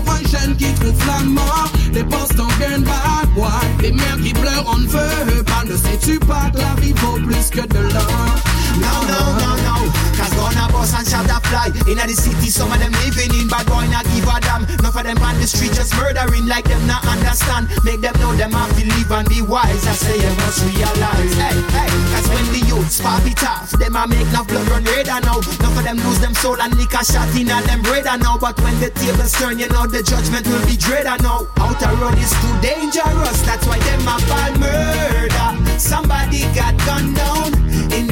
[0.00, 1.70] Encore un jeune qui trouve la mort.
[1.92, 3.48] Les postes en gain bad boy,
[3.82, 5.64] les mères qui pleurent on ne veut pas.
[5.64, 8.34] Ne sais-tu pas que la vie vaut plus que de l'or?
[8.76, 9.92] No, no, no, no.
[10.16, 11.06] Cause gonna boss and
[11.50, 11.68] fly.
[11.90, 14.62] In the city, some of them living in bad boy, not give a damn.
[14.78, 17.66] Enough of them on the street just murdering like them not understand.
[17.82, 19.82] Make them know them have to live and be wise.
[19.84, 21.34] I say you must realize.
[21.34, 21.90] Hey, hey.
[22.14, 25.42] Cause when the youths pop it off, them a make enough blood run redder now.
[25.42, 28.38] Enough of them lose them soul and lick a shot in at them redder now.
[28.38, 31.50] But when the tables turn, you know the judgment will be dreader now.
[31.58, 33.42] Outer road is too dangerous.
[33.42, 35.48] That's why them a fall murder.
[35.78, 37.39] Somebody got gunned down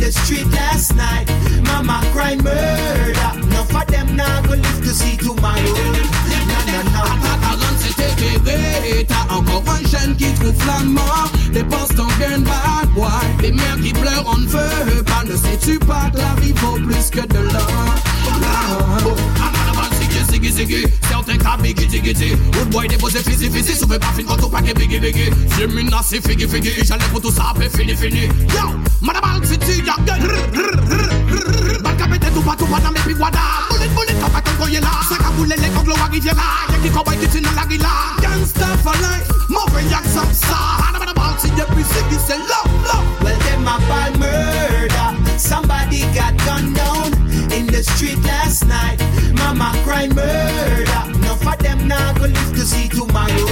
[0.08, 1.26] the street last night.
[1.64, 3.30] Mama cry murder.
[3.44, 5.74] Enough of them now go live to see tomorrow.
[6.50, 7.02] No, no, no.
[7.50, 11.30] Avant c'était bébé, t'as encore un jeune qui trouve la mort.
[11.52, 15.24] Les postes en gain bad boy, les mères qui pleurent on ne veut pas.
[15.24, 17.94] Ne sais-tu pas que la vie vaut plus que de l'or?
[20.28, 22.36] Ziggi, ziggy, certains cas biggy, diggy, diggy.
[22.52, 25.30] Good boy déposé fizzy, fizzy, souffle pas fin quand on paquet biggy, biggy.
[25.74, 26.70] Mina, c'est figgy, figgy,
[27.10, 28.26] pour tout ça, fini, fini.
[28.54, 29.94] Yo, madame Al-City, ya,
[31.82, 33.38] Balka pete tout pas dans mes piguada.
[33.70, 34.88] Bullet, bullet, ton collier là.
[35.08, 36.42] Saka boule, les conglos à rivière là.
[36.70, 37.88] Y'a qui cowboy qui tient la guilla.
[38.20, 40.92] Gangsta for life, yak some star.
[40.92, 43.04] Madame Al-City, depuis Ziggi, c'est love, love.
[43.22, 45.38] Well, them a ball murder.
[45.38, 47.17] Somebody got gunned down
[47.78, 48.98] the street last night.
[49.34, 51.02] Mama cry murder.
[51.14, 53.44] Enough of them now go live to see tomorrow.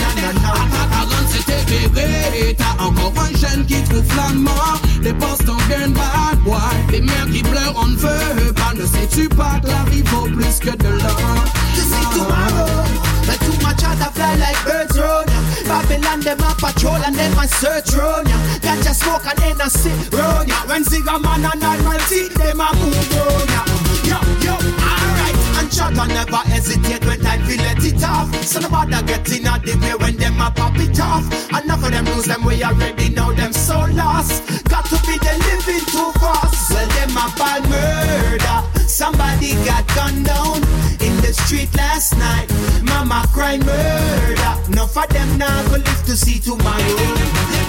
[0.00, 0.52] No, no, no.
[1.00, 4.80] Avant c'était bébé, t'as encore un jeune qui trouve la mort.
[5.00, 8.74] Les postes en gain bad boy, les mères qui pleurent on ne veut pas.
[8.74, 11.44] Ne sais-tu pas que la vie vaut plus que de l'or?
[11.76, 12.84] To see tomorrow.
[13.26, 15.35] But too much other fly like birds ya.
[15.66, 18.36] Babylon them a patrol and them a search round ya.
[18.62, 20.62] Ganja smoke and then a sit round ya.
[20.66, 23.62] When Zigga man and Almighty them a move round ya.
[24.06, 25.36] Yo, yo, alright.
[25.58, 28.32] And Chugga never hesitate when time feel let it off.
[28.44, 31.26] So nobody get in at the way when them a pop it off.
[31.50, 34.64] Enough of them lose them way already now them so lost.
[34.70, 36.70] Got to be the living too fast.
[36.70, 38.58] Well them a bad murder.
[38.86, 40.62] Somebody got gunned down
[41.02, 42.55] in the street last night.
[42.96, 44.52] Mama cry murder.
[44.72, 46.96] Enough of them now go live to see tomorrow.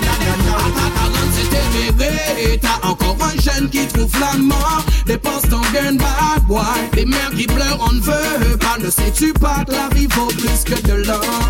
[0.06, 0.56] No, no, no.
[1.04, 4.86] Avant c'était t'as encore un jeune qui trouve la mort.
[4.86, 6.64] Oh, les postes en gain bad boy,
[6.94, 8.78] les mères qui pleurent on ne veut pas.
[8.80, 11.50] Ne sais-tu pas que la vie vaut plus que de l'or?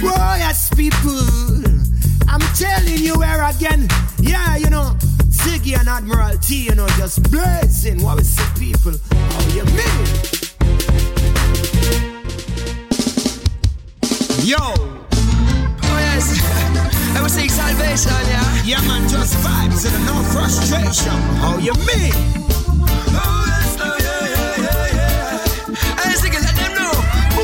[0.00, 1.62] Boy, yes, people.
[2.26, 3.86] I'm telling you where again.
[4.22, 4.96] Yeah, you know,
[5.28, 8.02] Ziggi and Admiral T, you know, just blazing.
[8.02, 8.94] What we say, people?
[9.12, 10.39] Oh, you mean?
[14.42, 14.56] Yo.
[14.56, 16.40] Oh yes,
[17.14, 18.62] I was saying salvation, yeah.
[18.64, 21.12] Yeah, man, just vibes and no frustration.
[21.40, 22.12] How you mean?
[23.12, 26.00] Oh yes, oh yeah, yeah, yeah, yeah.
[26.00, 26.94] Hey, Ziggi, let them know.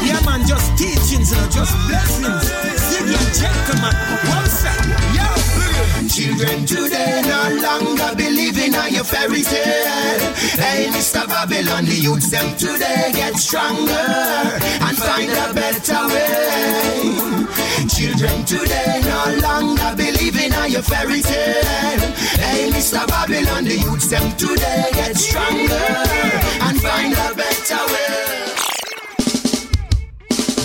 [0.07, 2.49] Yeah, man, just teachings and just blessings.
[2.97, 4.36] And gentlemen, what's up?
[4.36, 4.36] Yo,
[6.37, 10.21] Children today no longer believing in your fairy tale.
[10.61, 11.27] Hey, Mr.
[11.27, 17.17] Babylon, the youths them today get stronger and find a better way.
[17.89, 22.05] Children today no longer believing in your fairy tale.
[22.37, 23.09] Hey, Mr.
[23.09, 25.89] Babylon, the youths them today get stronger
[26.61, 28.53] and find a better way.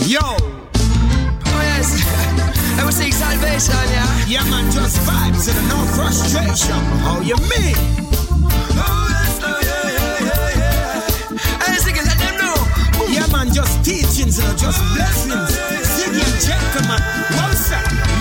[0.05, 0.19] Yo.
[0.19, 2.40] Oh yes,
[2.79, 4.07] I was saying salvation, yeah.
[4.27, 6.81] Yeah, man, just vibes and no frustration.
[7.03, 7.75] How you mean?
[8.77, 12.05] Oh yes, oh yeah, yeah, yeah, yeah.
[12.05, 12.57] Let them know.
[13.07, 15.33] Yeah, man, just teachings, know, just oh, blessings.
[15.35, 17.01] Oh, Ziggi and gentlemen,
[17.55, 17.83] sir,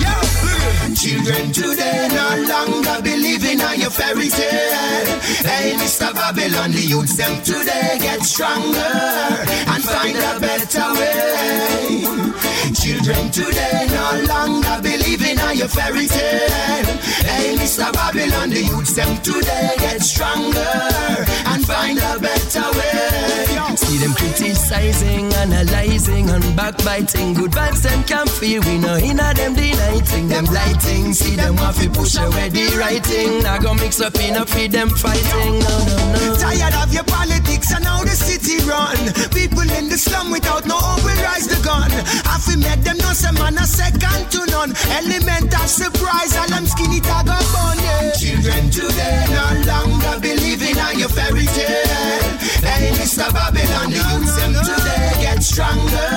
[0.95, 5.19] Children today no longer believing on your fairy tale.
[5.41, 6.13] Hey, Mr.
[6.13, 12.03] Babylon, the youths them today get stronger and find a better way.
[12.73, 16.85] Children today no longer believing on your fairy tale.
[17.25, 17.91] Hey, Mr.
[17.93, 20.73] Babylon, the youths them today get stronger
[21.47, 23.75] and find a better way.
[23.75, 27.33] See them criticizing, analyzing, and backbiting.
[27.33, 28.61] Good vibes them can't feel.
[28.63, 31.13] We know inna them deniting, them lighting.
[31.13, 33.45] See them to push away the writing.
[33.45, 35.59] I go mix up in a feed them fighting.
[35.59, 36.35] No, no, no.
[36.37, 38.97] Tired of your politics and how the city run.
[39.31, 41.89] People in the slum without no hope will rise the gun.
[42.27, 44.73] Have we make them know some man a second to none.
[44.99, 48.11] Element of surprise, all them skinny tag up on yeah.
[48.19, 52.21] Children today no longer believing on your fairy tale.
[52.61, 53.31] Hey, Mr.
[53.33, 56.11] Babylon, the youths them today get stronger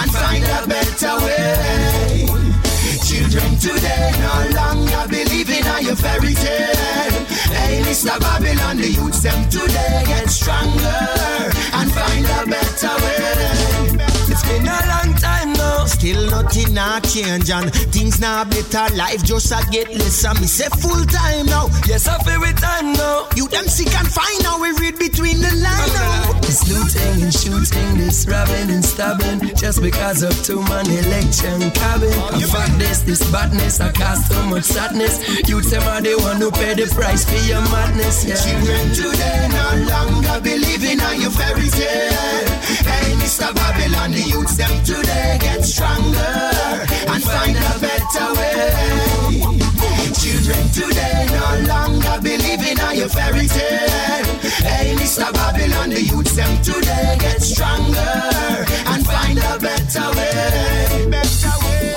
[0.00, 1.89] and find a better way.
[3.60, 7.26] Today no longer believing on your fairy tale.
[7.52, 8.18] Hey, Mr.
[8.18, 10.80] Babylon, the youths them today get stronger
[11.74, 14.00] and find a better way.
[14.32, 15.09] It's been a long
[15.86, 18.94] still nothing not change and things not better.
[18.96, 21.68] Life just a get less and me say full time now.
[21.86, 23.28] Yes, I feel with time now.
[23.36, 24.60] You them sick and fine now.
[24.60, 26.32] We read between the lines now.
[26.40, 32.12] This looting and shooting, this robbing and stabbing, just because of two man election cabin.
[32.14, 35.20] Oh, I fuck this, this badness, I cause too much sadness.
[35.48, 38.24] You tell me they want to pay the price for your madness.
[38.24, 38.36] Yeah.
[38.36, 42.50] Children today no longer believing on your fairy tale.
[42.84, 43.54] Hey, Mr.
[43.54, 46.34] Babylon, the youths them today get stronger
[47.12, 49.40] and find a better way.
[50.18, 54.24] Children today no longer believing on your fairy tale.
[54.66, 55.32] Hey, Mr.
[55.32, 58.14] Babylon, the youths them today get stronger
[58.90, 61.06] and find a better way.
[61.08, 61.94] Better way.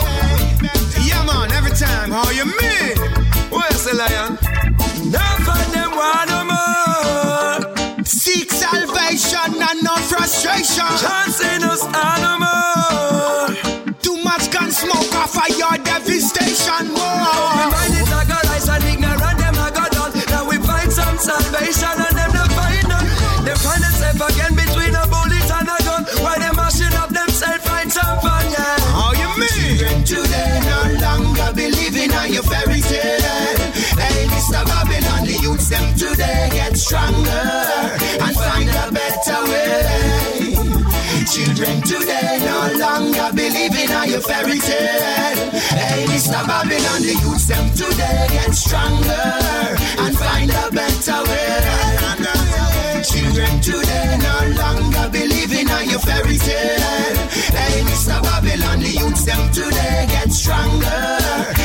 [1.01, 2.95] Yeah, man, every time, how you mean?
[3.49, 4.37] Where's the lion?
[5.53, 8.05] Of them want no more.
[8.05, 10.87] Seek salvation and no frustration.
[11.01, 12.52] Chance in us animal.
[15.73, 16.87] Off devastation.
[16.89, 17.69] We Whoa.
[17.71, 20.11] mind it like a rise and ignorant them a go down.
[20.29, 23.07] Now we find some salvation and them no find none.
[23.45, 26.03] They find themselves again between a bullet and a gun.
[26.21, 28.77] While they mashing up themselves, find some fun, yeah.
[28.93, 29.77] How you mean?
[29.77, 33.57] Children today no longer believing on your fairy tale.
[33.97, 34.61] Hey, Mr.
[34.65, 37.45] Babylon, the youths them today get stronger
[38.21, 40.32] and find a better way.
[41.63, 45.49] Children today no longer believing on your fairy tale.
[45.71, 46.45] Hey, Mr.
[46.45, 49.31] Babylon, the youths them today get stronger
[50.03, 53.01] and find a better way.
[53.03, 57.15] Children today no longer believing on your fairy tale.
[57.55, 58.21] Hey, Mr.
[58.21, 61.62] Babylon, the youths them today get stronger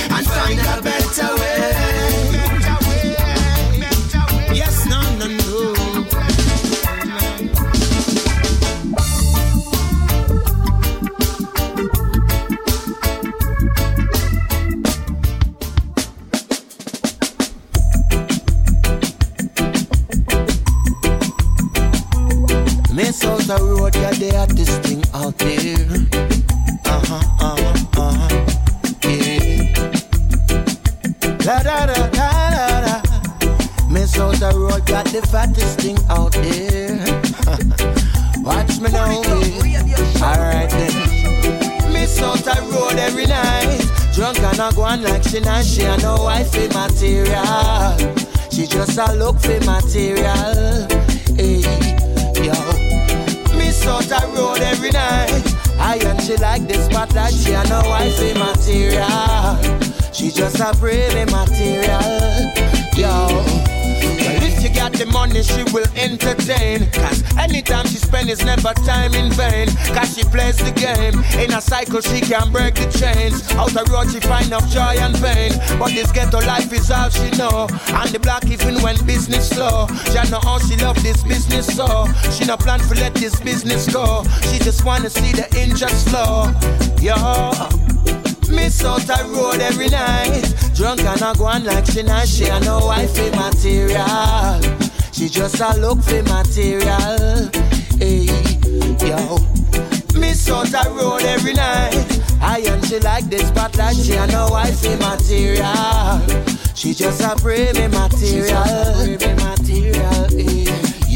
[45.39, 47.97] on like she and no wifey material.
[48.51, 50.87] She just a look for material.
[51.37, 51.61] Hey,
[52.43, 52.55] yo.
[53.57, 55.43] Miss out the road every night.
[55.79, 57.35] I and she like the spotlight.
[57.35, 60.13] She and no wifey material.
[60.13, 62.68] She just a pretty material.
[65.13, 66.91] Money, she will entertain.
[66.93, 69.69] Cause anytime she spend is never time in vain.
[69.95, 71.15] Cause she plays the game.
[71.43, 73.51] In a cycle, she can break the chains.
[73.53, 75.53] Out the road, she find enough joy and pain.
[75.79, 77.69] But this ghetto life is all she know.
[77.89, 79.87] And the black even when business slow.
[80.11, 82.07] She know how she love this business so.
[82.33, 84.25] She no plan to let this business go.
[84.51, 86.53] She just wanna see the interest flow.
[87.01, 87.15] Yo.
[88.51, 90.43] Miss out the road every night.
[90.75, 94.78] Drunk and a go on like she not she and no wifey material.
[95.19, 97.51] She just a look for material.
[97.99, 98.27] Hey,
[99.05, 99.37] yo.
[100.15, 102.23] Miss out the road every night.
[102.41, 103.97] I and she like the spotlight.
[103.97, 106.23] She and no wifey material.
[106.77, 108.63] She just a pretty material.
[108.95, 110.31] Pretty material.
[110.31, 110.58] Yeah.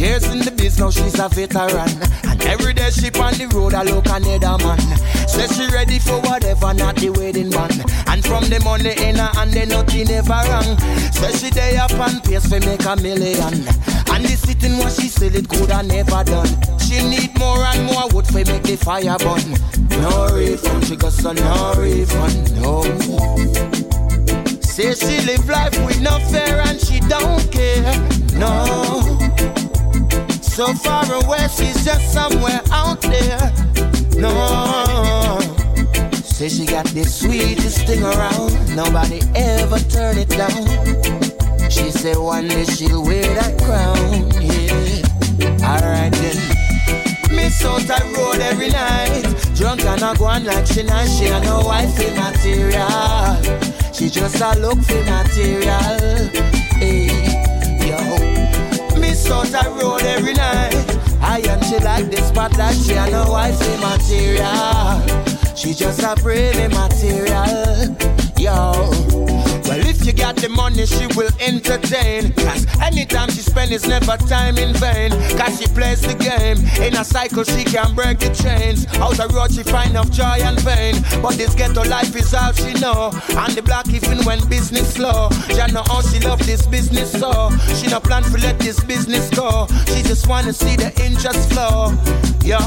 [0.02, 1.86] Years in the business now she's a veteran.
[2.26, 4.82] And every day she on the road, I look another man.
[5.30, 7.86] Says she ready for whatever, not the wedding band.
[8.10, 10.74] And from the money in her hand, then nothing ever wrong.
[11.14, 13.62] Says she day up and pace for make a million.
[14.10, 16.50] And the sitting what she said it could have never done.
[16.82, 19.54] She need more and more wood for make the fire burn.
[20.02, 22.82] No refund, she got some no refund, no.
[24.66, 27.94] Say she live life with no fear and she don't care,
[28.34, 29.61] no.
[30.54, 33.52] So far away, she's just somewhere out there,
[34.18, 35.38] no.
[36.12, 40.66] Say she got the sweetest thing around, nobody ever turn it down.
[41.70, 45.66] She said one day she'll wear that crown, yeah.
[45.66, 46.36] Alright then.
[47.34, 49.24] Miss out that road every night.
[49.56, 53.42] Drunk and I go on like she not she and no wifey material.
[53.94, 56.28] She just a look for material.
[56.76, 57.31] Hey,
[59.32, 60.74] out that road every night.
[61.20, 65.00] I and she like the spot like she and no wifey material.
[65.56, 67.96] She just a pretty material.
[68.38, 69.51] Yo.
[70.04, 72.32] You got the money, she will entertain.
[72.34, 75.10] Cause anytime she spend is never time in vain.
[75.38, 76.58] Cause she plays the game.
[76.84, 78.86] In a cycle, she can break the chains.
[78.98, 80.96] Out the road, she find of joy and pain.
[81.22, 83.10] But this ghetto life is all she know.
[83.38, 85.30] And the block, even when business slow.
[85.48, 87.50] She know how she love this business so.
[87.76, 89.68] She no plan to let this business go.
[89.86, 91.94] She just wanna see the interest flow.
[92.42, 92.58] Yo.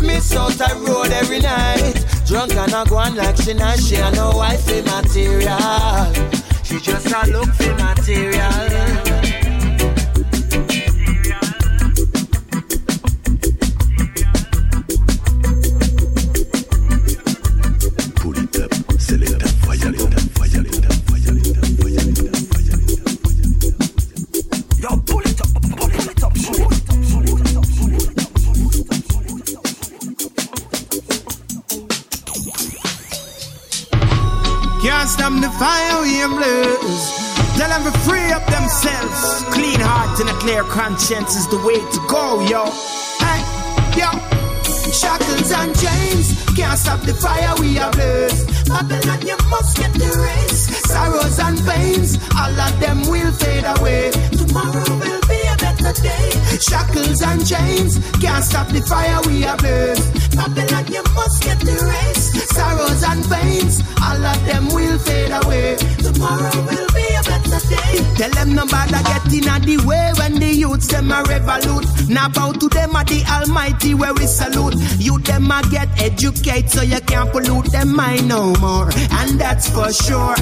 [0.00, 2.19] Miss out a road every night.
[2.30, 6.14] Drunk and I go on like she not she no wifey material.
[6.62, 9.09] She just a look for material.
[35.10, 37.10] Can't stop the fire blaze.
[37.58, 39.42] Tell them to free up themselves.
[39.50, 42.70] Clean heart and a clear conscience is the way to go, yo.
[43.18, 43.42] Hey,
[43.98, 44.06] yo.
[44.94, 48.46] Shackles and chains can't stop the fire we are blaze.
[48.68, 50.78] Babylon, you must get the race.
[50.86, 54.12] Sorrows and pains, all of them will fade away.
[54.30, 56.30] Tomorrow will be a better day.
[56.62, 60.29] Shackles and chains can't stop the fire we are blaze.
[60.36, 62.26] Babylon, you must get race.
[62.54, 65.76] Sorrows and pains, all of them will fade away.
[65.98, 68.14] Tomorrow will be a better day.
[68.16, 71.86] Tell them no bother getting the way when the youths them a revolute.
[72.08, 74.74] Now bow to them at the Almighty where we salute.
[74.98, 78.90] You them a get educate so you can't pollute them mind no more.
[79.20, 80.34] And that's for sure.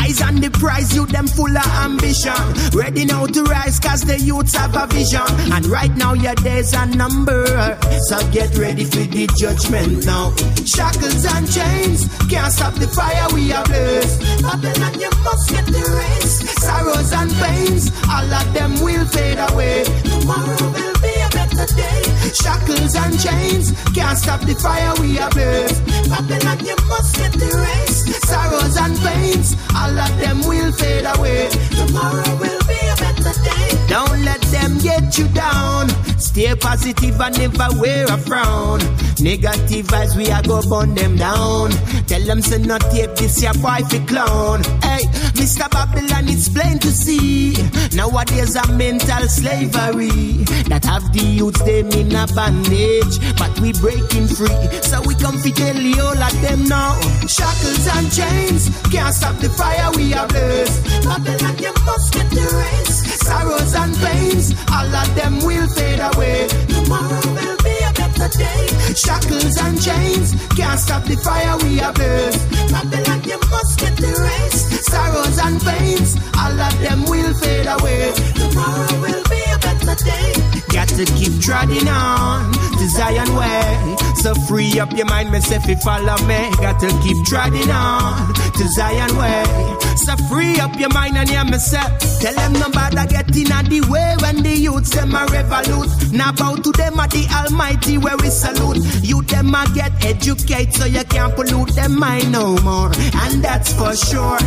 [0.00, 2.32] Eyes on the prize, you them full of ambition.
[2.72, 5.26] Ready now to rise cause the youths have a vision.
[5.52, 7.78] And right now your days are numbered.
[8.08, 10.34] So get ready for the judgment now.
[10.64, 14.16] Shackles and chains can't stop the fire we are blaze.
[14.42, 16.36] Babylon, you must get the race.
[16.62, 19.84] Sorrows and pains, all of them will fade away.
[20.04, 22.02] Tomorrow will be a better day.
[22.32, 25.80] Shackles and chains can't stop the fire we are blaze.
[26.08, 28.04] Babylon, you must get the race.
[28.28, 31.48] Sorrows and pains, all of them will fade away.
[31.74, 33.66] Tomorrow will be a better day.
[33.88, 35.88] Don't let them get you down.
[36.18, 38.80] Stay positive and never wear a frown.
[39.20, 41.70] Negative vibes, we are go burn them down.
[42.06, 44.62] Tell them say not take this your fi clown.
[44.82, 45.04] Hey,
[45.34, 45.68] Mr.
[45.70, 47.54] Babylon, it's plain to see.
[47.94, 54.28] Nowadays a mental slavery that have the youths them in a bandage, but we breaking
[54.28, 54.68] free.
[54.82, 57.00] So we come fi tell you all of them now.
[57.26, 60.78] Shackles and chains can't stop the fire we are blaze.
[61.04, 63.18] Babylon, you must get the race.
[63.26, 63.94] Sorrows and
[64.38, 66.48] pains, all of them will fade away.
[66.68, 68.66] Tomorrow will be a better day.
[68.94, 72.36] Shackles and chains can't stop the fire we are blaze.
[72.70, 74.86] Babylon, you must get race.
[74.86, 78.12] Sorrows and pains, all of them will fade away.
[78.34, 80.47] Tomorrow will be a better day.
[80.72, 83.96] Got to keep trotting on to Zion way.
[84.22, 86.50] So free up your mind, say if follow me.
[86.60, 89.88] Got to keep trotting on to Zion way.
[89.96, 91.80] So free up your mind and hear say.
[92.20, 95.90] Tell them no bother getting out the way when the youths them a revolute.
[96.12, 98.78] Now bow to them at the Almighty where we salute.
[99.02, 102.90] You them a get educate so you can't pollute them mind no more.
[103.22, 104.38] And that's for sure.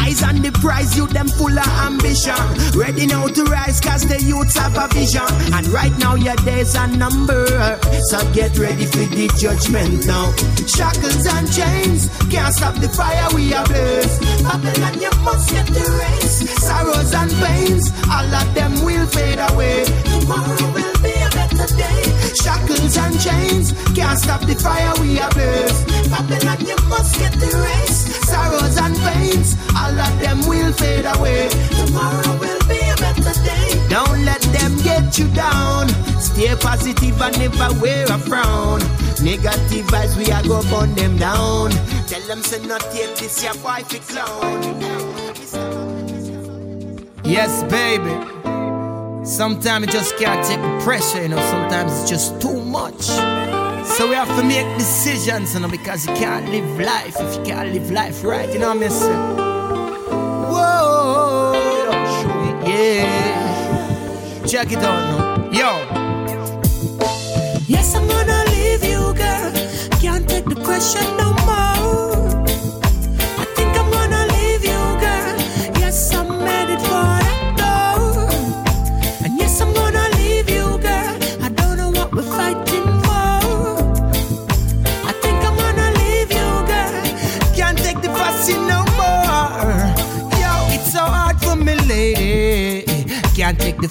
[0.00, 2.34] Eyes on the prize, you them full of ambition.
[2.74, 5.22] Ready now to rise cause the youths have a vision.
[5.52, 7.48] And right now your days are numbered.
[8.10, 10.32] So get ready for the judgment now.
[10.66, 14.18] Shackles and chains can't stop the fire we are blaze.
[14.42, 16.50] Babylon, you must get the race.
[16.62, 19.84] Sorrows and pains, all of them will fade away.
[20.04, 22.02] Tomorrow will be a better day.
[22.34, 25.84] Shackles and chains can't stop the fire we are blaze.
[26.10, 28.00] Babylon, you must get the race.
[28.28, 31.48] Sorrows and pains, all of them will fade away.
[31.78, 33.63] Tomorrow will be a better day.
[33.88, 35.88] Don't let them get you down.
[36.20, 38.80] Stay positive and never wear a frown.
[39.22, 41.70] Negative vibes, we are go burn them down.
[42.06, 44.62] Tell them say not take this your wife a clown.
[47.24, 48.12] Yes, baby.
[49.24, 51.38] Sometimes you just can't take the pressure, you know.
[51.50, 53.02] Sometimes it's just too much.
[53.96, 57.44] So we have to make decisions, you know, because you can't live life if you
[57.44, 58.52] can't live life right.
[58.52, 59.36] You know what I'm saying?
[60.52, 61.52] Whoa,
[62.66, 63.33] yeah.
[64.46, 65.50] Check it out now.
[65.50, 65.70] Yo.
[67.66, 69.52] Yes, I'm gonna leave you, girl.
[70.00, 71.63] Can't take the pressure no more.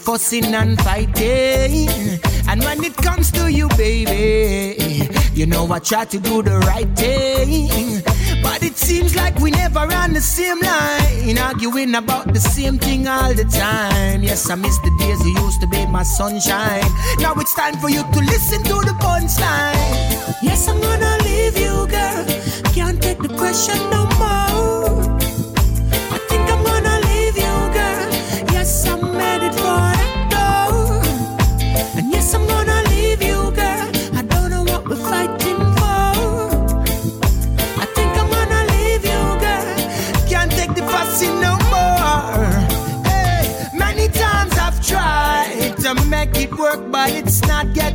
[0.03, 2.19] Fussing and fighting.
[2.49, 6.89] And when it comes to you, baby, you know I try to do the right
[6.95, 8.01] thing.
[8.43, 13.07] But it seems like we never on the same line, arguing about the same thing
[13.07, 14.23] all the time.
[14.23, 16.83] Yes, I miss the days you used to be my sunshine.
[17.19, 20.43] Now it's time for you to listen to the punchline.
[20.43, 22.25] Yes, I'm gonna leave you, girl.
[22.73, 24.32] Can't take the pressure no more.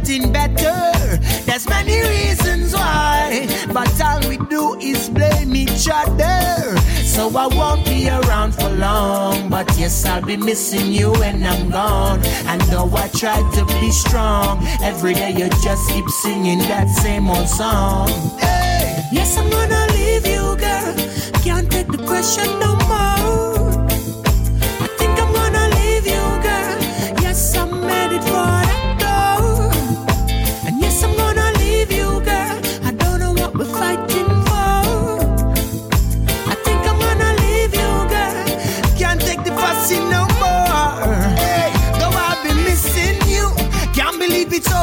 [0.08, 1.18] Getting better.
[1.44, 6.78] There's many reasons why, but all we do is blame each other.
[7.04, 11.70] So I won't be around for long, but yes, I'll be missing you when I'm
[11.70, 12.20] gone.
[12.46, 17.28] And though I try to be strong, every day you just keep singing that same
[17.28, 18.08] old song.
[18.38, 19.04] Hey.
[19.12, 20.94] Yes, I'm gonna leave you, girl.
[21.42, 23.57] Can't take the pressure no more.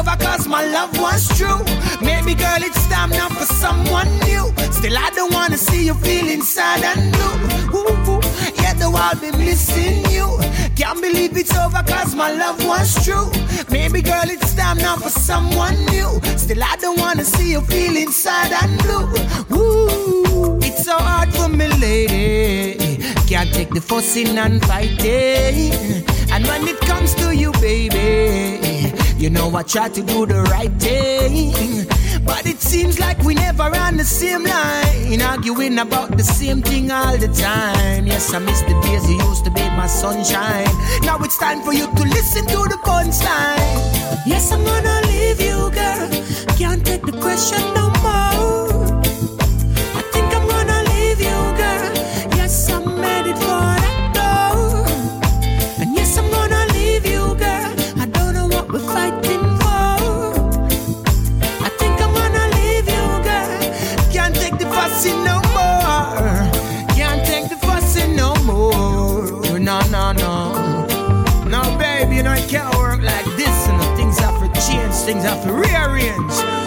[0.06, 1.62] Over cause my love was true.
[2.00, 4.52] Maybe, girl, it's time now for someone new.
[4.72, 7.78] Still, I don't wanna see you feeling sad and blue.
[7.78, 8.20] Ooh, ooh.
[8.62, 10.38] Yeah, though I've been missing you.
[10.76, 13.30] Can't believe it's over cause my love was true.
[13.70, 16.20] Maybe, girl, it's time now for someone new.
[16.36, 20.58] Still, I don't wanna see you feeling sad and blue.
[20.62, 22.98] It's so hard for me, lady.
[23.26, 26.04] Can't take the fussing and fighting.
[26.30, 28.75] And when it comes to you, baby,
[29.18, 31.86] you know I try to do the right thing.
[32.24, 36.90] But it seems like we never on the same line, arguing about the same thing
[36.90, 38.06] all the time.
[38.06, 40.66] Yes, I miss the days you used to be my sunshine.
[41.02, 44.26] Now it's time for you to listen to the punchline.
[44.26, 46.08] Yes, I'm gonna leave you, girl.
[46.58, 47.95] Can't take the pressure no more.
[75.06, 76.65] Things have to rearrange.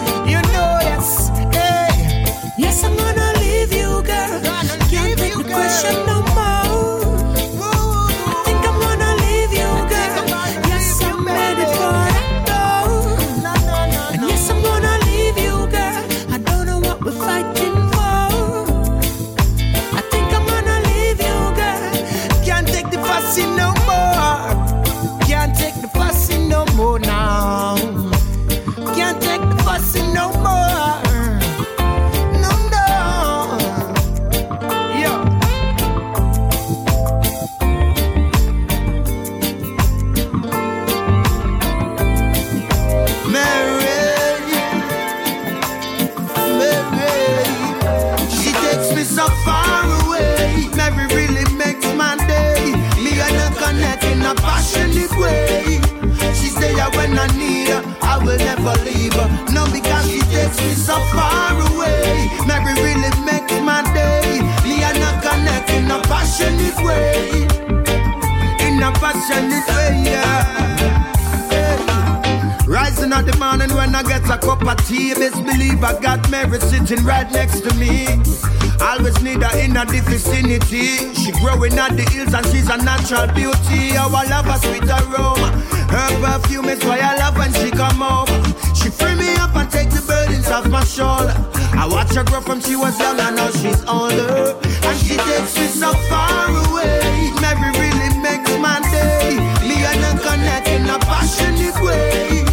[80.58, 81.14] Vicinity.
[81.14, 83.96] She growing at the hills and she's a natural beauty.
[83.96, 85.50] I love her sweet aroma.
[85.90, 88.34] Her perfume is why I love when she come over.
[88.74, 91.34] She free me up and take the burdens off my shoulder.
[91.74, 94.56] I watch her grow from she was young and now she's older.
[94.86, 97.30] And she takes me so far away.
[97.40, 99.38] Mary really makes my day.
[99.66, 102.44] Me and her connect in a passionate way.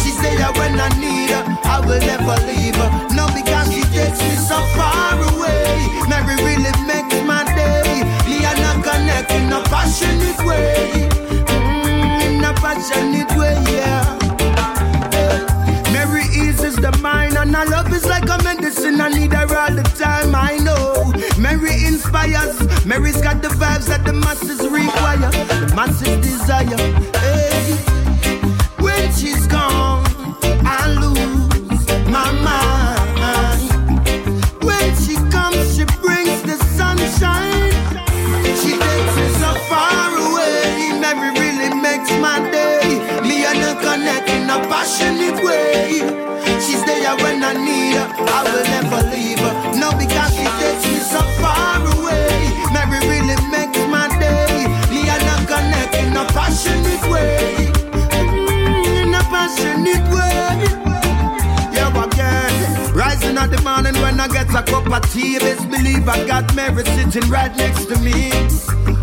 [0.00, 2.90] She say that when I need her, I will never leave her.
[3.16, 4.87] No, because she takes me so far
[9.88, 11.08] passionate way.
[11.48, 14.18] Mm, in a passionate way, yeah.
[15.94, 19.00] Mary eases the mind, and her love is like a medicine.
[19.00, 21.10] I need her all the time, I know.
[21.40, 26.76] Mary inspires, Mary's got the vibes that the masses require, the masses desire.
[27.20, 27.87] Hey.
[48.38, 49.54] I will never leave her.
[49.80, 52.28] No, because she takes me so far away.
[52.74, 54.66] Mary really makes my day.
[54.90, 57.72] Me and her connect in a passionate way.
[58.14, 60.36] Mm, In a passionate way.
[61.74, 61.90] Yeah.
[62.94, 65.38] Rising at the morning when I get a cup of tea.
[65.38, 68.30] Best believe I got Mary sitting right next to me.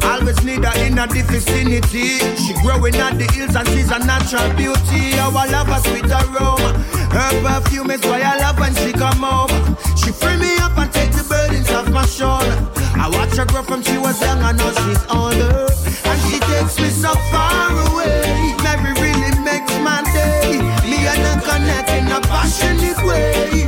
[0.04, 2.20] Always need her in a the vicinity.
[2.44, 5.18] She growing at the hills and she's a natural beauty.
[5.20, 6.70] Our I love her sweet aroma.
[7.16, 9.56] Her perfume is why I love when she come over.
[9.96, 12.60] She free me up and take the burdens off my shoulder.
[13.00, 15.64] I watch her grow from she was young and now she's older.
[16.12, 18.52] And she takes me so far away.
[18.68, 20.60] Mary really makes my day.
[20.92, 23.64] Me and her connect in a passionate way.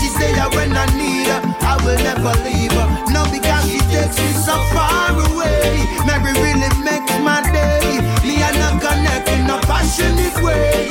[0.00, 2.88] She say that when I need her, I will never leave her.
[3.12, 5.84] No, because she takes me so far away.
[6.08, 8.00] Mary really makes my day.
[8.24, 10.87] Me and her connect in a passionate way.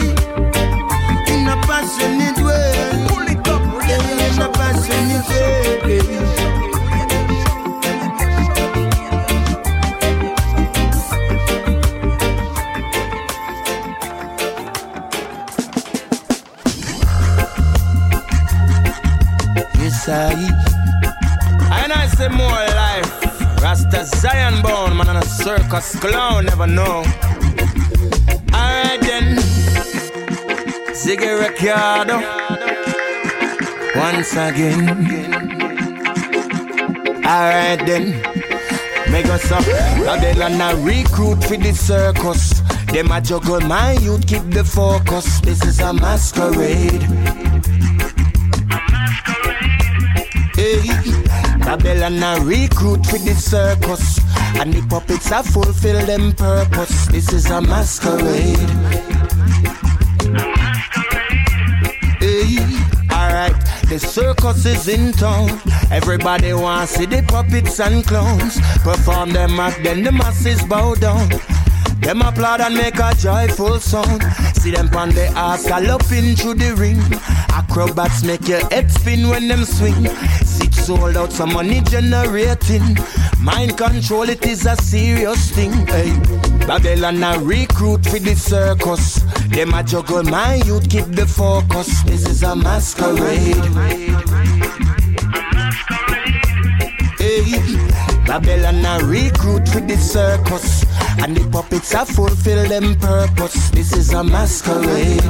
[1.98, 2.68] Passionate way.
[19.80, 20.50] It a.
[21.72, 23.62] And I more life.
[23.62, 27.04] Rasta Zion born, man, on a circus clown, never know.
[31.68, 32.18] Ziggi
[33.96, 34.88] Once again.
[37.26, 38.22] Alright then.
[39.12, 39.66] Make us up.
[39.66, 42.62] Babylon a recruit for the circus.
[42.94, 45.42] Them a juggle my youth, keep the focus.
[45.42, 47.04] This is a masquerade.
[50.56, 50.88] Hey,
[51.60, 54.20] Babylon a recruit for the circus,
[54.56, 57.08] and the puppets a fulfill them purpose.
[57.08, 59.17] This is a masquerade.
[64.00, 65.50] The circus is in town.
[65.92, 70.94] Everybody wants to see the puppets and clowns perform them act, then the masses bow
[70.96, 71.30] down.
[72.02, 74.22] Them applaud and make a joyful sound.
[74.54, 77.02] See them on the ass galloping through the ring.
[77.50, 80.06] Acrobats make your head spin when them swing.
[80.46, 82.98] Seat sold out, some money generating.
[83.42, 85.74] Mind control, it is a serious thing.
[85.88, 86.14] Hey.
[86.68, 89.24] Babylon a recruit for the circus.
[89.50, 92.04] Them a juggle my youth, keep the focus.
[92.04, 93.56] This is a masquerade.
[97.18, 97.88] Hey.
[98.26, 100.84] Babylon a recruit for the circus.
[101.20, 103.72] And the puppets a fulfill them purpose.
[103.72, 105.24] This is a masquerade.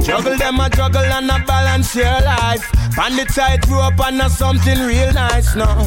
[0.00, 2.66] Juggle them a juggle and a balance your life.
[2.98, 5.78] On the tight rope and a something real nice now.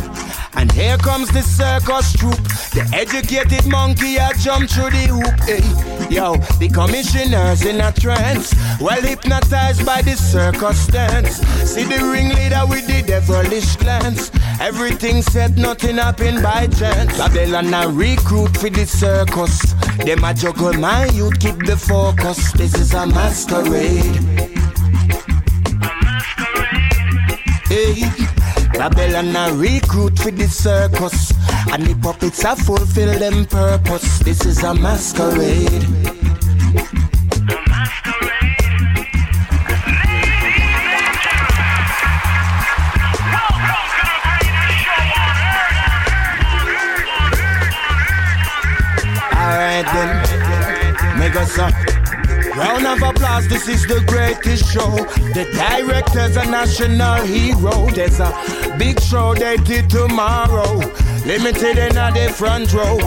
[0.54, 2.51] And here comes the circus troupe.
[2.72, 5.40] The educated monkey a jump through the hoop.
[5.44, 5.60] Hey,
[6.10, 8.56] yo, the commissioners in a trance.
[8.80, 11.36] Well hypnotized by the circumstance.
[11.70, 14.32] See the ringleader with the devilish glance.
[14.62, 17.18] Everything said, nothing happened by chance.
[17.18, 19.74] Babylon a recruit for the circus.
[20.06, 22.54] Them a juggle my youth, keep the focus.
[22.54, 24.16] This is a masquerade.
[25.76, 26.92] a masquerade.
[27.68, 28.41] Hey,
[28.82, 31.32] Babylon a recruit for the circus,
[31.72, 34.18] and the puppets a fulfill them purpose.
[34.18, 35.86] This is a masquerade.
[49.38, 51.91] Alright then, make us up.
[52.56, 54.92] Round of applause, this is the greatest show.
[55.34, 57.90] The director's a national hero.
[57.92, 60.78] There's a big show they did tomorrow.
[61.26, 62.98] Limited in the front row.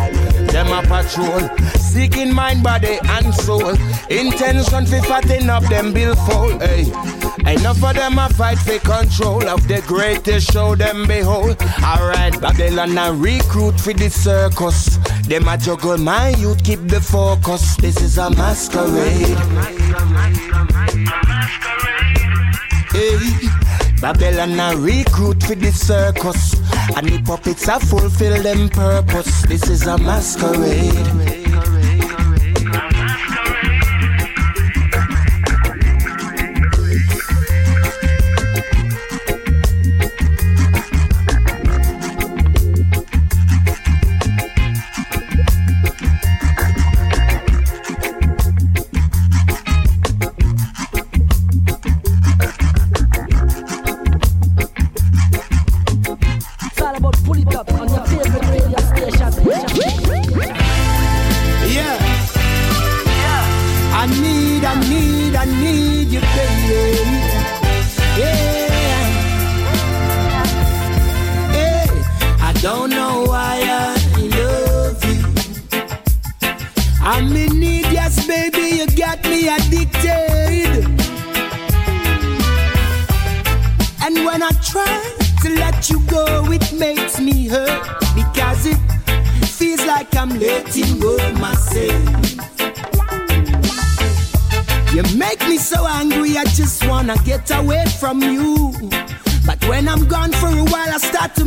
[0.47, 3.75] Them a patrol, seeking mind, body, and soul.
[4.09, 6.63] Intention for fatten up them billfold.
[6.63, 6.85] Hey,
[7.47, 10.75] enough of them a fight for control of the greatest show.
[10.75, 11.61] Them behold.
[11.83, 14.97] Alright, Babylon a recruit for the circus.
[15.29, 17.77] Them a juggle my youth, keep the focus.
[17.77, 19.39] This is a masquerade.
[22.93, 23.19] Hey,
[24.01, 26.55] Babylon a recruit for the circus,
[26.97, 29.43] and the puppets a fulfill them purpose.
[29.43, 31.44] This is a masquerade.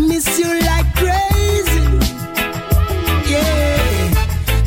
[0.08, 1.82] Miss you like crazy.
[3.30, 4.14] Yeah,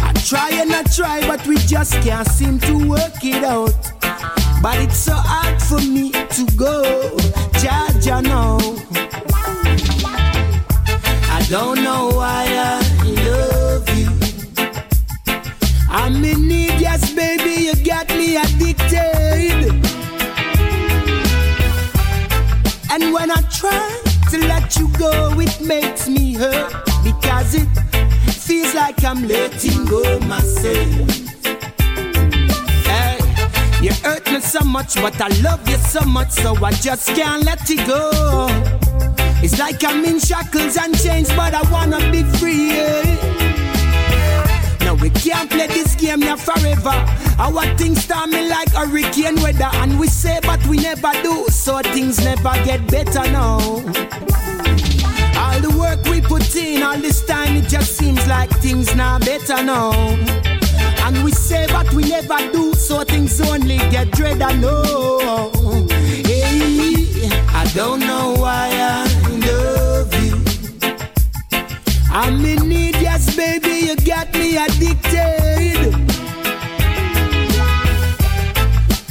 [0.02, 3.74] I try and I try, but we just can't seem to work it out.
[4.62, 7.16] But it's so hard for me to go,
[7.58, 8.58] Jah Jah, no.
[11.36, 12.82] I don't know why I
[13.26, 14.10] love you.
[15.88, 19.72] I'm in need, yes, baby, you got me addicted.
[22.92, 24.09] And when I try
[25.00, 26.72] go, it makes me hurt
[27.02, 27.68] because it
[28.30, 31.10] feels like I'm letting go myself.
[32.84, 33.16] Hey,
[33.80, 37.42] you hurt me so much, but I love you so much, so I just can't
[37.44, 38.10] let it go.
[39.42, 42.68] It's like I'm in shackles and chains, but I wanna be free.
[42.68, 43.16] yeah.
[44.84, 46.96] No, we can't play this game now forever.
[47.38, 52.22] Our things stormy like hurricane weather, and we say, but we never do, so things
[52.22, 53.58] never get better now.
[55.80, 59.92] Work we put in, all this time, it just seems like things now better now.
[61.04, 65.50] And we say, but we never do, so things only get dreader now.
[66.26, 69.06] Hey, I don't know why I
[69.46, 70.36] love you.
[72.12, 75.94] I'm in need, yes, baby, you got me addicted.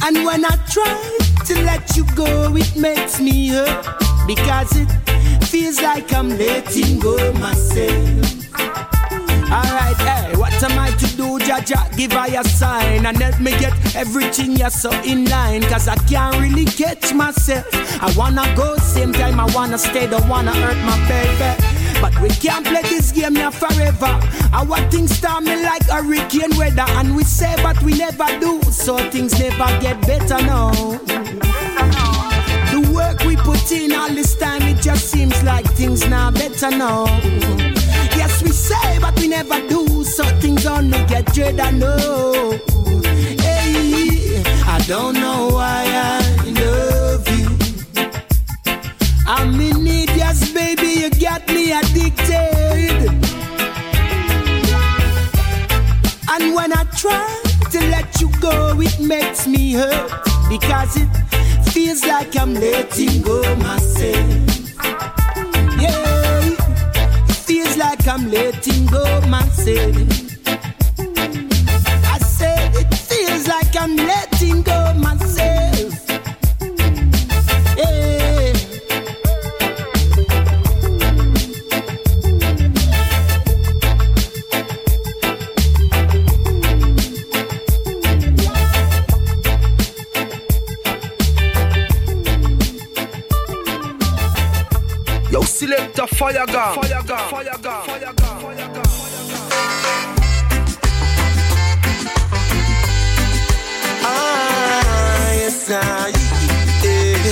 [0.06, 3.86] And when I try to let you go, it makes me hurt
[4.28, 4.88] because it
[5.46, 8.30] feels like I'm letting go myself.
[9.52, 11.90] Alright, hey, what am I to do, Jah Jah?
[11.98, 15.64] Give I a sign and help me get everything you're so in line.
[15.64, 17.66] Cause I can't really catch myself.
[18.02, 21.80] I wanna go, same time I wanna stay, don't wanna hurt my baby.
[22.02, 24.20] But we can't play this game now forever.
[24.54, 26.86] Our things stormy like hurricane weather.
[26.88, 28.62] And we say, but we never do.
[28.72, 30.72] So things never get better now.
[33.00, 37.06] Work we put in all this time, it just seems like things now better now.
[38.20, 40.04] Yes, we say, but we never do.
[40.04, 42.60] So things only get dreader now.
[43.46, 44.44] Hey,
[44.76, 46.20] I don't know why I
[46.62, 47.50] love you.
[49.26, 53.08] I'm in need, yes, baby, you got me addicted.
[56.34, 60.12] And when I try to let you go, it makes me hurt
[60.50, 61.10] because it
[61.72, 64.28] feels like I'm letting go myself.
[65.80, 66.42] Yeah,
[67.28, 69.96] it feels like I'm letting go myself.
[72.06, 74.39] I said it feels like I'm letting
[96.00, 96.76] a fire gun.
[96.76, 97.30] Fire gun.
[97.30, 97.86] Fire gun.
[97.86, 98.40] Fire gun.
[98.40, 98.84] Fire gun.
[104.06, 106.10] Ah, yes, I,
[106.84, 107.26] yeah.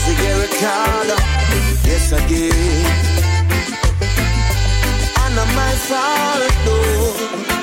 [0.00, 1.16] Ziggi Recado,
[1.84, 2.54] yes, I did.
[5.22, 7.53] And I'm my fault, though.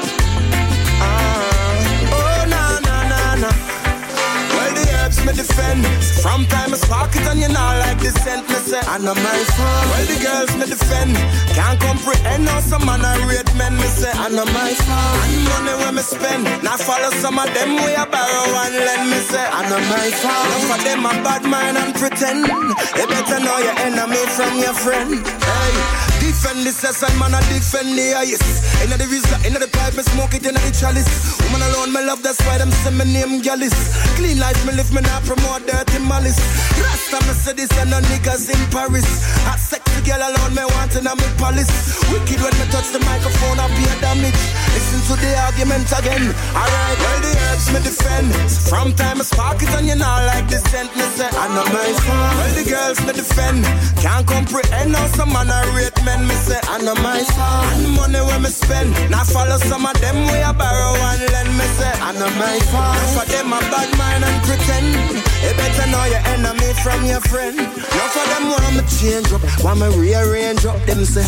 [5.32, 5.86] Me defend.
[6.22, 8.80] From time I spark it and you know like the scent me say.
[8.88, 9.14] I'm my
[9.56, 9.86] fault.
[9.92, 11.16] Well, the girls me defend.
[11.56, 14.12] Can't comprehend how some man I rate men me say.
[14.12, 15.18] And I'm my fault.
[15.26, 16.46] And money when me spend.
[16.64, 19.42] Now follow some of them way I borrow and lend me say.
[19.42, 20.46] And I'm my fault.
[20.48, 22.48] Enough of them a bad mind and pretend.
[22.48, 25.20] You better know your enemy from your friend.
[25.26, 26.12] Hey.
[26.22, 28.46] Defend this as I man, I defend the highest.
[28.86, 31.10] Inna the rizla, inna the pipe, me smoke it inna the chalice.
[31.42, 33.74] Woman alone, me love, that's why them say me name Gallus.
[34.22, 36.38] Clean life, me live, me not promote dirty malice.
[36.78, 39.10] Rasta, me say this and no niggas in Paris.
[39.50, 41.74] Hot sexy girl alone, me want inna me palace.
[42.14, 44.42] Wicked when me touch the microphone, I be a damage.
[44.72, 46.30] Listen to the argument again.
[46.54, 48.30] Alright, well the herbs me defend.
[48.70, 51.28] From time I spark it and you know like the scent me say.
[51.28, 52.34] I know my fault.
[52.38, 53.66] Well the girls me defend.
[54.00, 56.62] Can't comprehend how some man I rate men me say.
[56.70, 57.66] I know my fault.
[57.74, 58.94] And money when me spend.
[59.10, 61.94] Now follow some of them way I borrow and lend me say.
[61.98, 62.98] I know my fault.
[63.18, 65.22] For them a bad mind and pretend.
[65.42, 67.58] You better know your enemy from your friend.
[67.58, 70.78] Now for them want me change up, want me rearrange up.
[70.86, 71.26] Them say.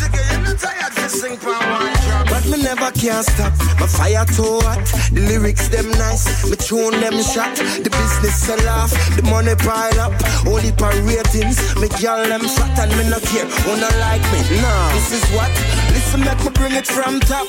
[2.29, 3.53] But me never can stop.
[3.79, 4.83] My fire too hot.
[5.11, 6.49] The lyrics them nice.
[6.49, 7.55] Me tune them shot.
[7.55, 8.91] The business sell off.
[9.15, 10.13] The money pile up.
[10.47, 11.57] Only per ratings.
[11.79, 13.47] Me girl them fat and me no care.
[13.79, 14.61] Not like me?
[14.61, 14.93] Nah.
[14.93, 15.51] This is what.
[15.93, 17.47] Listen, make me bring it from top.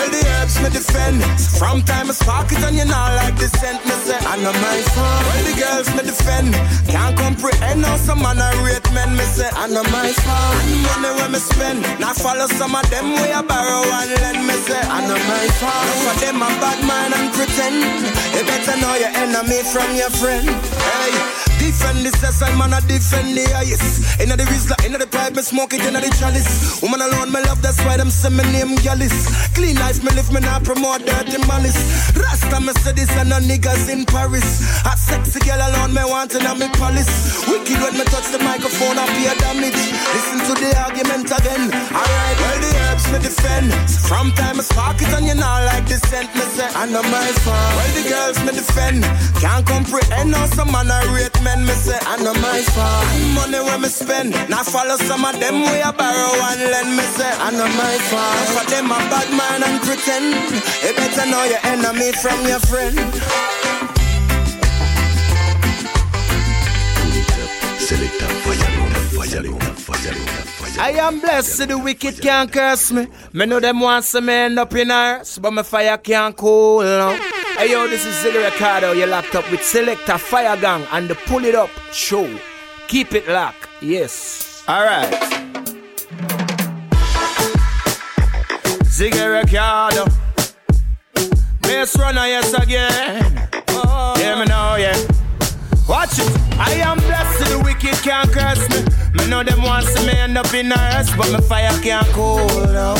[0.00, 1.20] Well, the herbs me defend.
[1.60, 4.16] From time I spark it and you know like the scent me say.
[4.16, 5.20] I know my fault.
[5.28, 6.56] Well, the girls me defend.
[6.88, 9.52] Can't comprehend how some man I rate men me say.
[9.52, 10.56] I know my fault.
[10.64, 11.84] And money when me spend.
[12.00, 14.80] Now follow some of them way I borrow and lend me say.
[14.80, 15.92] I know my fault.
[16.08, 18.08] For them a bad man and pretend.
[18.32, 20.48] You better know your enemy from your friend.
[20.48, 21.40] Hey.
[21.60, 24.18] Defend this as I man, I defend the highest.
[24.18, 26.80] Inna the rizla, inna the pipe, me smoke it inna the chalice.
[26.80, 29.28] Woman alone, me love, that's why them say me name Gallus.
[29.52, 31.78] Clean life, me live, me not promote dirty malice.
[32.14, 34.62] Rasta, me say this and no niggas in Paris.
[34.86, 37.10] Hot sexy girl alone, me want inna me palace.
[37.48, 39.82] Wicked when me touch the microphone, I be a damage.
[40.14, 41.74] Listen to the argument again.
[41.90, 43.74] Alright, well the herbs me defend.
[44.06, 46.70] From time I spark it and you know like the scent me say.
[46.70, 47.74] I know my fault.
[47.74, 49.02] Well the girls me defend.
[49.42, 51.98] Can't comprehend how some man I rate men me say.
[52.06, 53.06] I know my fault.
[53.34, 54.38] Money when me spend.
[54.46, 57.32] Now follow some of them way I borrow and lend me say.
[57.42, 58.46] I know my fault.
[58.54, 60.34] For them a bad man and pretend.
[60.82, 62.98] You better know your enemy from your friend.
[70.82, 73.06] I am blessed, the wicked can't curse me.
[73.34, 76.80] Me know them wants to me end up in earth, but my fire can't cool
[76.80, 77.12] now.
[77.58, 78.94] Hey yo, this is Ziggi Recado.
[79.06, 82.26] Locked up with Selector Fire Gang and the Pull It Up show.
[82.88, 84.64] Keep it locked, yes.
[84.68, 85.12] Alright.
[89.00, 90.04] Ziggi Recado.
[91.62, 93.48] Best runner, yes again.
[93.70, 94.12] Oh.
[94.18, 94.94] Hear me now, yeah.
[95.88, 96.28] Watch it.
[96.58, 98.84] I am blessed, the wicked can't curse me.
[99.14, 102.06] Me know them wants to me end up in a earth, but my fire can't
[102.08, 102.46] cool,
[102.76, 102.94] no.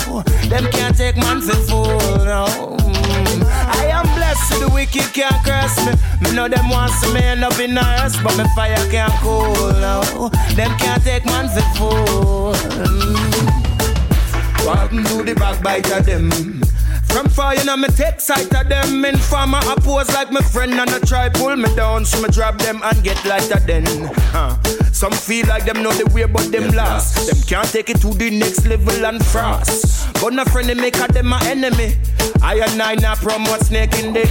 [0.48, 2.47] Them can't take man for fool, no.
[2.81, 3.44] Mm.
[3.44, 5.93] I am blessed, the wicked can't curse me.
[6.22, 9.12] Me know them wants to me end up in a earth, but my fire can't
[9.20, 9.55] cool,
[9.85, 10.31] no.
[10.56, 12.55] Them can't take man for fool.
[12.55, 13.69] Mm.
[14.64, 16.30] Welcome to the backbiter them.
[17.10, 19.04] From far, you know, me take sight of them.
[19.04, 22.04] In farmer, I pose like my friend and I try pull me down.
[22.04, 23.84] So me drop them and get lighter then.
[24.32, 24.56] Huh.
[24.92, 27.28] Some feel like them know the way, but them lost.
[27.28, 30.12] Them can't take it to the next level and frost.
[30.20, 31.96] But no friend, they make a them my enemy.
[32.42, 34.30] I and I not promote snake in the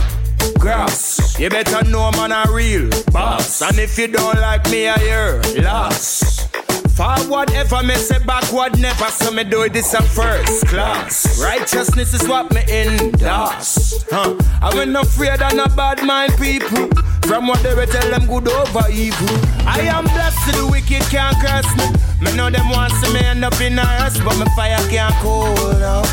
[0.60, 1.38] grass.
[1.40, 3.62] You better know man a real boss.
[3.62, 6.59] And if you don't like me, I hear lost.
[7.00, 11.42] Forward ever me say backward never So me do this a first class.
[11.42, 14.04] Righteousness is what me endorse.
[14.12, 14.36] Huh.
[14.62, 16.90] I ain't no afraid of no bad mind people.
[17.24, 19.30] From what they will tell them good over evil.
[19.64, 21.88] I am blessed the wicked can't curse me.
[22.20, 25.16] Me know them want to me end up in a house, But my fire can't
[25.24, 26.04] cool no.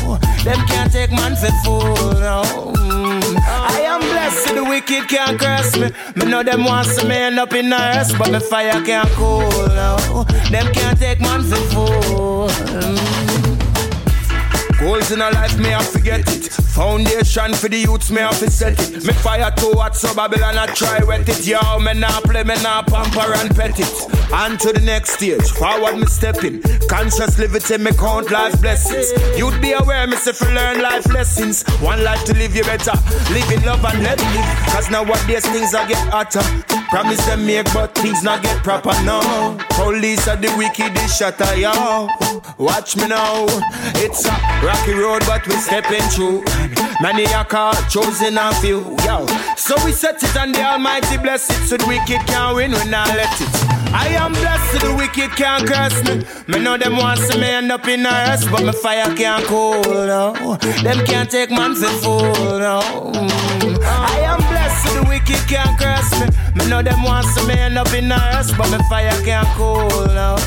[0.45, 1.86] Them can't take man for fool
[5.07, 8.31] can't curse me Me know them want to me end up in a earth But
[8.31, 10.23] my fire can't cool no.
[10.49, 13.16] Them can't take man for fool.
[14.87, 16.51] Things in a life, me I forget it.
[16.51, 19.05] Foundation for the youths, me I fi set it.
[19.05, 21.45] Me fire too hot, so Babylon I try wet it.
[21.45, 24.33] Yo, me nah play, me nah pamper and pet it.
[24.33, 26.61] On to the next stage, forward me stepping.
[26.89, 29.11] Conscious liberty, me count life blessings.
[29.37, 31.63] You'd be aware, me say for learn life lessons.
[31.79, 32.95] One life to live, you better
[33.31, 34.45] live in love and let live.
[34.73, 36.43] Cause nowadays things are get hotter.
[36.89, 39.57] Promise them make, but things not get proper now.
[39.71, 42.07] Police are the wicked, wickedest shatter, yo.
[42.57, 43.45] Watch me now.
[43.95, 44.31] It's a
[44.65, 46.43] rocky road, but we stepping through.
[47.01, 49.25] Many a call, chosen a few, yo.
[49.55, 52.93] So we set it and the Almighty bless it, so the wicked can't win when
[52.93, 53.77] I let it.
[53.93, 56.25] I am blessed, so the wicked can't curse me.
[56.47, 59.45] Me know them want to me end up in a hearse, but my fire can't
[59.45, 60.57] cool, no.
[60.83, 62.81] Them can't take man for fool, no.
[63.13, 63.79] Mm.
[63.83, 64.46] I am
[64.93, 66.27] the wicked can't curse me.
[66.55, 69.89] Me know them want to me end up in hearse, but my fire can't cool,
[70.13, 70.37] no.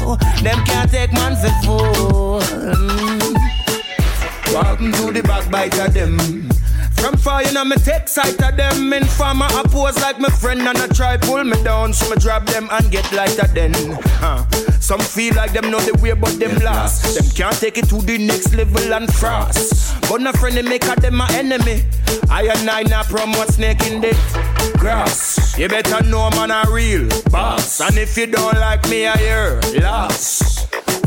[0.42, 2.40] Them can't take man for fool.
[2.40, 3.34] Mm.
[4.52, 6.59] Welcome to the backbite of them.
[7.00, 8.92] From far, you know, me take sight of them.
[8.92, 11.92] In farmer, I pose like my friend and I try pull me down.
[11.94, 13.72] So me drop them and get lighter then.
[14.20, 14.44] Huh.
[14.80, 17.16] Some feel like them know the way, but them lost.
[17.16, 19.98] Them can't take it to the next level and frost.
[20.08, 21.84] But no friend, they make of them my enemy.
[22.28, 24.12] I and I not promote snake in the
[24.78, 25.58] grass.
[25.58, 27.80] You better know man a real boss.
[27.80, 30.49] And if you don't like me, I hear lost.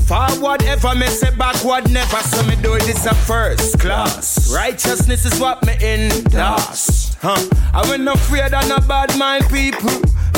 [0.08, 2.18] Forward ever, me say backward never.
[2.18, 4.54] So me do this a first class.
[4.54, 7.16] Righteousness is what me endorse.
[7.22, 7.40] Huh?
[7.74, 9.92] I when no afraid of no bad mind people.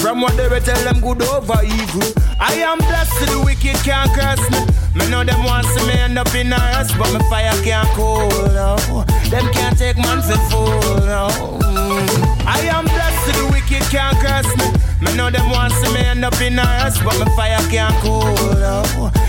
[0.05, 2.13] From what they tell them good over evil.
[2.39, 4.61] I am blessed, the wicked can't curse me.
[4.93, 7.87] Me know them want to me end up in a hearse, but my fire can't
[7.97, 8.29] cool.
[8.53, 8.75] No.
[9.31, 10.79] Them can't take man for fool.
[11.09, 11.27] No.
[11.57, 12.45] Mm.
[12.45, 14.74] I am blessed, the wicked can't curse me.
[15.01, 17.95] Me know them want to me end up in a hearse, but my fire can't
[18.01, 18.21] cool.
[18.59, 18.83] No.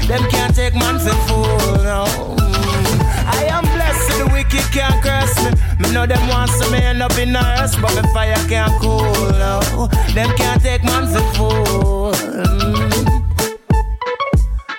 [0.07, 1.83] Them can't take man for fool.
[1.83, 2.05] No.
[2.07, 3.01] Mm.
[3.27, 5.51] I am blessed, the wicked can't curse me.
[5.81, 8.73] Me know them want to me end up in a hearse, but my fire can't
[8.81, 9.03] cool.
[9.43, 9.89] No.
[10.15, 12.13] Them can't take man for fool.
[12.13, 13.17] Mm.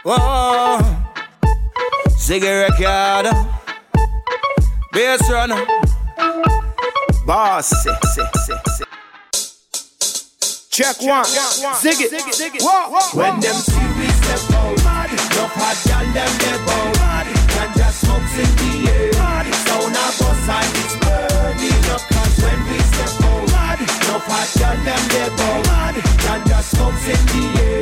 [0.03, 0.79] Whoa.
[2.15, 3.25] Cigarette card.
[4.93, 5.65] Bass runner.
[7.25, 7.73] Boss.
[10.77, 11.25] Check one.
[11.25, 12.11] Zig it.
[13.15, 13.55] When them
[13.97, 14.77] we step out,
[15.33, 17.25] no hot gal them get out.
[17.49, 19.13] Ganja smokes in the air.
[19.65, 22.01] Sound a bus and it's burning up.
[22.13, 23.16] Cause when we step
[24.17, 25.95] out, hot gal them get out.
[26.25, 27.81] Ganja smokes in the air.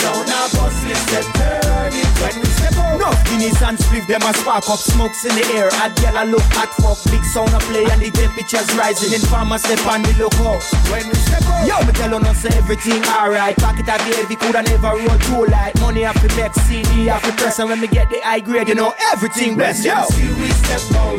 [0.00, 2.98] Sound a bus a turn it when we step out.
[3.00, 5.68] No Guinness and spliff, them a spark up smokes in the air.
[5.72, 9.12] Hot girl a look hot fuck, big sound a play and the temperature's rising.
[9.12, 10.62] Informer step on the lookout.
[10.90, 13.56] When we step out, Yo, me tell no say everything alright.
[13.56, 15.78] Pocket of heavy, coulda never roll too light.
[15.80, 18.68] Money have to make CD, have to press, and when me get the high grade,
[18.68, 19.84] you know everything blessed.
[19.84, 21.18] Yo, See we step out,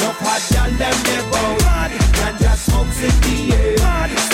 [0.00, 1.90] no hot gal them get out.
[2.18, 3.63] Ganja smokes in the air.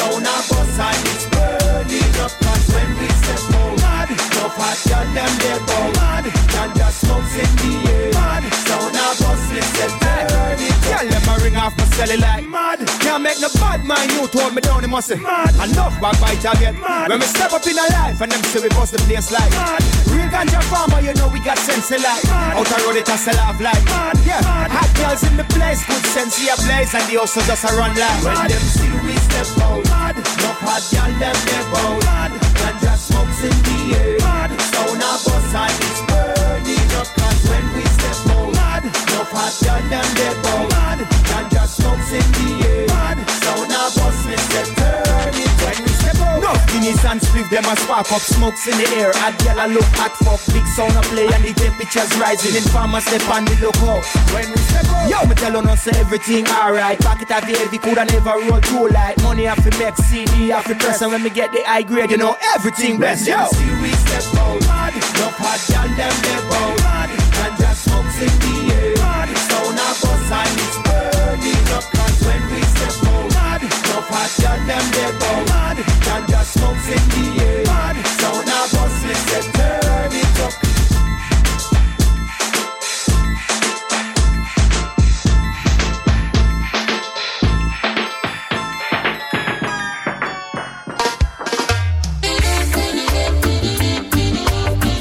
[0.01, 2.33] Sound a bus and it's burning up.
[2.41, 3.53] Cause when we step
[3.85, 5.61] out, no hot gal them get
[6.01, 6.25] out.
[6.53, 8.13] Ganja smokes in the air.
[8.15, 10.40] mad Sound a bus turn it
[10.91, 12.83] Girl, let me ring off my celly like mad.
[12.99, 15.55] Can't make no bad mind you hold me down, you must say mad.
[15.55, 17.09] Enough backbite I get mad.
[17.11, 19.51] When we step up in a life and them say we bust the place like
[19.55, 19.83] mad.
[20.11, 22.27] Real ganja farmer, you know we got sense of life.
[22.31, 24.19] Out the road it a sell off like mad.
[24.27, 27.71] Yeah, hot girls in the place, good sense your place, and the hustle just a
[27.79, 30.17] run like When them see we step out, Mad.
[30.19, 32.31] no hot gal them get out.
[32.59, 34.19] Ganja smokes in the air.
[34.75, 36.03] Sound a bus and it's
[39.35, 40.71] out, no hot gal them get out.
[41.31, 42.89] Ganja smokes in the air.
[43.41, 46.43] Sound a bus it's a turn it when we step out.
[46.43, 49.13] No Guinness and spliff, them a spark up smokes in the air.
[49.15, 52.55] Hot girl a look hot fuck, big sound a play and the temperature's rising.
[52.57, 54.05] Informer step on the lookout.
[54.35, 56.99] When we step out, Yo, me tell no say everything alright.
[57.01, 59.21] Pocket of heavy, coulda never roll too light.
[59.23, 62.11] Money have to make CD, have to press, and when me get the high grade,
[62.11, 63.29] you know everything blessed.
[63.29, 64.61] Yo, see we step out,
[65.19, 67.30] no hot gal them get out.
[67.85, 68.97] Smokes in the air.
[69.49, 71.85] Sound a bus and it's burning up.
[71.97, 75.79] Cause when we step out, no hot gal them get out.
[76.05, 77.65] Ganja smokes in the air.
[78.21, 80.55] Sound a bus it's a turn it up.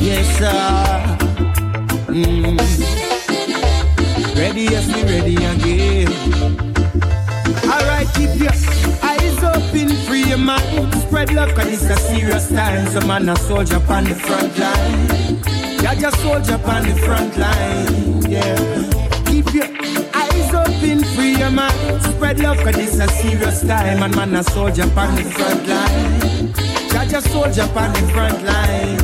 [0.01, 0.88] yes sir.
[4.35, 6.11] Ready, yes, me ready again.
[7.63, 8.51] Alright, keep your
[9.01, 10.93] eyes open, free your mind.
[10.95, 12.87] Spread love, cause it's a serious time.
[12.87, 15.99] So man a soldier on the front line.
[15.99, 18.55] You're soldier on the front line, yeah.
[19.25, 19.69] Keep your
[20.13, 22.01] eyes open, free your mind.
[22.03, 24.03] Spread love, cause this a serious time.
[24.03, 26.29] And man, a soldier on the front line.
[27.11, 28.99] A soldier on the front line.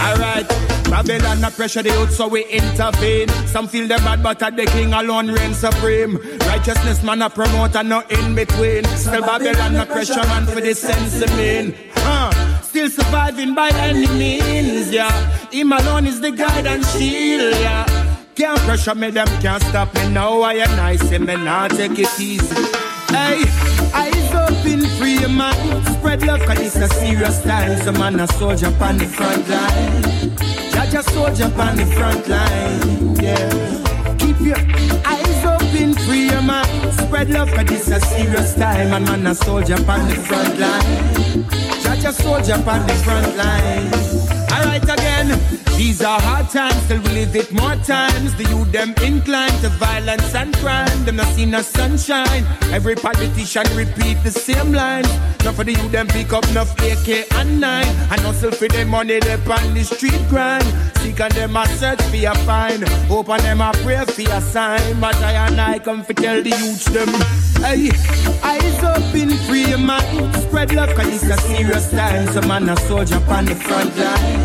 [0.00, 0.75] Alright.
[0.96, 3.28] Babylon a pressure the youth so we intervene.
[3.46, 6.16] Some feel them bad but the king alone reign supreme.
[6.46, 8.82] Righteousness man a promote and no in between.
[8.96, 11.74] Still Babylon a pressure man for the sense of mean.
[11.96, 12.62] Huh.
[12.62, 15.12] Still surviving by any means yeah.
[15.50, 17.84] Him alone is the guide and shield yeah.
[18.34, 20.08] Can't pressure me them can't stop me.
[20.08, 22.56] Now I and I say me now take it easy.
[23.12, 23.44] Hey,
[23.96, 25.86] eyes open, free your mind.
[25.88, 27.76] Spread love, cause it's a serious time.
[27.82, 30.36] So man, a soldier on the front line.
[30.72, 33.16] Judge a soldier on the front line.
[33.16, 34.16] Yeah.
[34.18, 34.58] Keep your
[35.04, 36.92] eyes open, free your mind.
[36.94, 38.92] Spread love, cause it's a serious time.
[38.92, 41.44] And man, a soldier on the front line.
[41.82, 44.35] Judge a soldier on the front line.
[44.52, 45.28] Alright again,
[45.76, 48.34] these are hard times, still we live it more times.
[48.36, 51.04] The youth them inclined to violence and crime.
[51.04, 52.44] Them not seen no sunshine.
[52.72, 55.04] Every politician repeat the same line.
[55.44, 57.86] Now for the youth them pick up enough AK and nine.
[58.10, 60.64] And hustle for the money they on the street grind.
[60.98, 62.84] Seek and them a search for your find.
[63.10, 65.00] Open them a pray for a sign.
[65.00, 67.08] But I and I come to tell the youths them.
[67.60, 67.90] Hey,
[68.42, 70.34] eyes open, free your mind.
[70.36, 72.26] Spread love, cause it's a serious time.
[72.28, 74.35] So man a soldier on the front line.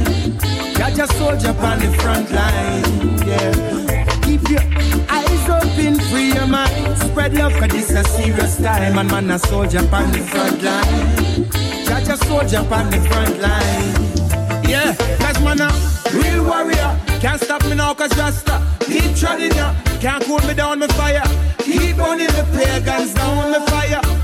[0.78, 3.18] Got your soldier on the front line.
[3.28, 4.22] Yeah.
[4.24, 4.62] Keep your
[5.10, 6.98] eyes open, free your mind.
[6.98, 8.98] Spread love, cause this a serious time.
[8.98, 11.62] And man, a soldier on the front line.
[11.86, 14.70] Got soldier on the front line.
[14.70, 15.70] Yeah, cause man, a
[16.14, 17.00] real warrior.
[17.20, 18.62] Can't stop me now, cause Rasta.
[18.82, 19.76] Keep treading ya.
[20.00, 21.24] Can't cool me down, with fire.
[21.60, 24.21] Keep burning the pagans down, the fire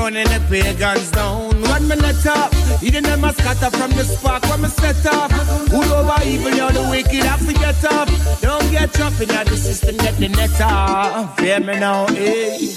[0.00, 1.60] burning the pagans down.
[1.74, 2.52] One minute up,
[2.82, 5.30] even them a scatter from the spark when me set up.
[5.72, 8.08] Who over evil, you're the wicked, have to get up.
[8.40, 11.38] Don't get trapped in the system, get the net off.
[11.38, 12.72] Hear me now, eh?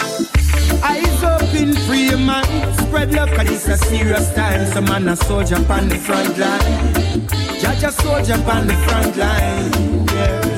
[0.84, 2.48] Eyes open, free mind.
[2.82, 4.66] Spread love, cause it's a serious time.
[4.74, 7.28] Some man a soldier on the front line.
[7.62, 10.08] Judge a soldier on the front line.
[10.08, 10.53] Yeah.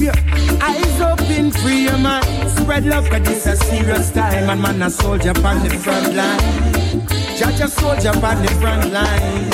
[0.00, 0.14] Your
[0.62, 2.24] eyes open, free your mind.
[2.48, 4.48] Spread love, cause this a serious time.
[4.48, 6.40] And man a soldier on the front line.
[7.36, 9.50] Judge a soldier on the front line.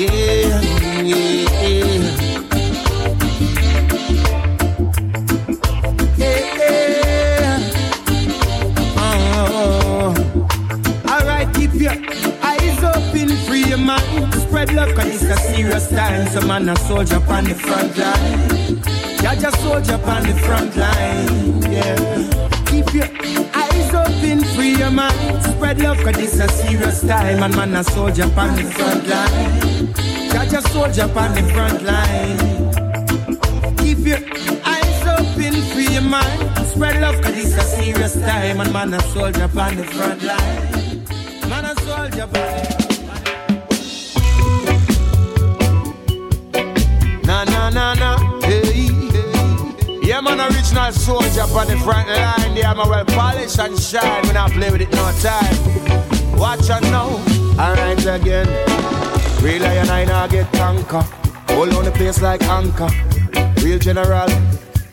[0.00, 0.62] Yeah,
[1.02, 2.32] yeah, yeah.
[6.16, 7.58] Yeah, yeah.
[8.96, 10.14] Oh.
[11.06, 11.92] Alright, keep your
[12.42, 14.32] eyes open, free your mind.
[14.32, 16.26] Spread love, cause it's a serious time.
[16.28, 18.81] So man a soldier on the front line.
[19.32, 21.62] Judge a soldier on the front line.
[21.72, 21.96] Yeah.
[22.66, 23.08] Keep your
[23.54, 25.42] eyes open, free your mind.
[25.42, 27.42] Spread love, cause it's a serious time.
[27.42, 29.94] And man a soldier on the front line.
[30.30, 32.38] Judge a soldier on the front line.
[33.78, 34.20] Keep your
[34.66, 36.68] eyes open, free your mind.
[36.68, 38.60] Spread love, cause it's a serious time.
[38.60, 41.48] And man a soldier on the front line.
[41.48, 42.71] Man a soldier on the
[50.22, 52.56] Yeah, man, original soldier on the front line.
[52.56, 54.24] Yeah, man, well polished and shine.
[54.26, 56.38] When I play with it no time.
[56.38, 57.20] Watch and know.
[57.58, 58.46] Alright again.
[59.42, 61.02] Real lion, I now get conquer.
[61.54, 62.88] Hold on the place like anchor.
[63.62, 64.28] Real general.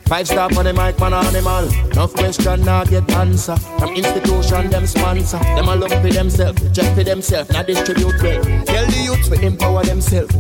[0.06, 1.70] Five star for the mic, man, animal.
[1.92, 3.56] Enough question, now get answer.
[3.78, 5.38] From institution, them sponsor.
[5.38, 8.44] Them a look for themselves, check for themselves, not distribute well.
[8.66, 10.34] Tell the youth to empower themselves.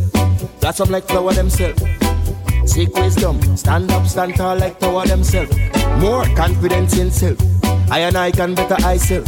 [0.59, 1.98] That's up like flower themselves.
[2.69, 5.51] Seek wisdom, stand up, stand tall like tower themselves.
[5.97, 7.39] More confidence in self.
[7.91, 9.27] I and I can better I self.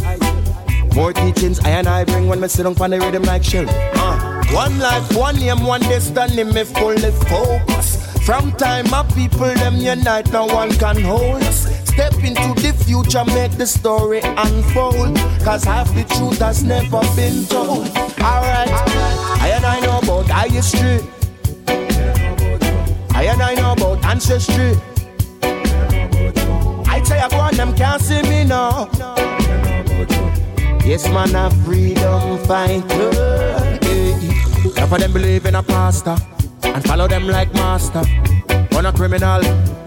[0.93, 3.65] More teachings I and I bring when me sit on the rhythm like shell.
[3.67, 4.43] Uh.
[4.53, 7.97] One life, one name, one destiny, me fully focus.
[8.27, 11.63] From time my people them unite, no one can hold us.
[11.89, 15.17] Step into the future, make the story unfold.
[15.43, 17.89] Cause half the truth has never been told.
[18.21, 18.69] Alright,
[19.41, 21.01] I and I know about our history.
[23.41, 24.77] I know about ancestry.
[26.87, 28.89] I tell you, go on, them can't see me now.
[30.85, 33.11] Yes, man, a freedom fighter.
[34.75, 36.15] Half of them believe in a pastor
[36.63, 38.03] and follow them like master.
[38.75, 39.41] On a criminal,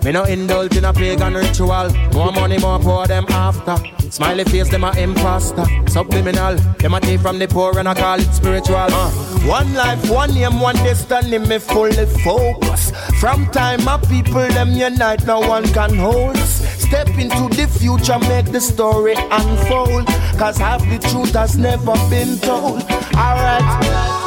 [0.05, 1.89] me no indulge in a pagan ritual.
[2.13, 3.77] More money, more poor them after.
[4.11, 5.65] Smiley face, them a imposter.
[5.89, 8.77] Subliminal, them a take from the poor and I call it spiritual.
[8.77, 9.11] Uh.
[9.49, 12.93] One life, one name, one destiny, me fully focus.
[13.19, 16.83] From time my people them unite, no one can hold us.
[16.83, 20.07] Step into the future, make the story unfold.
[20.39, 22.83] Cause half the truth has never been told.
[23.17, 23.63] Alright,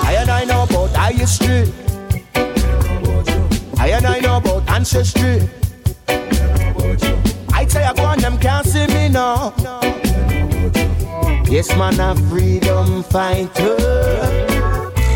[0.10, 1.72] I and I know about history.
[3.78, 5.48] I and I know about ancestry.
[7.88, 9.53] I go on, them can't see me now.
[11.49, 13.77] Yes, man, a freedom fighter.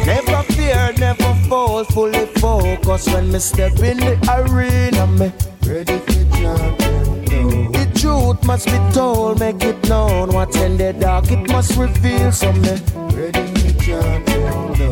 [0.05, 5.05] Never fear, never fall, fully focus when me step in the arena.
[5.07, 5.31] Me
[5.68, 7.72] ready for champion.
[7.73, 10.30] The truth must be told, make it known.
[10.30, 12.80] What's in the dark, it must reveal some me
[13.13, 14.31] ready for champion.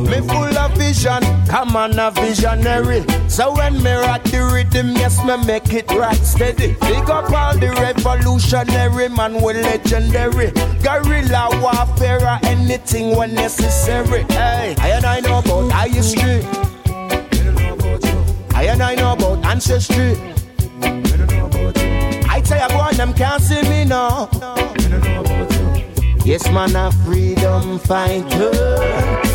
[0.09, 3.05] Me full of vision, come on a visionary.
[3.27, 6.75] So when me rock the rhythm, yes, me make it right steady.
[6.81, 10.51] Big up all the revolutionary man, we legendary.
[10.81, 14.23] Guerrilla warfare or anything when necessary.
[14.29, 16.43] Hey, I and I know about history.
[18.55, 20.17] I and I know about ancestry.
[22.27, 24.27] I tell you, on, them can't see me now.
[26.25, 29.28] Yes, man, a freedom fighter.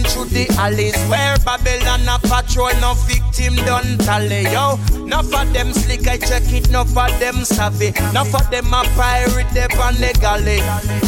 [0.00, 5.74] Through the alleys Where Babylon a patrol, no victim done tally Yo, enough of them
[5.74, 7.88] slick, I check it Enough of them savvy.
[8.08, 10.60] Enough of them a pirate, they pan legally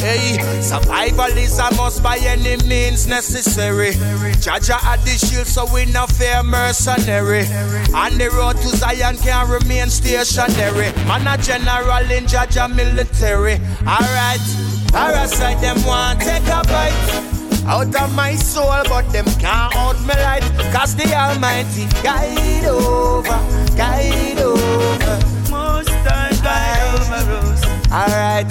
[0.04, 3.92] Hey, survival is a must by any means necessary.
[4.40, 7.46] Jah Jah at the shield, so we no fear mercenary.
[7.94, 10.92] On the road to Zion can remain stationary.
[11.08, 13.54] Man a general in Jah Jah military.
[13.88, 14.44] Alright,
[14.92, 17.23] parasite them want take a bite
[17.66, 20.42] out of my soul, but them can't out me light.
[20.72, 23.38] Cause the Almighty guide over,
[23.76, 25.16] guide over.
[25.50, 27.64] Most time guide over us.
[27.90, 28.48] Alright,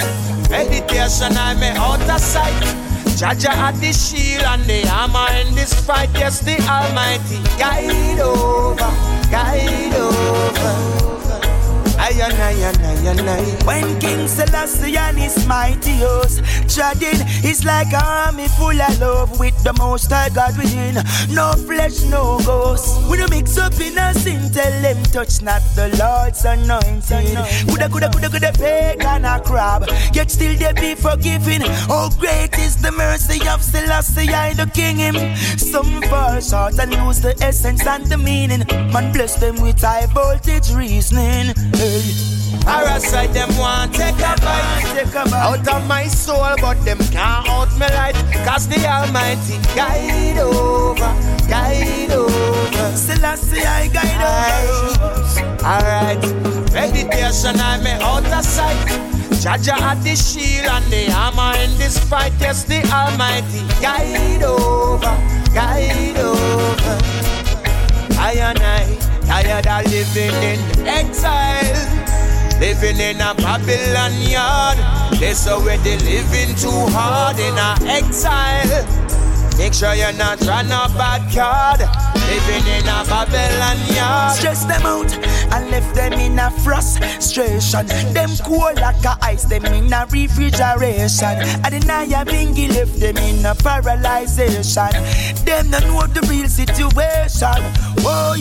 [0.49, 2.63] meditation I may out of sight.
[3.17, 6.09] Jah Jah at the shield and the armor in this fight.
[6.13, 8.89] Yes, the Almighty guide over,
[9.29, 11.03] guide over.
[11.99, 13.65] Aye, aye, aye, aye.
[13.65, 16.41] When King Selassie and his mighty host
[16.73, 20.95] Is like an army full of love With the most high God within.
[21.29, 23.07] No flesh, no ghost.
[23.07, 27.35] We don't mix up in a sin Tell them touch not the Lord's anointing.
[27.67, 29.85] Coulda, coulda, coulda, coulda pagan a crab.
[30.13, 34.97] Yet still they be forgiven Oh great is the mercy of Selassie I the king
[34.97, 35.15] him.
[35.57, 38.65] Some fall short and lose the essence and the meaning.
[38.91, 41.53] Man bless them with high voltage reasoning.
[41.75, 42.32] Hey.
[42.65, 47.87] Parasite them want take a bite out of my soul, but them can't out me
[47.93, 48.15] light.
[48.45, 51.11] Cause the Almighty guide over,
[51.49, 52.97] guide over.
[52.97, 54.23] Selassie, I guide
[54.71, 55.23] over.
[55.63, 56.21] Alright,
[56.73, 59.13] meditation, I'm out of sight.
[59.41, 62.33] Jah Jah at the shield and the armor in this fight.
[62.39, 65.15] Yes, the Almighty guide over,
[65.53, 66.97] guide over.
[68.17, 72.02] I and I tired of living in exile.
[72.63, 74.77] Living in a Babylon yard.
[75.19, 78.87] This already living too hard in a exile.
[79.57, 82.12] Make sure you're not run a bad card.
[82.27, 84.35] Living in a Babylon yard.
[84.35, 85.13] Stress them out
[85.53, 87.85] and left them in a frustration.
[88.13, 91.37] Them cool like a ice, them in a refrigeration.
[91.63, 94.91] And the Nyabinghi left them in a paralyzation.
[95.45, 97.61] Them don't know the real situation.
[98.05, 98.35] Oh,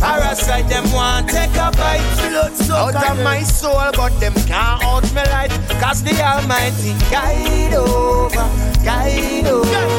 [0.00, 5.22] Parasite them want take a bite out of my soul, but them can't out me
[5.30, 5.50] light.
[5.80, 8.48] Cause the Almighty guide over,
[8.84, 9.94] guide over.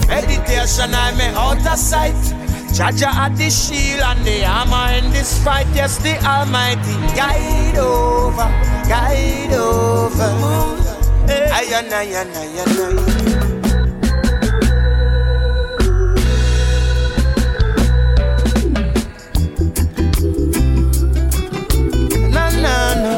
[0.07, 2.15] Meditation, I'm a outer sight.
[2.73, 5.67] Jah Jah at the shield and the armor in this fight.
[5.75, 8.49] Yes, the Almighty guide over,
[8.89, 10.33] guide over.
[11.27, 11.49] Hey.
[11.53, 12.95] Ayan, ayan, ayan, ayan.
[22.33, 23.13] Na, na, na.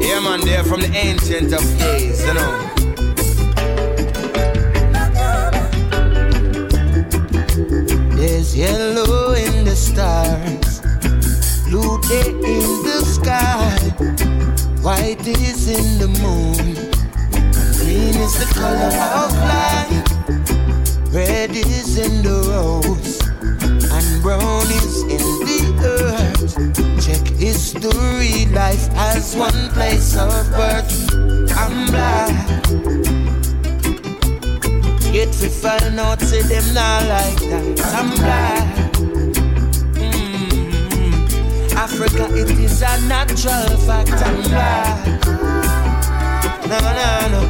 [0.00, 2.69] Yeah, man, they're from the ancient of days, you know.
[8.60, 10.82] Yellow in the stars,
[11.64, 13.78] blue day in the sky,
[14.82, 16.74] white is in the moon,
[17.78, 23.18] green is the color of life, red is in the rose,
[23.96, 25.60] and brown is in the
[25.96, 26.54] earth.
[27.02, 31.08] Check history, life has one place of birth.
[31.56, 33.19] I'm black.
[35.12, 37.80] Yet we find out, say them not like that.
[37.98, 38.92] I'm black.
[39.98, 41.72] Mm.
[41.74, 44.12] Africa, it is a natural fact.
[44.12, 45.24] I'm black.
[46.68, 47.42] No, no, no.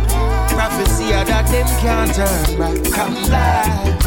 [0.49, 2.99] Prophecy that them can't turn back.
[2.99, 4.01] I'm black.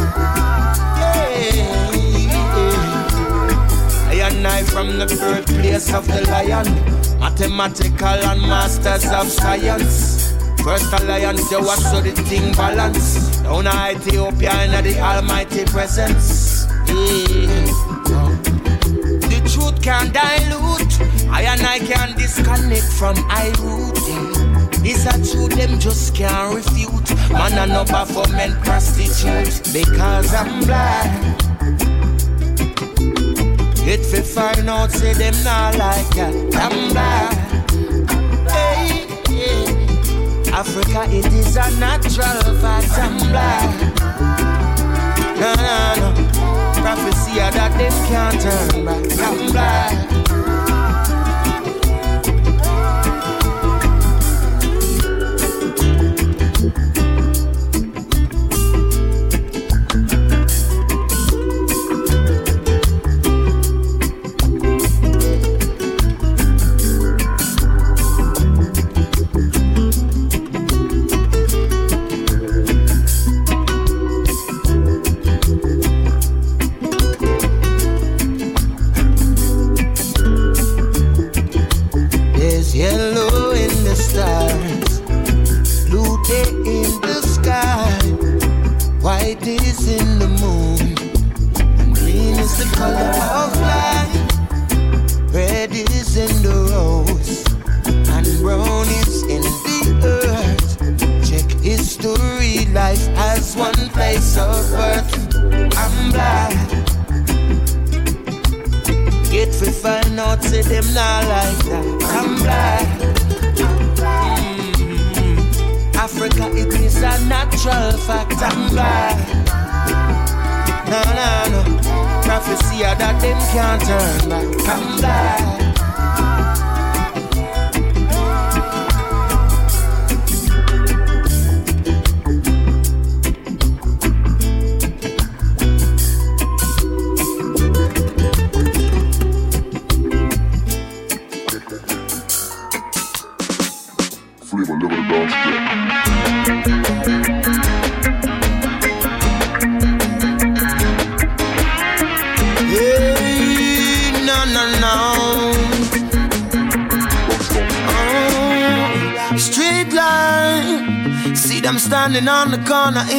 [4.08, 6.66] I and I from the birthplace of the lion.
[7.20, 10.32] Mathematical and masters of science.
[10.64, 13.33] First alliance, you watch so the thing balance.
[13.44, 16.64] Down in Ethiopia in the almighty presence.
[16.88, 16.94] Yeah.
[19.28, 21.28] The truth can dilute.
[21.30, 24.00] I and I can disconnect from I root.
[24.82, 27.10] It's a truth them just can't refute.
[27.30, 29.62] Man and no for men prostitute.
[29.74, 31.10] Because I'm black.
[33.86, 36.34] It fi find out say them not like that.
[36.56, 37.43] I'm black.
[40.56, 42.86] Africa, it is a natural fact.
[42.92, 43.98] I'm black.
[45.40, 46.30] No, no, no.
[46.80, 49.04] Prophecy that them can't turn back.
[49.18, 50.03] I'm black.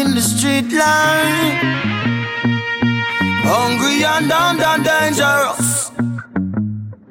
[0.01, 1.57] In the street line.
[3.47, 5.91] Hungry and down and dangerous.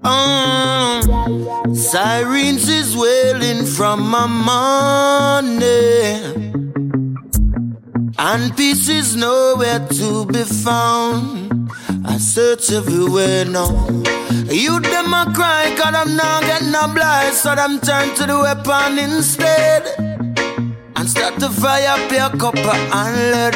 [0.02, 5.64] Um, sirens is wailing from my money.
[8.18, 11.70] And peace is nowhere to be found.
[12.04, 13.70] I search everywhere now.
[14.50, 17.34] You them a cry, cause I'm not getting no blind.
[17.34, 20.13] So them turn to the weapon instead.
[21.04, 23.54] And start to fire up your copper and lead.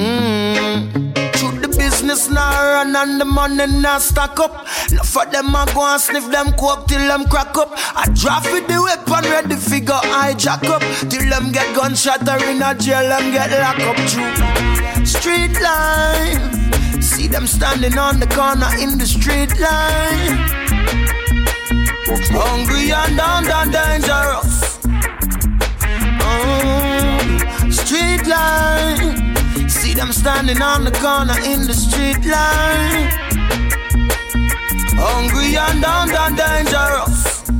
[0.00, 1.36] Mm.
[1.36, 4.66] Shoot the business now run and the money now stack up.
[4.90, 7.72] Now for them I go and sniff them coke till them crack up.
[7.94, 10.80] I drop with the weapon ready figure hijack up.
[11.10, 15.04] Till them get gunshot or in a jail them get locked up true.
[15.04, 17.02] Street line.
[17.02, 20.48] See them standing on the corner in the street line.
[22.32, 24.77] Hungry and down and dangerous.
[27.70, 29.68] Street line.
[29.68, 33.10] See them standing on the corner in the street light.
[34.96, 37.57] Hungry and down and dangerous.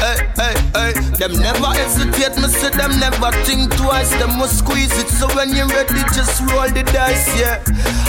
[0.00, 4.10] Hey, hey, hey, them never hesitate, me say them never think twice.
[4.16, 7.60] Them must squeeze it, so when you're ready, just roll the dice, yeah.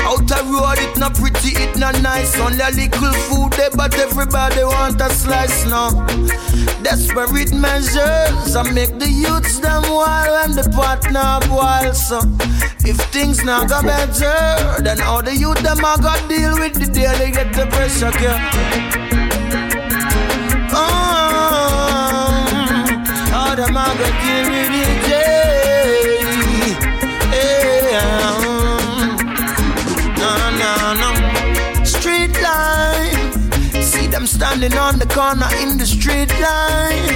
[0.07, 2.39] Out the road, it not pretty, it not nice.
[2.39, 5.91] Only a little food there, but everybody want a slice now.
[6.81, 12.19] Desperate measures, I make the youths them wild and the partner wild, So
[12.88, 16.88] if things not go better, then all the youth them a got deal with the
[16.88, 19.01] they get the pressure, yeah.
[20.73, 21.01] Oh,
[23.61, 26.17] them a go kill me the day.
[27.91, 28.39] Yeah.
[30.21, 30.31] No,
[30.61, 31.09] no, no.
[31.83, 33.83] Street line.
[33.83, 37.07] See them standing on the corner in the street line.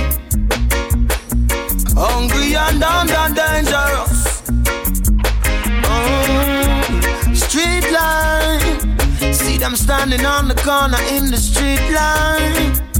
[1.97, 4.41] Hungry and down and dangerous.
[5.89, 7.35] Mm.
[7.45, 9.33] Street line.
[9.33, 12.94] See them standing on the corner in the street line.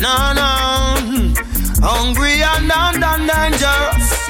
[0.00, 1.34] No, no.
[1.86, 4.28] Hungry and down and dangerous.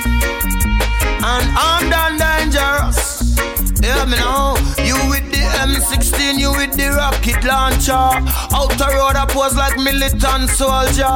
[1.23, 3.39] And armed and dangerous.
[3.81, 4.60] Yeah, me know.
[5.71, 7.93] You with the M16, you with the rocket launcher.
[8.55, 11.07] Outer road up was like militant soldier.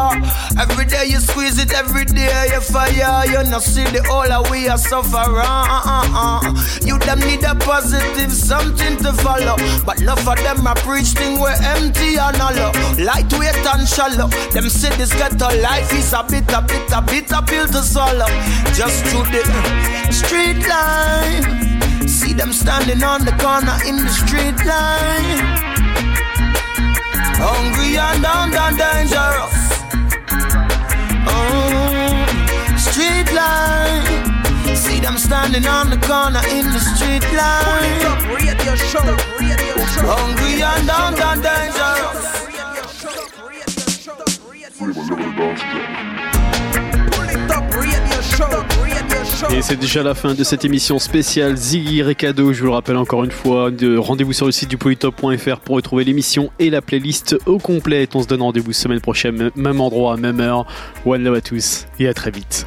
[0.59, 3.27] Every day you squeeze it, every day you fire.
[3.27, 5.17] You not see the whole of we are suffer.
[5.17, 6.55] Uh-uh-uh.
[6.83, 9.57] You them need a positive something to follow.
[9.85, 12.71] But enough of them a preach thing we're empty and hollow.
[13.03, 14.29] Lightweight and shallow.
[14.53, 17.83] Them say this ghetto life is a bit, a bit, bitter, bitter, bitter pill to
[17.83, 18.31] swallow.
[18.75, 19.43] Just through the
[20.13, 21.64] street line.
[22.15, 25.41] See them standing on the corner in the street line.
[27.43, 29.57] Hungry and down dangerous.
[31.27, 32.15] Oh,
[32.79, 34.77] street line.
[34.77, 38.01] See them standing on the corner in the street line.
[40.07, 42.35] Hungry and down dangerous.
[49.51, 52.53] Et c'est déjà la fin de cette émission spéciale Ziggy Recado.
[52.53, 55.77] Je vous le rappelle encore une fois, de rendez-vous sur le site du polytop.fr pour
[55.77, 58.09] retrouver l'émission et la playlist au complet.
[58.15, 60.67] On se donne rendez-vous semaine prochaine, même endroit, même heure.
[61.05, 62.67] One love à tous et à très vite.